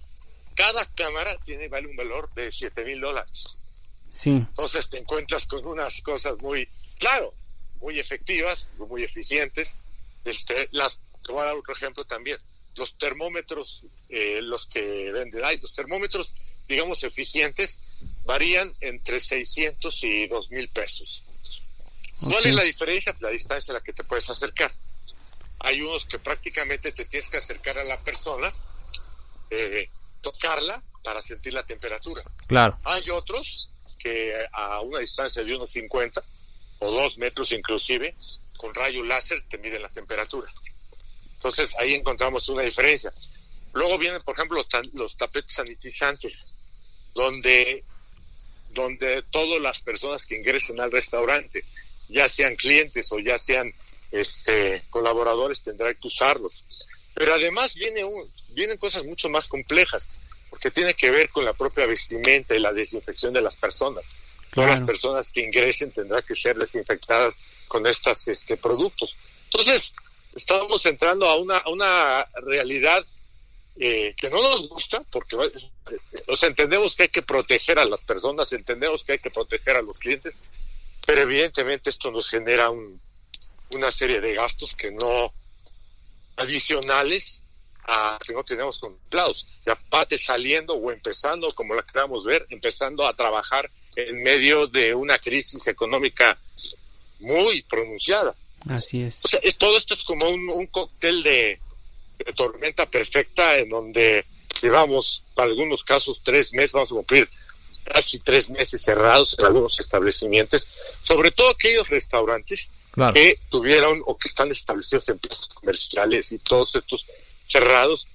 Cada 0.55 0.84
cámara 0.95 1.38
tiene 1.45 1.67
vale 1.67 1.88
un 1.88 1.95
valor 1.95 2.28
de 2.34 2.51
7 2.51 2.84
mil 2.86 2.99
dólares. 2.99 3.59
Sí. 4.09 4.32
Entonces 4.32 4.89
te 4.89 4.97
encuentras 4.97 5.45
con 5.45 5.63
unas 5.67 6.01
cosas 6.01 6.41
muy, 6.41 6.67
claro, 6.97 7.36
muy 7.82 7.99
efectivas, 7.99 8.69
muy 8.77 9.03
eficientes. 9.03 9.75
Este, 10.23 10.69
las, 10.71 10.99
te 11.25 11.32
voy 11.32 11.41
a 11.41 11.45
dar 11.45 11.55
otro 11.55 11.73
ejemplo 11.73 12.05
también. 12.05 12.38
Los 12.77 12.97
termómetros, 12.97 13.84
eh, 14.07 14.39
los 14.41 14.67
que 14.67 15.11
venden, 15.11 15.43
hay 15.43 15.57
los 15.59 15.75
termómetros, 15.75 16.34
digamos, 16.67 17.03
eficientes, 17.03 17.82
varían 18.23 18.73
entre 18.79 19.19
600 19.19 20.03
y 20.03 20.27
2 20.27 20.51
mil 20.51 20.69
pesos. 20.69 21.23
¿Cuál 22.21 22.45
es 22.45 22.53
la 22.53 22.63
diferencia? 22.63 23.15
La 23.19 23.29
distancia 23.29 23.73
a 23.73 23.77
la 23.77 23.84
que 23.84 23.93
te 23.93 24.03
puedes 24.03 24.29
acercar. 24.29 24.71
Hay 25.59 25.82
unos 25.82 26.05
que 26.05 26.19
prácticamente 26.19 26.91
te 26.91 27.05
tienes 27.05 27.29
que 27.29 27.38
acercar 27.38 27.79
a 27.79 27.84
la 27.84 27.99
persona, 27.99 28.53
eh, 29.49 29.89
tocarla 30.21 30.84
para 31.03 31.21
sentir 31.23 31.53
la 31.53 31.65
temperatura. 31.65 32.23
Claro. 32.47 32.79
Hay 32.84 33.09
otros 33.09 33.69
que 33.97 34.34
a 34.51 34.82
una 34.82 34.99
distancia 34.99 35.43
de 35.43 35.55
unos 35.55 35.69
50 35.71 36.23
o 36.82 36.91
dos 36.91 37.17
metros 37.17 37.51
inclusive, 37.51 38.15
con 38.57 38.73
rayo 38.73 39.03
láser 39.03 39.43
te 39.47 39.57
miden 39.57 39.82
la 39.82 39.89
temperatura. 39.89 40.51
Entonces 41.36 41.75
ahí 41.79 41.93
encontramos 41.93 42.49
una 42.49 42.63
diferencia. 42.63 43.13
Luego 43.73 43.97
vienen, 43.97 44.21
por 44.21 44.36
ejemplo, 44.36 44.57
los, 44.57 44.67
los 44.93 45.15
tapetes 45.15 45.53
sanitizantes, 45.53 46.53
donde, 47.13 47.84
donde 48.69 49.23
todas 49.32 49.61
las 49.61 49.82
personas 49.82 50.25
que 50.25 50.36
ingresen 50.36 50.79
al 50.79 50.91
restaurante, 50.91 51.63
ya 52.09 52.27
sean 52.27 52.55
clientes 52.55 53.11
o 53.11 53.19
ya 53.19 53.38
sean 53.38 53.73
este, 54.11 54.84
colaboradores, 54.89 55.61
tendrán 55.61 55.95
que 55.95 56.07
usarlos. 56.07 56.65
Pero 57.13 57.36
además 57.36 57.75
viene 57.75 58.03
un, 58.03 58.29
vienen 58.49 58.77
cosas 58.77 59.05
mucho 59.05 59.29
más 59.29 59.47
complejas, 59.47 60.07
porque 60.49 60.71
tiene 60.71 60.93
que 60.93 61.11
ver 61.11 61.29
con 61.29 61.45
la 61.45 61.53
propia 61.53 61.86
vestimenta 61.86 62.55
y 62.55 62.59
la 62.59 62.73
desinfección 62.73 63.34
de 63.34 63.41
las 63.41 63.55
personas. 63.55 64.03
Todas 64.54 64.70
las 64.72 64.82
personas 64.82 65.32
que 65.32 65.41
ingresen 65.41 65.91
tendrán 65.91 66.24
que 66.24 66.36
ser 66.36 66.58
desinfectadas 66.58 67.38
con 67.68 67.88
estos 67.88 68.28
este, 68.28 68.58
productos. 68.58 69.16
Entonces, 69.45 69.93
estamos 70.36 70.86
entrando 70.86 71.26
a 71.26 71.38
una, 71.38 71.62
una 71.68 72.28
realidad 72.36 73.06
eh, 73.78 74.14
que 74.18 74.30
no 74.30 74.41
nos 74.41 74.68
gusta, 74.68 75.04
porque 75.10 75.38
nos 76.28 76.43
entendemos 76.43 76.95
que 76.95 77.04
hay 77.04 77.10
que 77.10 77.22
proteger 77.22 77.80
a 77.80 77.86
las 77.86 78.02
personas, 78.02 78.52
entendemos 78.52 79.04
que 79.04 79.14
hay 79.14 79.20
que 79.20 79.32
proteger 79.32 79.78
a 79.78 79.82
los 79.82 79.99
clientes, 79.99 80.38
pero 81.06 81.22
evidentemente 81.22 81.89
esto 81.89 82.12
nos 82.12 82.30
genera 82.30 82.70
un, 82.70 82.99
una 83.72 83.91
serie 83.91 84.20
de 84.20 84.34
gastos 84.34 84.76
que 84.76 84.91
no 84.91 85.34
adicionales 86.38 87.41
a 87.88 88.19
que 88.25 88.34
no 88.34 88.43
tenemos 88.43 88.79
contemplados. 88.79 89.47
Y 89.65 89.69
aparte 89.69 90.17
saliendo 90.17 90.73
o 90.73 90.91
empezando, 90.91 91.47
como 91.55 91.73
la 91.73 91.84
queramos 91.84 92.25
ver, 92.25 92.45
empezando 92.49 93.05
a 93.05 93.15
trabajar 93.15 93.69
en 93.95 94.23
medio 94.23 94.67
de 94.67 94.93
una 94.93 95.17
crisis 95.17 95.67
económica 95.67 96.38
muy 97.19 97.61
pronunciada. 97.63 98.36
Así 98.69 99.01
es. 99.01 99.19
O 99.23 99.27
sea, 99.27 99.39
todo 99.57 99.77
esto 99.77 99.93
es 99.93 100.03
como 100.03 100.27
un, 100.29 100.67
cóctel 100.67 101.23
de, 101.23 101.59
tormenta 102.36 102.86
perfecta 102.86 103.57
en 103.57 103.69
donde 103.69 104.25
llevamos, 104.61 105.23
para 105.34 105.49
algunos 105.49 105.84
casos, 105.84 106.21
tres 106.23 106.53
meses, 106.53 106.73
vamos 106.73 106.91
a 106.91 106.95
cumplir 106.95 107.29
casi 107.84 108.19
tres 108.19 108.49
meses 108.49 108.82
cerrados 108.82 109.36
en 109.39 109.45
algunos 109.47 109.79
establecimientos, 109.79 110.67
sobre 111.01 111.32
todo 111.32 111.49
aquellos 111.49 111.89
restaurantes 111.89 112.69
que 113.13 113.39
tuvieron 113.49 114.01
o 114.05 114.17
que 114.17 114.27
están 114.27 114.51
establecidos 114.51 115.09
en 115.09 115.17
plazas 115.17 115.47
comerciales 115.47 116.32
y 116.32 116.39
todos 116.39 116.75
estos 116.75 117.05
cerrados, 117.52 118.08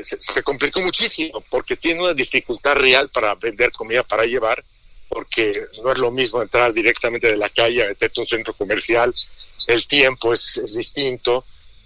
se, 0.00 0.20
se, 0.20 0.42
complicó 0.42 0.80
muchísimo 0.80 1.42
porque 1.50 1.76
tiene 1.76 2.02
una 2.02 2.14
dificultad 2.14 2.76
real 2.76 3.08
para 3.08 3.34
vender 3.34 3.72
comida 3.72 4.02
para 4.04 4.24
llevar 4.24 4.62
porque 5.08 5.52
no 5.82 5.92
es 5.92 5.98
lo 5.98 6.10
mismo 6.10 6.42
entrar 6.42 6.72
directamente 6.72 7.28
de 7.28 7.36
la 7.36 7.48
calle 7.48 7.84
a 7.84 7.88
meterte 7.88 8.20
a 8.20 8.22
un 8.22 8.26
centro 8.26 8.54
comercial, 8.54 9.14
el 9.66 9.86
tiempo 9.86 10.32
es, 10.32 10.60
distinto, 10.76 11.44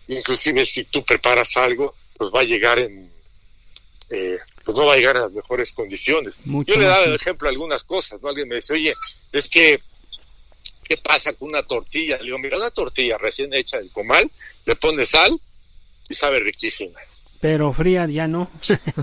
inclusive 0.08 0.66
si 0.66 0.84
tú 0.84 1.04
preparas 1.04 1.56
algo, 1.56 1.94
pues 2.16 2.30
va 2.34 2.40
a 2.40 2.44
llegar 2.44 2.78
en, 2.78 3.10
eh, 4.10 4.38
pues 4.64 4.76
no 4.76 4.86
va 4.86 4.94
a 4.94 4.96
llegar 4.96 5.16
en 5.16 5.22
las 5.22 5.32
mejores 5.32 5.72
condiciones. 5.72 6.40
Yo 6.44 6.76
le 6.76 6.84
he 6.84 6.88
dado 6.88 7.04
el 7.04 7.14
ejemplo 7.14 7.48
a 7.48 7.50
algunas 7.50 7.84
cosas, 7.84 8.20
¿no? 8.20 8.28
Alguien 8.28 8.48
me 8.48 8.56
dice, 8.56 8.74
oye, 8.74 8.92
es 9.32 9.48
que, 9.48 9.80
¿qué 10.84 10.96
pasa 10.96 11.32
con 11.32 11.48
una 11.48 11.62
tortilla? 11.62 12.18
Le 12.18 12.24
digo, 12.24 12.38
mira, 12.38 12.56
una 12.56 12.70
tortilla 12.70 13.18
recién 13.18 13.54
hecha 13.54 13.78
del 13.78 13.90
comal, 13.90 14.30
le 14.64 14.76
pones 14.76 15.10
sal 15.10 15.40
y 16.12 16.14
sabe 16.14 16.40
riquísima. 16.40 17.00
Pero 17.40 17.72
fría 17.72 18.06
ya 18.06 18.28
no. 18.28 18.50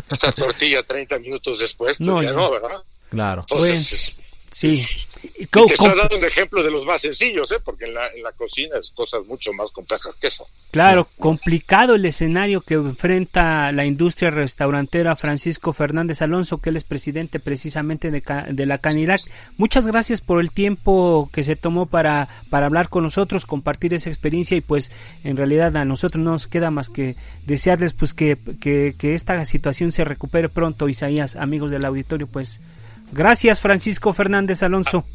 Esta 0.09 0.31
tortilla 0.31 0.81
30 0.83 1.19
minutos 1.19 1.59
después, 1.59 1.97
pues 1.97 2.07
no, 2.07 2.23
ya 2.23 2.31
no, 2.31 2.49
¿verdad? 2.49 2.81
Claro. 3.09 3.41
Entonces, 3.41 4.15
Sí. 4.51 4.83
Y 5.37 5.45
te 5.45 5.59
estoy 5.65 5.97
dando 5.97 6.17
un 6.17 6.23
ejemplo 6.23 6.63
de 6.63 6.71
los 6.71 6.85
más 6.85 7.01
sencillos, 7.01 7.51
¿eh? 7.51 7.59
porque 7.63 7.85
en 7.85 7.93
la, 7.93 8.07
en 8.07 8.23
la 8.23 8.31
cocina 8.31 8.77
es 8.79 8.91
cosas 8.91 9.25
mucho 9.25 9.51
más 9.53 9.71
complejas 9.71 10.17
que 10.17 10.27
eso. 10.27 10.47
Claro, 10.71 11.07
complicado 11.19 11.95
el 11.95 12.05
escenario 12.05 12.61
que 12.61 12.75
enfrenta 12.75 13.71
la 13.71 13.85
industria 13.85 14.29
restaurantera 14.29 15.15
Francisco 15.15 15.73
Fernández 15.73 16.21
Alonso, 16.21 16.59
que 16.59 16.69
él 16.69 16.77
es 16.77 16.83
presidente 16.83 17.39
precisamente 17.39 18.11
de, 18.11 18.23
de 18.49 18.65
la 18.65 18.77
Canirac. 18.77 19.21
Muchas 19.57 19.87
gracias 19.87 20.21
por 20.21 20.39
el 20.39 20.51
tiempo 20.51 21.29
que 21.33 21.43
se 21.43 21.55
tomó 21.55 21.85
para, 21.85 22.29
para 22.49 22.67
hablar 22.67 22.89
con 22.89 23.03
nosotros, 23.03 23.45
compartir 23.45 23.93
esa 23.93 24.09
experiencia 24.09 24.55
y 24.55 24.61
pues 24.61 24.91
en 25.23 25.37
realidad 25.37 25.75
a 25.75 25.85
nosotros 25.85 26.23
no 26.23 26.31
nos 26.31 26.47
queda 26.47 26.71
más 26.71 26.89
que 26.89 27.15
desearles 27.45 27.93
pues 27.93 28.13
que, 28.13 28.37
que, 28.61 28.95
que 28.97 29.15
esta 29.15 29.43
situación 29.45 29.91
se 29.91 30.03
recupere 30.05 30.49
pronto, 30.49 30.87
Isaías, 30.87 31.35
amigos 31.35 31.71
del 31.71 31.85
auditorio, 31.85 32.27
pues 32.27 32.61
Gracias, 33.11 33.59
Francisco 33.59 34.13
Fernández 34.13 34.63
Alonso. 34.63 35.05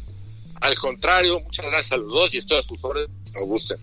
Al 0.61 0.75
contrario, 0.75 1.39
muchas 1.41 1.65
gracias 1.67 1.91
a 1.91 1.97
los 1.97 2.09
dos 2.09 2.33
y 2.33 2.37
estoy 2.37 2.59
a 2.59 2.63
sus 2.63 2.83
órdenes, 2.83 3.09
me 3.33 3.41
gusten. 3.41 3.77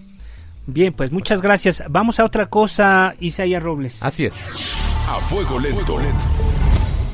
Bien, 0.67 0.93
pues 0.93 1.11
muchas 1.13 1.43
gracias. 1.43 1.83
Vamos 1.89 2.21
a 2.21 2.25
otra 2.25 2.47
cosa, 2.47 3.15
Isaías 3.21 3.63
Robles. 3.63 4.03
Así 4.03 4.27
es. 4.27 4.77
A 5.09 5.19
fuego 5.21 5.59
lento. 5.59 5.99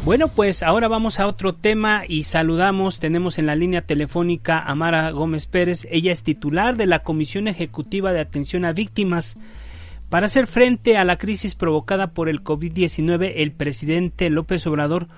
Bueno, 0.05 0.29
pues 0.29 0.63
ahora 0.63 0.89
vamos 0.89 1.19
a 1.19 1.27
otro 1.27 1.55
tema 1.55 2.05
y 2.07 2.23
saludamos, 2.23 2.99
tenemos 3.01 3.39
en 3.39 3.47
la 3.47 3.57
línea 3.57 3.83
telefónica 3.83 4.61
a 4.61 4.75
Mara 4.75 5.11
Gómez 5.11 5.47
Pérez, 5.47 5.87
ella 5.91 6.13
es 6.13 6.23
titular 6.23 6.77
de 6.77 6.87
la 6.87 7.03
Comisión 7.03 7.49
Ejecutiva 7.49 8.13
de 8.13 8.21
Atención 8.21 8.65
a 8.65 8.73
Víctimas. 8.73 9.37
Para 10.09 10.27
hacer 10.27 10.47
frente 10.47 10.97
a 10.97 11.05
la 11.05 11.19
crisis 11.19 11.55
provocada 11.55 12.13
por 12.13 12.31
el 12.31 12.43
COVID-19, 12.43 13.33
el 13.37 13.53
presidente 13.53 14.31
López 14.31 14.67
Obrador 14.67 15.09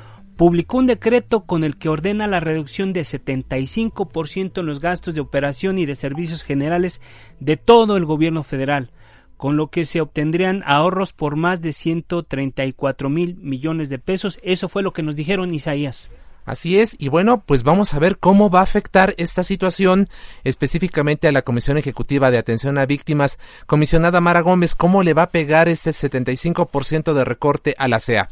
publicó 0.41 0.78
un 0.78 0.86
decreto 0.86 1.45
con 1.45 1.64
el 1.64 1.76
que 1.76 1.91
ordena 1.91 2.26
la 2.26 2.41
reducción 2.41 2.95
de 2.95 3.03
75% 3.03 4.61
en 4.61 4.64
los 4.64 4.80
gastos 4.80 5.12
de 5.12 5.20
operación 5.20 5.76
y 5.76 5.84
de 5.84 5.95
servicios 5.95 6.45
generales 6.45 7.03
de 7.41 7.59
todo 7.59 7.99
el 7.99 8.07
gobierno 8.07 8.43
federal, 8.43 8.91
con 9.36 9.59
lo 9.59 9.66
que 9.66 9.84
se 9.84 10.01
obtendrían 10.01 10.62
ahorros 10.64 11.12
por 11.12 11.36
más 11.36 11.61
de 11.61 11.72
134 11.72 13.11
mil 13.11 13.36
millones 13.36 13.91
de 13.91 13.99
pesos. 13.99 14.41
Eso 14.43 14.70
fue 14.70 14.82
lo 14.82 14.95
que 14.95 15.03
nos 15.03 15.14
dijeron 15.14 15.53
Isaías. 15.53 16.11
Así 16.47 16.78
es, 16.78 16.97
y 16.99 17.11
bueno, 17.11 17.43
pues 17.45 17.62
vamos 17.62 17.93
a 17.93 17.99
ver 17.99 18.16
cómo 18.16 18.49
va 18.49 18.61
a 18.61 18.62
afectar 18.62 19.12
esta 19.18 19.43
situación 19.43 20.07
específicamente 20.43 21.28
a 21.28 21.32
la 21.32 21.43
Comisión 21.43 21.76
Ejecutiva 21.76 22.30
de 22.30 22.38
Atención 22.38 22.78
a 22.78 22.86
Víctimas. 22.86 23.38
Comisionada 23.66 24.22
Mara 24.22 24.41
Gómez, 24.41 24.74
¿cómo 24.74 25.03
le 25.03 25.12
va 25.12 25.24
a 25.24 25.28
pegar 25.28 25.68
este 25.68 25.91
75% 25.91 27.12
de 27.12 27.24
recorte 27.26 27.74
a 27.76 27.88
la 27.88 28.01
CEAP? 28.01 28.30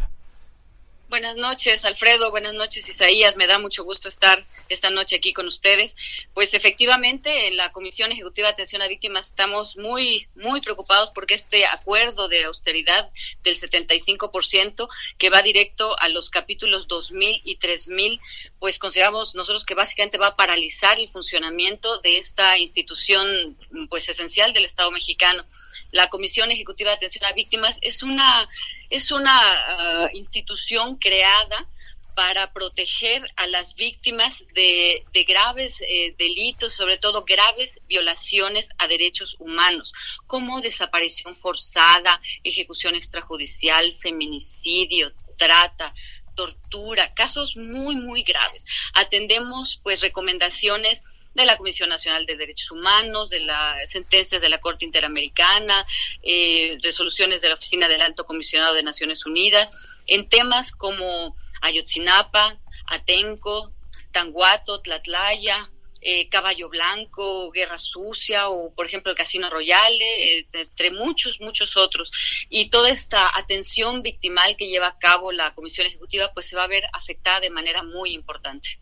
Buenas 1.08 1.36
noches, 1.36 1.86
Alfredo. 1.86 2.30
Buenas 2.30 2.52
noches, 2.52 2.86
Isaías. 2.86 3.34
Me 3.34 3.46
da 3.46 3.58
mucho 3.58 3.82
gusto 3.82 4.10
estar 4.10 4.44
esta 4.68 4.90
noche 4.90 5.16
aquí 5.16 5.32
con 5.32 5.46
ustedes. 5.46 5.96
Pues 6.34 6.52
efectivamente, 6.52 7.48
en 7.48 7.56
la 7.56 7.72
Comisión 7.72 8.12
Ejecutiva 8.12 8.48
de 8.48 8.52
Atención 8.52 8.82
a 8.82 8.88
Víctimas 8.88 9.28
estamos 9.28 9.78
muy, 9.78 10.28
muy 10.34 10.60
preocupados 10.60 11.10
porque 11.10 11.32
este 11.32 11.64
acuerdo 11.64 12.28
de 12.28 12.44
austeridad 12.44 13.10
del 13.42 13.58
75% 13.58 14.86
que 15.16 15.30
va 15.30 15.40
directo 15.40 15.98
a 15.98 16.10
los 16.10 16.28
capítulos 16.28 16.88
2000 16.88 17.40
y 17.42 17.56
3000, 17.56 18.20
pues 18.58 18.78
consideramos 18.78 19.34
nosotros 19.34 19.64
que 19.64 19.74
básicamente 19.74 20.18
va 20.18 20.26
a 20.26 20.36
paralizar 20.36 21.00
el 21.00 21.08
funcionamiento 21.08 22.00
de 22.00 22.18
esta 22.18 22.58
institución, 22.58 23.56
pues 23.88 24.10
esencial 24.10 24.52
del 24.52 24.66
Estado 24.66 24.90
mexicano 24.90 25.46
la 25.90 26.08
Comisión 26.08 26.50
Ejecutiva 26.50 26.90
de 26.90 26.96
Atención 26.96 27.24
a 27.24 27.32
Víctimas 27.32 27.78
es 27.82 28.02
una, 28.02 28.48
es 28.90 29.10
una 29.10 29.38
ah, 29.40 30.08
institución 30.12 30.96
creada 30.96 31.66
para 32.14 32.52
proteger 32.52 33.22
a 33.36 33.46
las 33.46 33.76
víctimas 33.76 34.44
de, 34.52 35.04
de 35.12 35.22
graves 35.22 35.80
eh, 35.82 36.16
delitos, 36.18 36.74
sobre 36.74 36.98
todo 36.98 37.24
graves 37.24 37.78
violaciones 37.86 38.70
a 38.78 38.88
derechos 38.88 39.36
humanos, 39.38 39.94
como 40.26 40.60
desaparición 40.60 41.36
forzada, 41.36 42.20
ejecución 42.42 42.96
extrajudicial, 42.96 43.92
feminicidio, 43.92 45.12
trata, 45.36 45.94
tortura, 46.34 47.14
casos 47.14 47.56
muy, 47.56 47.94
muy 47.94 48.24
graves. 48.24 48.64
Atendemos 48.94 49.80
pues 49.84 50.00
recomendaciones 50.00 51.04
de 51.42 51.46
la 51.46 51.56
Comisión 51.56 51.88
Nacional 51.88 52.26
de 52.26 52.36
Derechos 52.36 52.70
Humanos, 52.70 53.30
de 53.30 53.40
las 53.40 53.90
sentencias 53.90 54.40
de 54.40 54.48
la 54.48 54.58
Corte 54.58 54.84
Interamericana, 54.84 55.86
eh, 56.22 56.78
resoluciones 56.82 57.40
de 57.40 57.48
la 57.48 57.54
Oficina 57.54 57.88
del 57.88 58.02
Alto 58.02 58.24
Comisionado 58.24 58.74
de 58.74 58.82
Naciones 58.82 59.24
Unidas, 59.24 59.72
en 60.06 60.28
temas 60.28 60.72
como 60.72 61.36
Ayotzinapa, 61.62 62.58
Atenco, 62.86 63.72
Tanguato, 64.12 64.80
Tlatlaya, 64.80 65.70
eh, 66.00 66.28
Caballo 66.28 66.68
Blanco, 66.68 67.50
Guerra 67.50 67.78
Sucia 67.78 68.48
o, 68.48 68.72
por 68.72 68.86
ejemplo, 68.86 69.10
el 69.10 69.16
Casino 69.16 69.50
Royale, 69.50 70.46
entre 70.52 70.90
muchos, 70.90 71.40
muchos 71.40 71.76
otros. 71.76 72.12
Y 72.48 72.70
toda 72.70 72.90
esta 72.90 73.36
atención 73.36 74.02
victimal 74.02 74.56
que 74.56 74.68
lleva 74.68 74.88
a 74.88 74.98
cabo 74.98 75.32
la 75.32 75.54
Comisión 75.54 75.86
Ejecutiva, 75.86 76.32
pues 76.32 76.46
se 76.46 76.56
va 76.56 76.64
a 76.64 76.68
ver 76.68 76.84
afectada 76.92 77.40
de 77.40 77.50
manera 77.50 77.82
muy 77.82 78.10
importante. 78.10 78.78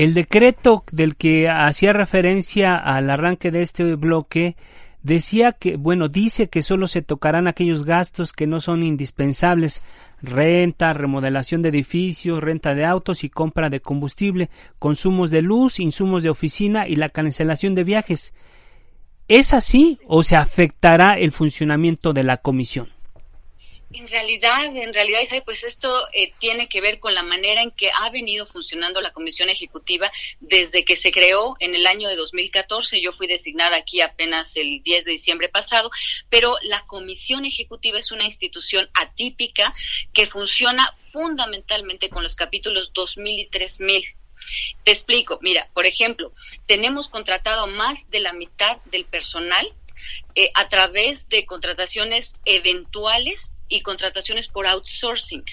El 0.00 0.14
decreto 0.14 0.82
del 0.92 1.14
que 1.14 1.50
hacía 1.50 1.92
referencia 1.92 2.74
al 2.74 3.10
arranque 3.10 3.50
de 3.50 3.60
este 3.60 3.96
bloque 3.96 4.56
decía 5.02 5.52
que, 5.52 5.76
bueno, 5.76 6.08
dice 6.08 6.48
que 6.48 6.62
solo 6.62 6.86
se 6.86 7.02
tocarán 7.02 7.46
aquellos 7.46 7.84
gastos 7.84 8.32
que 8.32 8.46
no 8.46 8.60
son 8.60 8.82
indispensables, 8.82 9.82
renta, 10.22 10.94
remodelación 10.94 11.60
de 11.60 11.68
edificios, 11.68 12.42
renta 12.42 12.74
de 12.74 12.86
autos 12.86 13.24
y 13.24 13.28
compra 13.28 13.68
de 13.68 13.80
combustible, 13.80 14.48
consumos 14.78 15.30
de 15.30 15.42
luz, 15.42 15.80
insumos 15.80 16.22
de 16.22 16.30
oficina 16.30 16.88
y 16.88 16.96
la 16.96 17.10
cancelación 17.10 17.74
de 17.74 17.84
viajes. 17.84 18.32
¿Es 19.28 19.52
así 19.52 19.98
o 20.06 20.22
se 20.22 20.34
afectará 20.34 21.18
el 21.18 21.30
funcionamiento 21.30 22.14
de 22.14 22.24
la 22.24 22.38
comisión? 22.38 22.88
En 23.92 24.06
realidad, 24.06 24.76
en 24.76 24.94
realidad, 24.94 25.20
pues 25.44 25.64
esto 25.64 26.08
eh, 26.12 26.32
tiene 26.38 26.68
que 26.68 26.80
ver 26.80 27.00
con 27.00 27.12
la 27.12 27.24
manera 27.24 27.60
en 27.60 27.72
que 27.72 27.90
ha 28.00 28.08
venido 28.10 28.46
funcionando 28.46 29.00
la 29.00 29.10
Comisión 29.10 29.50
Ejecutiva 29.50 30.08
desde 30.38 30.84
que 30.84 30.94
se 30.94 31.10
creó 31.10 31.56
en 31.58 31.74
el 31.74 31.84
año 31.88 32.08
de 32.08 32.14
2014. 32.14 33.00
Yo 33.00 33.10
fui 33.10 33.26
designada 33.26 33.76
aquí 33.76 34.00
apenas 34.00 34.54
el 34.54 34.80
10 34.84 35.06
de 35.06 35.10
diciembre 35.10 35.48
pasado, 35.48 35.90
pero 36.28 36.56
la 36.62 36.86
Comisión 36.86 37.44
Ejecutiva 37.44 37.98
es 37.98 38.12
una 38.12 38.24
institución 38.24 38.88
atípica 38.94 39.72
que 40.12 40.26
funciona 40.26 40.88
fundamentalmente 41.10 42.10
con 42.10 42.22
los 42.22 42.36
capítulos 42.36 42.92
2000 42.92 43.40
y 43.40 43.46
3000. 43.46 44.04
Te 44.84 44.92
explico, 44.92 45.40
mira, 45.42 45.68
por 45.74 45.86
ejemplo, 45.86 46.32
tenemos 46.66 47.08
contratado 47.08 47.66
más 47.66 48.08
de 48.08 48.20
la 48.20 48.34
mitad 48.34 48.76
del 48.84 49.04
personal 49.04 49.68
eh, 50.36 50.52
a 50.54 50.68
través 50.68 51.28
de 51.28 51.44
contrataciones 51.44 52.34
eventuales 52.44 53.52
y 53.70 53.80
contrataciones 53.80 54.48
por 54.48 54.66
outsourcing. 54.66 55.44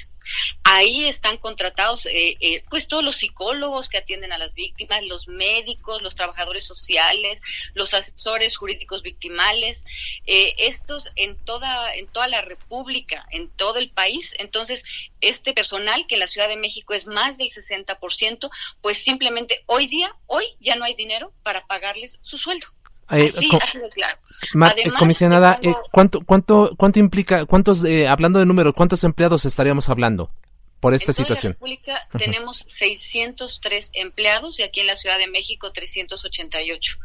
Ahí 0.63 1.05
están 1.05 1.37
contratados 1.37 2.05
eh, 2.07 2.35
eh, 2.41 2.63
pues 2.69 2.87
todos 2.87 3.03
los 3.03 3.15
psicólogos 3.15 3.87
que 3.87 3.97
atienden 3.97 4.33
a 4.33 4.37
las 4.37 4.53
víctimas, 4.53 5.03
los 5.05 5.27
médicos, 5.27 6.01
los 6.01 6.15
trabajadores 6.15 6.65
sociales, 6.65 7.39
los 7.73 7.93
asesores 7.93 8.57
jurídicos 8.57 9.03
victimales, 9.03 9.85
eh, 10.25 10.53
estos 10.57 11.11
en 11.15 11.37
toda 11.37 11.95
en 11.95 12.07
toda 12.07 12.27
la 12.27 12.41
República, 12.41 13.25
en 13.31 13.49
todo 13.49 13.79
el 13.79 13.89
país. 13.89 14.35
Entonces, 14.39 14.83
este 15.21 15.53
personal 15.53 16.05
que 16.07 16.15
en 16.15 16.19
la 16.19 16.27
Ciudad 16.27 16.49
de 16.49 16.57
México 16.57 16.93
es 16.93 17.07
más 17.07 17.37
del 17.37 17.49
60%, 17.49 18.49
pues 18.81 18.97
simplemente 18.97 19.63
hoy 19.67 19.87
día, 19.87 20.13
hoy 20.25 20.43
ya 20.59 20.75
no 20.75 20.83
hay 20.83 20.95
dinero 20.95 21.31
para 21.43 21.65
pagarles 21.67 22.19
su 22.21 22.37
sueldo. 22.37 22.67
Eh, 23.11 23.31
eh, 23.33 24.91
comisionada, 24.99 25.59
eh, 25.61 25.73
¿cuánto, 25.91 26.21
cuánto, 26.25 26.71
cuánto 26.77 26.99
implica, 26.99 27.45
cuántos, 27.45 27.83
hablando 28.07 28.39
de 28.39 28.45
números, 28.45 28.73
cuántos 28.73 29.03
empleados 29.03 29.45
estaríamos 29.45 29.89
hablando? 29.89 30.29
Por 30.79 30.93
esta 30.93 31.11
en 31.11 31.15
situación. 31.15 31.51
la 31.51 31.53
República 31.55 32.07
tenemos 32.17 32.65
603 32.69 33.91
empleados 33.93 34.59
y 34.59 34.63
aquí 34.63 34.81
en 34.81 34.87
la 34.87 34.95
Ciudad 34.95 35.17
de 35.17 35.27
México 35.27 35.71
388. 35.71 36.99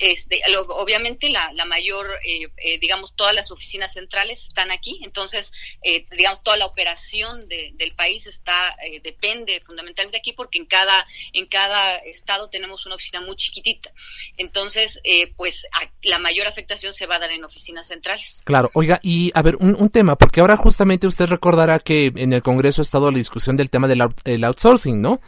Este, 0.00 0.42
obviamente 0.68 1.28
la, 1.28 1.50
la 1.54 1.64
mayor, 1.64 2.08
eh, 2.24 2.48
eh, 2.58 2.78
digamos, 2.78 3.14
todas 3.14 3.34
las 3.34 3.50
oficinas 3.50 3.94
centrales 3.94 4.44
están 4.44 4.70
aquí, 4.70 5.00
entonces, 5.02 5.52
eh, 5.82 6.04
digamos, 6.16 6.42
toda 6.42 6.56
la 6.56 6.66
operación 6.66 7.48
de, 7.48 7.72
del 7.74 7.94
país 7.94 8.26
está 8.26 8.76
depende 9.02 9.60
fundamentalmente 9.60 10.18
aquí 10.18 10.32
porque 10.32 10.58
en 10.58 10.66
cada 10.66 11.04
en 11.32 11.46
cada 11.46 11.96
estado 11.98 12.48
tenemos 12.48 12.86
una 12.86 12.94
oficina 12.94 13.20
muy 13.20 13.36
chiquitita. 13.36 13.92
Entonces, 14.36 15.00
pues 15.36 15.66
la 16.02 16.18
mayor 16.18 16.46
afectación 16.46 16.92
se 16.92 17.06
va 17.06 17.16
a 17.16 17.18
dar 17.18 17.30
en 17.32 17.44
oficinas 17.44 17.88
centrales. 17.88 18.42
Claro, 18.44 18.70
oiga, 18.74 19.00
y 19.02 19.30
a 19.34 19.42
ver, 19.42 19.56
un, 19.56 19.74
un 19.80 19.90
tema, 19.90 20.16
porque 20.16 20.40
ahora 20.40 20.56
justamente 20.56 21.06
usted 21.06 21.26
recordará 21.26 21.78
que 21.78 22.12
en 22.16 22.32
el 22.32 22.42
Congreso 22.42 22.82
ha 22.82 22.84
discusión 23.16 23.56
del 23.56 23.70
tema 23.70 23.88
del 23.88 24.44
outsourcing, 24.44 25.00
¿no? 25.00 25.20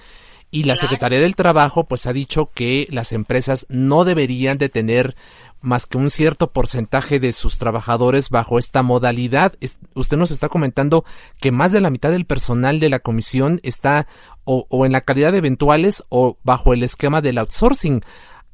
Y 0.50 0.64
la 0.64 0.76
Secretaría 0.76 1.20
del 1.20 1.36
Trabajo 1.36 1.84
pues 1.84 2.06
ha 2.06 2.12
dicho 2.14 2.48
que 2.54 2.88
las 2.90 3.12
empresas 3.12 3.66
no 3.68 4.04
deberían 4.04 4.56
de 4.56 4.70
tener 4.70 5.14
más 5.60 5.86
que 5.86 5.98
un 5.98 6.08
cierto 6.08 6.52
porcentaje 6.52 7.20
de 7.20 7.32
sus 7.32 7.58
trabajadores 7.58 8.30
bajo 8.30 8.58
esta 8.58 8.82
modalidad. 8.82 9.54
usted 9.94 10.16
nos 10.16 10.30
está 10.30 10.48
comentando 10.48 11.04
que 11.40 11.52
más 11.52 11.72
de 11.72 11.82
la 11.82 11.90
mitad 11.90 12.10
del 12.10 12.24
personal 12.24 12.80
de 12.80 12.88
la 12.88 13.00
comisión 13.00 13.60
está 13.62 14.06
o, 14.44 14.66
en 14.86 14.92
la 14.92 15.02
calidad 15.02 15.32
de 15.32 15.38
eventuales 15.38 16.04
o 16.08 16.38
bajo 16.44 16.72
el 16.72 16.82
esquema 16.82 17.20
del 17.20 17.36
outsourcing. 17.38 18.00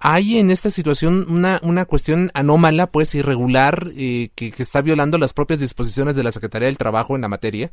Hay 0.01 0.39
en 0.39 0.51
esta 0.51 0.70
situación 0.70 1.26
una, 1.30 1.61
una 1.62 1.85
cuestión 1.85 2.32
anómala, 2.35 2.89
pues 2.89 3.14
irregular, 3.14 3.89
eh, 3.97 4.30
que, 4.35 4.51
que 4.51 4.62
está 4.64 4.82
violando 4.82 5.16
las 5.18 5.32
propias 5.32 5.61
disposiciones 5.61 6.16
de 6.16 6.24
la 6.24 6.32
Secretaría 6.32 6.66
del 6.66 6.78
Trabajo 6.78 7.14
en 7.14 7.22
la 7.22 7.28
materia 7.28 7.70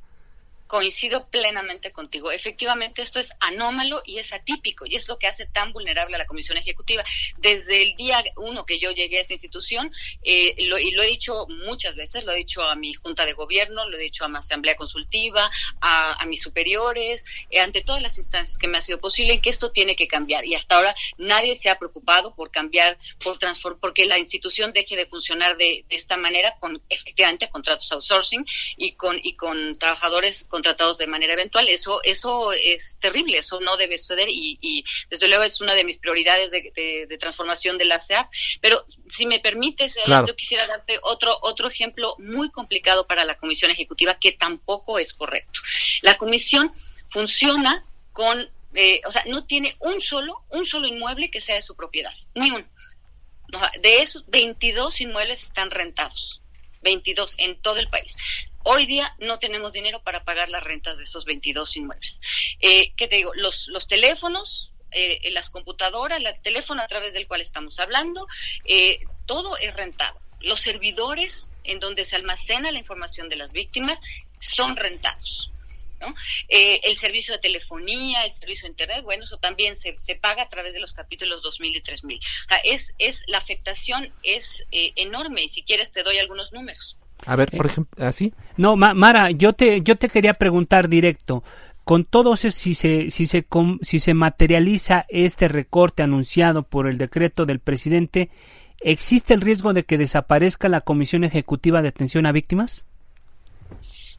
coincido 0.72 1.28
plenamente 1.28 1.91
contigo. 1.91 2.32
Efectivamente, 2.32 3.01
esto 3.01 3.19
es 3.19 3.34
anómalo 3.41 4.01
y 4.05 4.19
es 4.19 4.32
atípico 4.32 4.86
y 4.86 4.95
es 4.95 5.09
lo 5.09 5.19
que 5.19 5.28
hace 5.28 5.45
tan 5.45 5.74
vulnerable 5.74 6.15
a 6.15 6.17
la 6.17 6.26
Comisión 6.26 6.57
Ejecutiva. 6.57 7.03
Desde 7.39 7.82
el 7.82 7.93
día 7.97 8.24
uno 8.38 8.65
que 8.65 8.80
yo 8.80 8.91
llegué 8.91 9.17
a 9.17 9.19
esta 9.19 9.34
institución, 9.34 9.91
eh, 10.24 10.55
lo, 10.67 10.78
y 10.78 10.91
lo 10.91 11.03
he 11.03 11.07
dicho 11.07 11.45
muchas 11.65 11.95
veces, 11.95 12.24
lo 12.24 12.32
he 12.32 12.38
dicho 12.38 12.63
a 12.63 12.78
mi 12.78 12.93
Junta 12.93 13.26
de 13.26 13.34
Gobierno, 13.34 13.89
lo 13.89 13.97
he 13.97 13.99
dicho 13.99 14.24
a 14.24 14.30
mi 14.30 14.38
Asamblea 14.38 14.78
Consultiva, 14.78 15.51
a, 15.82 16.26
mis 16.26 16.41
superiores, 16.41 17.26
eh, 17.49 17.59
ante 17.59 17.82
todas 17.82 18.01
las 18.01 18.17
instancias 18.17 18.57
que 18.57 18.69
me 18.69 18.78
ha 18.78 18.82
sido 18.82 19.01
posible, 19.01 19.41
que 19.41 19.49
esto 19.49 19.74
tiene 19.74 19.97
que 19.97 20.07
cambiar. 20.07 20.45
Y 20.45 20.55
hasta 20.55 20.78
ahora 20.78 20.95
nadie 21.17 21.53
se 21.55 21.69
ha 21.69 21.78
preocupado 21.78 22.34
por 22.34 22.49
cambiar, 22.49 22.97
por 23.22 23.38
transformar, 23.38 23.82
porque 23.82 24.05
la 24.05 24.19
institución 24.19 24.72
deje 24.72 24.95
de 24.95 25.05
funcionar 25.05 25.57
de, 25.57 25.84
esta 25.89 26.15
manera, 26.15 26.55
con 26.61 26.82
efectivamente 26.88 27.49
contratos 27.49 27.91
outsourcing 27.91 28.45
y 28.78 28.93
con, 28.93 29.19
y 29.22 29.34
con 29.34 29.78
trabajadores 29.78 30.45
con 30.45 30.61
contratados 30.62 30.99
de 30.99 31.07
manera 31.07 31.34
eventual. 31.34 31.68
Eso, 31.70 32.01
eso 32.03 32.53
es 32.53 32.97
terrible, 33.01 33.39
eso 33.39 33.59
no 33.59 33.78
debe 33.78 33.97
suceder 33.97 34.28
y, 34.30 34.86
desde 35.09 35.28
luego 35.28 35.43
es 35.43 35.59
una 35.59 35.74
de 35.74 35.84
mis 35.84 35.97
prioridades 35.97 36.51
de, 36.51 37.18
transformación 37.20 37.80
de 37.80 37.86
la 37.86 37.99
SEAP. 37.99 38.30
Pero 38.62 38.86
si 39.09 39.26
me 39.26 39.39
permites, 39.39 39.97
yo 40.05 40.36
quisiera 40.36 40.68
darte 40.68 40.99
otro, 41.01 41.36
otro 41.41 41.68
ejemplo 41.68 42.16
muy 42.20 42.51
complicado 42.51 43.07
para 43.07 43.26
la 43.26 43.38
Comisión 43.38 43.72
Ejecutiva 43.72 44.16
que 44.20 44.34
tampoco 44.34 44.99
es 44.99 45.14
correcto. 45.14 45.62
La 46.03 46.16
Comisión 46.18 46.72
funciona 47.09 47.84
con, 48.14 48.39
eh, 48.76 49.01
o 49.05 49.12
sea, 49.12 49.24
no 49.26 49.45
tiene 49.45 49.76
un 49.80 49.99
solo, 49.99 50.45
un 50.49 50.66
solo 50.66 50.88
inmueble 50.88 51.32
que 51.32 51.41
sea 51.41 51.55
de 51.55 51.64
su 51.64 51.76
propiedad, 51.76 52.14
ni 52.36 52.51
uno. 52.51 52.66
De 53.82 54.01
esos, 54.01 54.24
22 54.28 55.01
inmuebles 55.01 55.43
están 55.43 55.72
rentados. 55.72 56.40
22 56.82 57.36
en 57.38 57.61
todo 57.61 57.77
el 57.77 57.88
país. 57.89 58.15
Hoy 58.63 58.86
día 58.86 59.15
no 59.19 59.39
tenemos 59.39 59.73
dinero 59.73 60.03
para 60.03 60.23
pagar 60.23 60.49
las 60.49 60.63
rentas 60.63 60.97
de 60.97 61.03
esos 61.03 61.25
22 61.25 61.77
inmuebles. 61.77 62.21
Eh, 62.59 62.93
¿Qué 62.95 63.07
te 63.07 63.17
digo? 63.17 63.32
Los, 63.36 63.67
los 63.67 63.88
teléfonos, 63.88 64.71
eh, 64.91 65.29
las 65.32 65.49
computadoras, 65.49 66.21
el 66.23 66.41
teléfono 66.41 66.82
a 66.82 66.88
través 66.88 67.13
del 67.13 67.27
cual 67.27 67.41
estamos 67.41 67.79
hablando, 67.79 68.25
eh, 68.65 68.99
todo 69.25 69.57
es 69.57 69.73
rentado. 69.73 70.19
Los 70.41 70.59
servidores 70.59 71.51
en 71.63 71.79
donde 71.79 72.05
se 72.05 72.15
almacena 72.15 72.71
la 72.71 72.79
información 72.79 73.27
de 73.29 73.36
las 73.36 73.51
víctimas 73.51 73.99
son 74.39 74.75
rentados. 74.75 75.51
¿No? 76.01 76.13
Eh, 76.49 76.81
el 76.83 76.97
servicio 76.97 77.33
de 77.33 77.39
telefonía, 77.39 78.25
el 78.25 78.31
servicio 78.31 78.65
de 78.65 78.71
internet, 78.71 79.03
bueno, 79.03 79.23
eso 79.23 79.37
también 79.37 79.75
se, 79.75 79.95
se 79.99 80.15
paga 80.15 80.43
a 80.43 80.49
través 80.49 80.73
de 80.73 80.79
los 80.79 80.93
capítulos 80.93 81.43
2000 81.43 81.75
y 81.75 81.81
3000. 81.81 82.19
O 82.19 82.49
sea, 82.49 82.57
es, 82.63 82.93
es, 82.97 83.23
la 83.27 83.37
afectación 83.37 84.11
es 84.23 84.65
enorme 84.71 85.43
y 85.43 85.49
si 85.49 85.63
quieres 85.63 85.91
te 85.91 86.03
doy 86.03 86.17
algunos 86.17 86.51
números. 86.51 86.97
A 87.25 87.35
ver, 87.35 87.51
por 87.51 87.67
ejemplo, 87.67 88.05
así. 88.05 88.33
No, 88.57 88.75
Mara, 88.75 89.31
yo 89.31 89.53
te, 89.53 89.81
yo 89.81 89.95
te 89.95 90.09
quería 90.09 90.33
preguntar 90.33 90.89
directo. 90.89 91.43
Con 91.83 92.05
todo 92.05 92.33
eso, 92.33 92.51
si 92.51 92.75
se, 92.75 93.09
si, 93.09 93.25
se, 93.25 93.45
si 93.81 93.99
se 93.99 94.13
materializa 94.13 95.05
este 95.09 95.47
recorte 95.47 96.03
anunciado 96.03 96.63
por 96.63 96.87
el 96.87 96.97
decreto 96.97 97.45
del 97.45 97.59
presidente, 97.59 98.29
¿existe 98.81 99.33
el 99.33 99.41
riesgo 99.41 99.73
de 99.73 99.83
que 99.83 99.97
desaparezca 99.97 100.69
la 100.69 100.81
Comisión 100.81 101.23
Ejecutiva 101.23 101.81
de 101.81 101.89
Atención 101.89 102.25
a 102.25 102.31
Víctimas? 102.31 102.85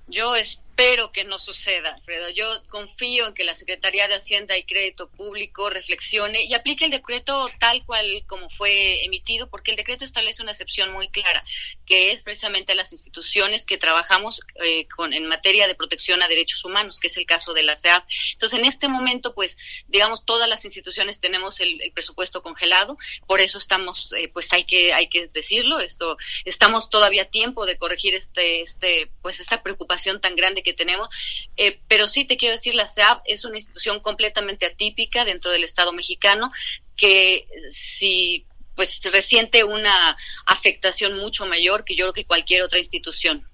Yo 0.08 0.34
espero 0.36 0.71
que 1.12 1.24
no 1.24 1.38
suceda, 1.38 1.94
Alfredo. 1.94 2.28
Yo 2.30 2.62
confío 2.68 3.26
en 3.26 3.34
que 3.34 3.44
la 3.44 3.54
Secretaría 3.54 4.08
de 4.08 4.14
Hacienda 4.14 4.56
y 4.56 4.64
Crédito 4.64 5.08
Público 5.08 5.70
reflexione 5.70 6.44
y 6.44 6.54
aplique 6.54 6.84
el 6.84 6.90
decreto 6.90 7.48
tal 7.60 7.84
cual 7.84 8.24
como 8.26 8.50
fue 8.50 9.04
emitido, 9.04 9.48
porque 9.48 9.70
el 9.70 9.76
decreto 9.76 10.04
establece 10.04 10.42
una 10.42 10.50
excepción 10.50 10.92
muy 10.92 11.08
clara, 11.08 11.42
que 11.86 12.10
es 12.10 12.22
precisamente 12.22 12.74
las 12.74 12.92
instituciones 12.92 13.64
que 13.64 13.78
trabajamos 13.78 14.40
eh, 14.64 14.88
con, 14.88 15.12
en 15.12 15.26
materia 15.26 15.68
de 15.68 15.74
protección 15.74 16.22
a 16.22 16.28
derechos 16.28 16.64
humanos, 16.64 16.98
que 16.98 17.06
es 17.06 17.16
el 17.16 17.26
caso 17.26 17.52
de 17.52 17.62
la 17.62 17.76
SEAP. 17.76 18.04
Entonces, 18.32 18.58
en 18.58 18.64
este 18.64 18.88
momento, 18.88 19.34
pues, 19.34 19.56
digamos, 19.86 20.24
todas 20.24 20.48
las 20.48 20.64
instituciones 20.64 21.20
tenemos 21.20 21.60
el, 21.60 21.80
presupuesto 21.94 22.42
congelado, 22.42 22.96
por 23.26 23.40
eso 23.40 23.58
estamos, 23.58 24.12
eh, 24.14 24.28
pues, 24.28 24.52
hay 24.52 24.64
que, 24.64 24.92
hay 24.94 25.08
que 25.08 25.28
decirlo, 25.28 25.78
esto, 25.78 26.16
estamos 26.44 26.90
todavía 26.90 27.22
a 27.22 27.26
tiempo 27.26 27.66
de 27.66 27.76
corregir 27.76 28.14
este, 28.14 28.62
este, 28.62 29.10
pues, 29.22 29.38
esta 29.38 29.62
preocupación 29.62 30.20
tan 30.20 30.34
grande 30.34 30.61
que 30.62 30.72
tenemos, 30.72 31.08
eh, 31.56 31.80
pero 31.88 32.06
sí 32.06 32.24
te 32.24 32.36
quiero 32.36 32.54
decir, 32.54 32.74
la 32.74 32.86
SEAP 32.86 33.22
es 33.26 33.44
una 33.44 33.56
institución 33.56 34.00
completamente 34.00 34.66
atípica 34.66 35.24
dentro 35.24 35.50
del 35.50 35.64
Estado 35.64 35.92
mexicano 35.92 36.50
que 36.96 37.46
si 37.70 38.46
pues 38.74 39.00
resiente 39.12 39.64
una 39.64 40.16
afectación 40.46 41.18
mucho 41.18 41.46
mayor 41.46 41.84
que 41.84 41.94
yo 41.94 42.06
creo 42.06 42.12
que 42.12 42.24
cualquier 42.24 42.62
otra 42.62 42.78
institución. 42.78 43.46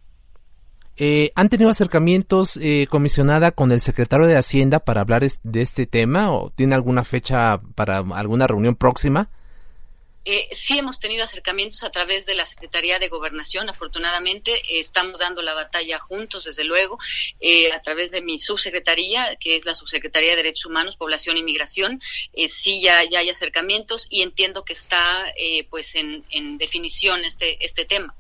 Eh, 1.01 1.31
¿Han 1.37 1.49
tenido 1.49 1.71
acercamientos, 1.71 2.57
eh, 2.57 2.89
comisionada, 2.91 3.53
con 3.53 3.71
el 3.71 3.81
secretario 3.81 4.27
de 4.27 4.37
Hacienda 4.37 4.81
para 4.81 5.01
hablar 5.01 5.23
de 5.25 5.63
este 5.63 5.87
tema 5.87 6.33
o 6.33 6.51
tiene 6.51 6.75
alguna 6.75 7.05
fecha 7.05 7.61
para 7.77 7.99
alguna 7.99 8.49
reunión 8.49 8.75
próxima? 8.75 9.31
Eh, 10.25 10.49
sí 10.53 10.79
hemos 10.79 10.99
tenido 10.99 11.25
acercamientos 11.25 11.85
a 11.85 11.91
través 11.91 12.27
de 12.27 12.35
la 12.35 12.45
Secretaría 12.45 12.99
de 12.99 13.09
Gobernación, 13.09 13.71
afortunadamente 13.71 14.53
eh, 14.53 14.81
estamos 14.81 15.21
dando 15.21 15.43
la 15.43 15.55
batalla 15.55 15.99
juntos, 15.99 16.45
desde 16.45 16.65
luego, 16.65 16.99
eh, 17.41 17.73
a 17.73 17.81
través 17.81 18.11
de 18.11 18.21
mi 18.21 18.39
subsecretaría, 18.39 19.37
que 19.37 19.57
es 19.57 19.65
la 19.65 19.75
Subsecretaría 19.75 20.31
de 20.31 20.37
Derechos 20.37 20.67
Humanos, 20.67 20.97
Población 20.97 21.37
y 21.39 21.43
Migración, 21.43 22.01
sí 22.49 22.81
ya, 22.81 23.03
ya 23.05 23.21
hay 23.21 23.31
acercamientos 23.31 24.07
y 24.11 24.23
entiendo 24.23 24.65
que 24.65 24.73
está 24.73 25.33
pues 25.71 25.95
en, 25.95 26.25
definición 26.59 27.25
este, 27.25 27.65
este 27.65 27.85
tema. 27.85 28.15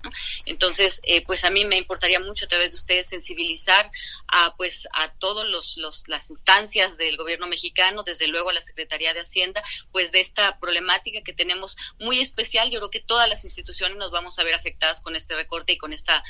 Entonces, 0.46 1.00
pues 1.26 1.44
a 1.44 1.50
mí 1.50 1.64
me 1.64 1.76
importaría 1.76 2.20
mucho 2.20 2.44
a 2.44 2.48
través 2.48 2.70
de 2.70 2.76
ustedes 2.76 3.08
sensibilizar 3.08 3.90
a 4.28 4.54
pues 4.56 4.88
a 4.92 5.12
todos 5.12 5.46
los, 5.48 5.76
los 5.76 6.08
las 6.08 6.30
instancias 6.30 6.96
del 6.96 7.16
gobierno 7.16 7.46
mexicano, 7.46 8.02
desde 8.02 8.28
luego 8.28 8.50
a 8.50 8.52
la 8.52 8.60
Secretaría 8.60 9.14
de 9.14 9.20
Hacienda, 9.20 9.62
pues 9.92 10.12
de 10.12 10.20
esta 10.20 10.58
problemática 10.58 11.22
que 11.22 11.32
tenemos 11.32 11.76
muy 11.98 12.20
especial. 12.20 12.70
Yo 12.70 12.80
creo 12.80 12.90
que 12.90 13.00
todas 13.00 13.28
las 13.28 13.44
instituciones 13.44 13.96
nos 13.96 14.10
vamos 14.10 14.38
a 14.38 14.44
ver 14.44 14.54
afectadas 14.54 15.00
con 15.00 15.16
este 15.16 15.34
recorte 15.34 15.72
y 15.72 15.78
con 15.78 15.92
esta, 15.92 16.22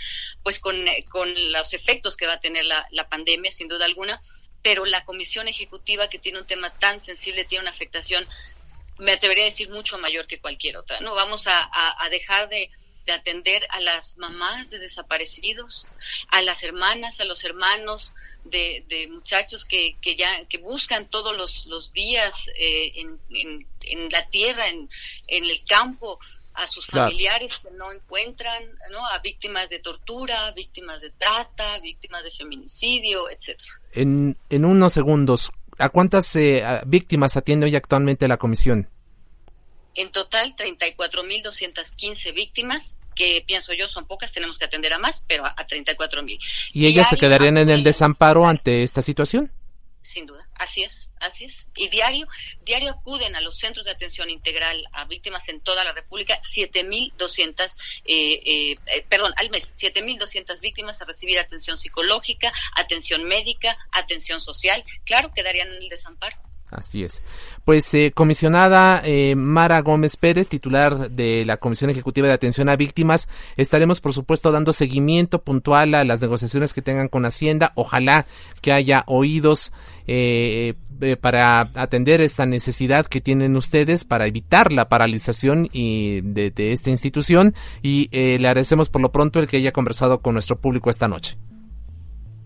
pues 0.42 0.58
con, 0.60 0.84
con 1.10 1.32
los 1.52 1.72
efectos 1.72 2.16
que 2.16 2.26
va 2.26 2.34
a 2.34 2.40
tener 2.40 2.64
la, 2.64 2.86
la 2.90 3.08
pandemia, 3.08 3.52
sin 3.52 3.68
duda 3.68 3.84
alguna. 3.84 4.20
Pero 4.62 4.84
la 4.86 5.04
comisión 5.04 5.48
ejecutiva 5.48 6.08
que 6.08 6.18
tiene 6.18 6.38
un 6.38 6.46
tema 6.46 6.70
tan 6.70 7.00
sensible 7.00 7.44
tiene 7.44 7.62
una 7.62 7.70
afectación, 7.70 8.26
me 8.98 9.12
atrevería 9.12 9.44
a 9.44 9.46
decir, 9.46 9.70
mucho 9.70 9.98
mayor 9.98 10.26
que 10.26 10.40
cualquier 10.40 10.76
otra. 10.76 11.00
No 11.00 11.14
vamos 11.14 11.46
a, 11.46 11.70
a 11.72 12.08
dejar 12.10 12.48
de 12.48 12.70
de 13.08 13.14
atender 13.14 13.66
a 13.70 13.80
las 13.80 14.18
mamás 14.18 14.68
de 14.68 14.78
desaparecidos, 14.78 15.86
a 16.28 16.42
las 16.42 16.62
hermanas, 16.62 17.20
a 17.20 17.24
los 17.24 17.42
hermanos 17.42 18.12
de, 18.44 19.08
muchachos 19.10 19.64
que, 19.64 19.96
que, 20.02 20.14
ya 20.14 20.44
que 20.44 20.58
buscan 20.58 21.08
todos 21.08 21.34
los, 21.34 21.64
los 21.66 21.92
días 21.94 22.50
eh, 22.54 22.92
en, 22.96 23.66
en, 23.80 24.08
la 24.10 24.28
tierra, 24.28 24.68
en, 24.68 24.90
en 25.28 25.44
el 25.46 25.64
campo, 25.64 26.18
a 26.52 26.66
sus 26.66 26.86
familiares 26.86 27.60
que 27.62 27.70
no 27.70 27.92
encuentran, 27.92 28.62
¿no? 28.90 29.06
a 29.06 29.18
víctimas 29.20 29.70
de 29.70 29.78
tortura, 29.78 30.50
víctimas 30.52 31.00
de 31.00 31.10
trata, 31.10 31.78
víctimas 31.78 32.24
de 32.24 32.30
feminicidio, 32.30 33.30
etcétera. 33.30 33.70
En, 33.92 34.36
en 34.50 34.64
unos 34.66 34.92
segundos, 34.92 35.50
¿a 35.78 35.88
cuántas 35.88 36.36
eh, 36.36 36.62
víctimas 36.86 37.38
atiende 37.38 37.66
hoy 37.66 37.76
actualmente 37.76 38.28
la 38.28 38.36
comisión? 38.36 38.90
En 39.98 40.12
total, 40.12 40.54
34.215 40.54 42.32
víctimas, 42.32 42.94
que 43.16 43.42
pienso 43.44 43.72
yo 43.72 43.88
son 43.88 44.06
pocas, 44.06 44.30
tenemos 44.30 44.56
que 44.56 44.64
atender 44.64 44.92
a 44.92 44.98
más, 45.00 45.24
pero 45.26 45.44
a, 45.44 45.56
34.000. 45.56 46.38
¿Y 46.72 46.86
ellas 46.86 47.08
se 47.10 47.16
quedarían 47.16 47.58
en 47.58 47.68
el 47.68 47.82
desamparo 47.82 48.46
ante 48.46 48.84
esta 48.84 49.02
situación? 49.02 49.50
Sin 50.00 50.26
duda, 50.26 50.48
así 50.54 50.84
es, 50.84 51.10
así 51.18 51.46
es. 51.46 51.68
Y 51.74 51.88
diario, 51.88 52.28
diario 52.64 52.92
acuden 52.92 53.34
a 53.34 53.40
los 53.40 53.58
centros 53.58 53.86
de 53.86 53.90
atención 53.90 54.30
integral 54.30 54.86
a 54.92 55.04
víctimas 55.06 55.48
en 55.48 55.60
toda 55.60 55.82
la 55.82 55.92
República 55.92 56.40
7.200, 56.42 57.76
eh, 58.04 58.40
eh, 58.44 58.74
eh, 58.86 59.04
perdón, 59.08 59.32
al 59.36 59.50
mes, 59.50 59.74
7.200 59.76 60.60
víctimas 60.60 61.02
a 61.02 61.06
recibir 61.06 61.40
atención 61.40 61.76
psicológica, 61.76 62.52
atención 62.76 63.24
médica, 63.24 63.76
atención 63.90 64.40
social. 64.40 64.84
Claro, 65.04 65.32
quedarían 65.32 65.70
en 65.70 65.82
el 65.82 65.88
desamparo. 65.88 66.36
Así 66.70 67.02
es. 67.02 67.22
Pues 67.64 67.92
eh, 67.94 68.12
comisionada 68.14 69.00
eh, 69.04 69.34
Mara 69.36 69.80
Gómez 69.80 70.16
Pérez, 70.16 70.48
titular 70.48 71.10
de 71.10 71.44
la 71.46 71.56
Comisión 71.56 71.90
Ejecutiva 71.90 72.26
de 72.26 72.34
Atención 72.34 72.68
a 72.68 72.76
Víctimas, 72.76 73.28
estaremos 73.56 74.00
por 74.00 74.12
supuesto 74.12 74.52
dando 74.52 74.72
seguimiento 74.72 75.42
puntual 75.42 75.94
a 75.94 76.04
las 76.04 76.20
negociaciones 76.20 76.74
que 76.74 76.82
tengan 76.82 77.08
con 77.08 77.24
Hacienda. 77.24 77.72
Ojalá 77.74 78.26
que 78.60 78.72
haya 78.72 79.04
oídos 79.06 79.72
eh, 80.06 80.74
para 81.20 81.60
atender 81.74 82.20
esta 82.20 82.44
necesidad 82.44 83.06
que 83.06 83.20
tienen 83.20 83.56
ustedes 83.56 84.04
para 84.04 84.26
evitar 84.26 84.72
la 84.72 84.88
paralización 84.88 85.68
y 85.72 86.20
de, 86.22 86.50
de 86.50 86.72
esta 86.72 86.90
institución 86.90 87.54
y 87.82 88.08
le 88.10 88.48
agradecemos 88.48 88.88
por 88.88 89.00
lo 89.00 89.12
pronto 89.12 89.38
el 89.38 89.46
que 89.46 89.58
haya 89.58 89.72
conversado 89.72 90.20
con 90.20 90.34
nuestro 90.34 90.58
público 90.58 90.90
esta 90.90 91.06
noche. 91.06 91.38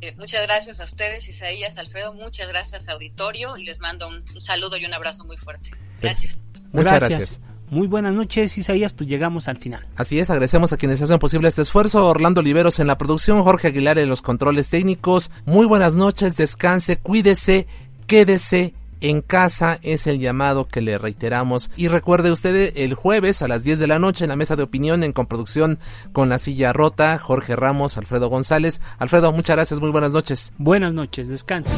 Eh, 0.02 0.16
muchas 0.18 0.42
gracias 0.42 0.80
a 0.80 0.84
ustedes, 0.84 1.28
Isaías, 1.28 1.78
Alfredo, 1.78 2.12
muchas 2.12 2.48
gracias 2.48 2.88
auditorio 2.88 3.56
y 3.56 3.64
les 3.64 3.78
mando 3.78 4.08
un, 4.08 4.24
un 4.34 4.40
saludo 4.40 4.76
y 4.76 4.84
un 4.84 4.92
abrazo 4.92 5.24
muy 5.24 5.36
fuerte. 5.36 5.70
Gracias. 6.00 6.38
Muchas 6.72 6.90
gracias. 6.90 7.10
gracias. 7.10 7.40
Muy 7.70 7.86
buenas 7.86 8.12
noches, 8.12 8.58
Isaías, 8.58 8.92
pues 8.92 9.08
llegamos 9.08 9.46
al 9.46 9.58
final. 9.58 9.86
Así 9.94 10.18
es, 10.18 10.28
agradecemos 10.28 10.72
a 10.72 10.76
quienes 10.76 11.00
hacen 11.00 11.20
posible 11.20 11.46
este 11.46 11.62
esfuerzo. 11.62 12.04
Orlando 12.04 12.40
Oliveros 12.40 12.80
en 12.80 12.88
la 12.88 12.98
producción, 12.98 13.44
Jorge 13.44 13.68
Aguilar 13.68 13.96
en 13.96 14.08
los 14.08 14.22
controles 14.22 14.70
técnicos. 14.70 15.30
Muy 15.44 15.66
buenas 15.66 15.94
noches, 15.94 16.36
descanse, 16.36 16.96
cuídese, 16.96 17.68
quédese 18.08 18.74
en 19.02 19.20
casa 19.20 19.78
es 19.82 20.06
el 20.06 20.18
llamado 20.18 20.66
que 20.66 20.80
le 20.80 20.98
reiteramos. 20.98 21.70
Y 21.76 21.88
recuerde 21.88 22.32
usted 22.32 22.72
el 22.76 22.94
jueves 22.94 23.42
a 23.42 23.48
las 23.48 23.64
10 23.64 23.78
de 23.78 23.86
la 23.86 23.98
noche 23.98 24.24
en 24.24 24.30
la 24.30 24.36
mesa 24.36 24.56
de 24.56 24.62
opinión 24.62 25.02
en 25.02 25.12
coproducción 25.12 25.78
con 26.12 26.28
la 26.28 26.38
silla 26.38 26.72
rota, 26.72 27.18
Jorge 27.18 27.56
Ramos, 27.56 27.96
Alfredo 27.96 28.28
González. 28.28 28.80
Alfredo, 28.98 29.32
muchas 29.32 29.56
gracias, 29.56 29.80
muy 29.80 29.90
buenas 29.90 30.12
noches. 30.12 30.52
Buenas 30.58 30.94
noches, 30.94 31.28
descanse. 31.28 31.72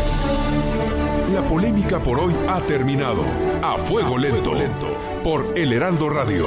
La 1.33 1.43
polémica 1.49 2.03
por 2.03 2.21
hoy 2.21 2.35
ha 2.49 2.61
terminado. 2.61 3.25
A 3.63 3.77
fuego 3.79 4.17
lento, 4.19 4.55
lento. 4.55 4.87
por 5.25 5.59
El 5.59 5.73
Heraldo 5.73 6.11
Radio. 6.11 6.47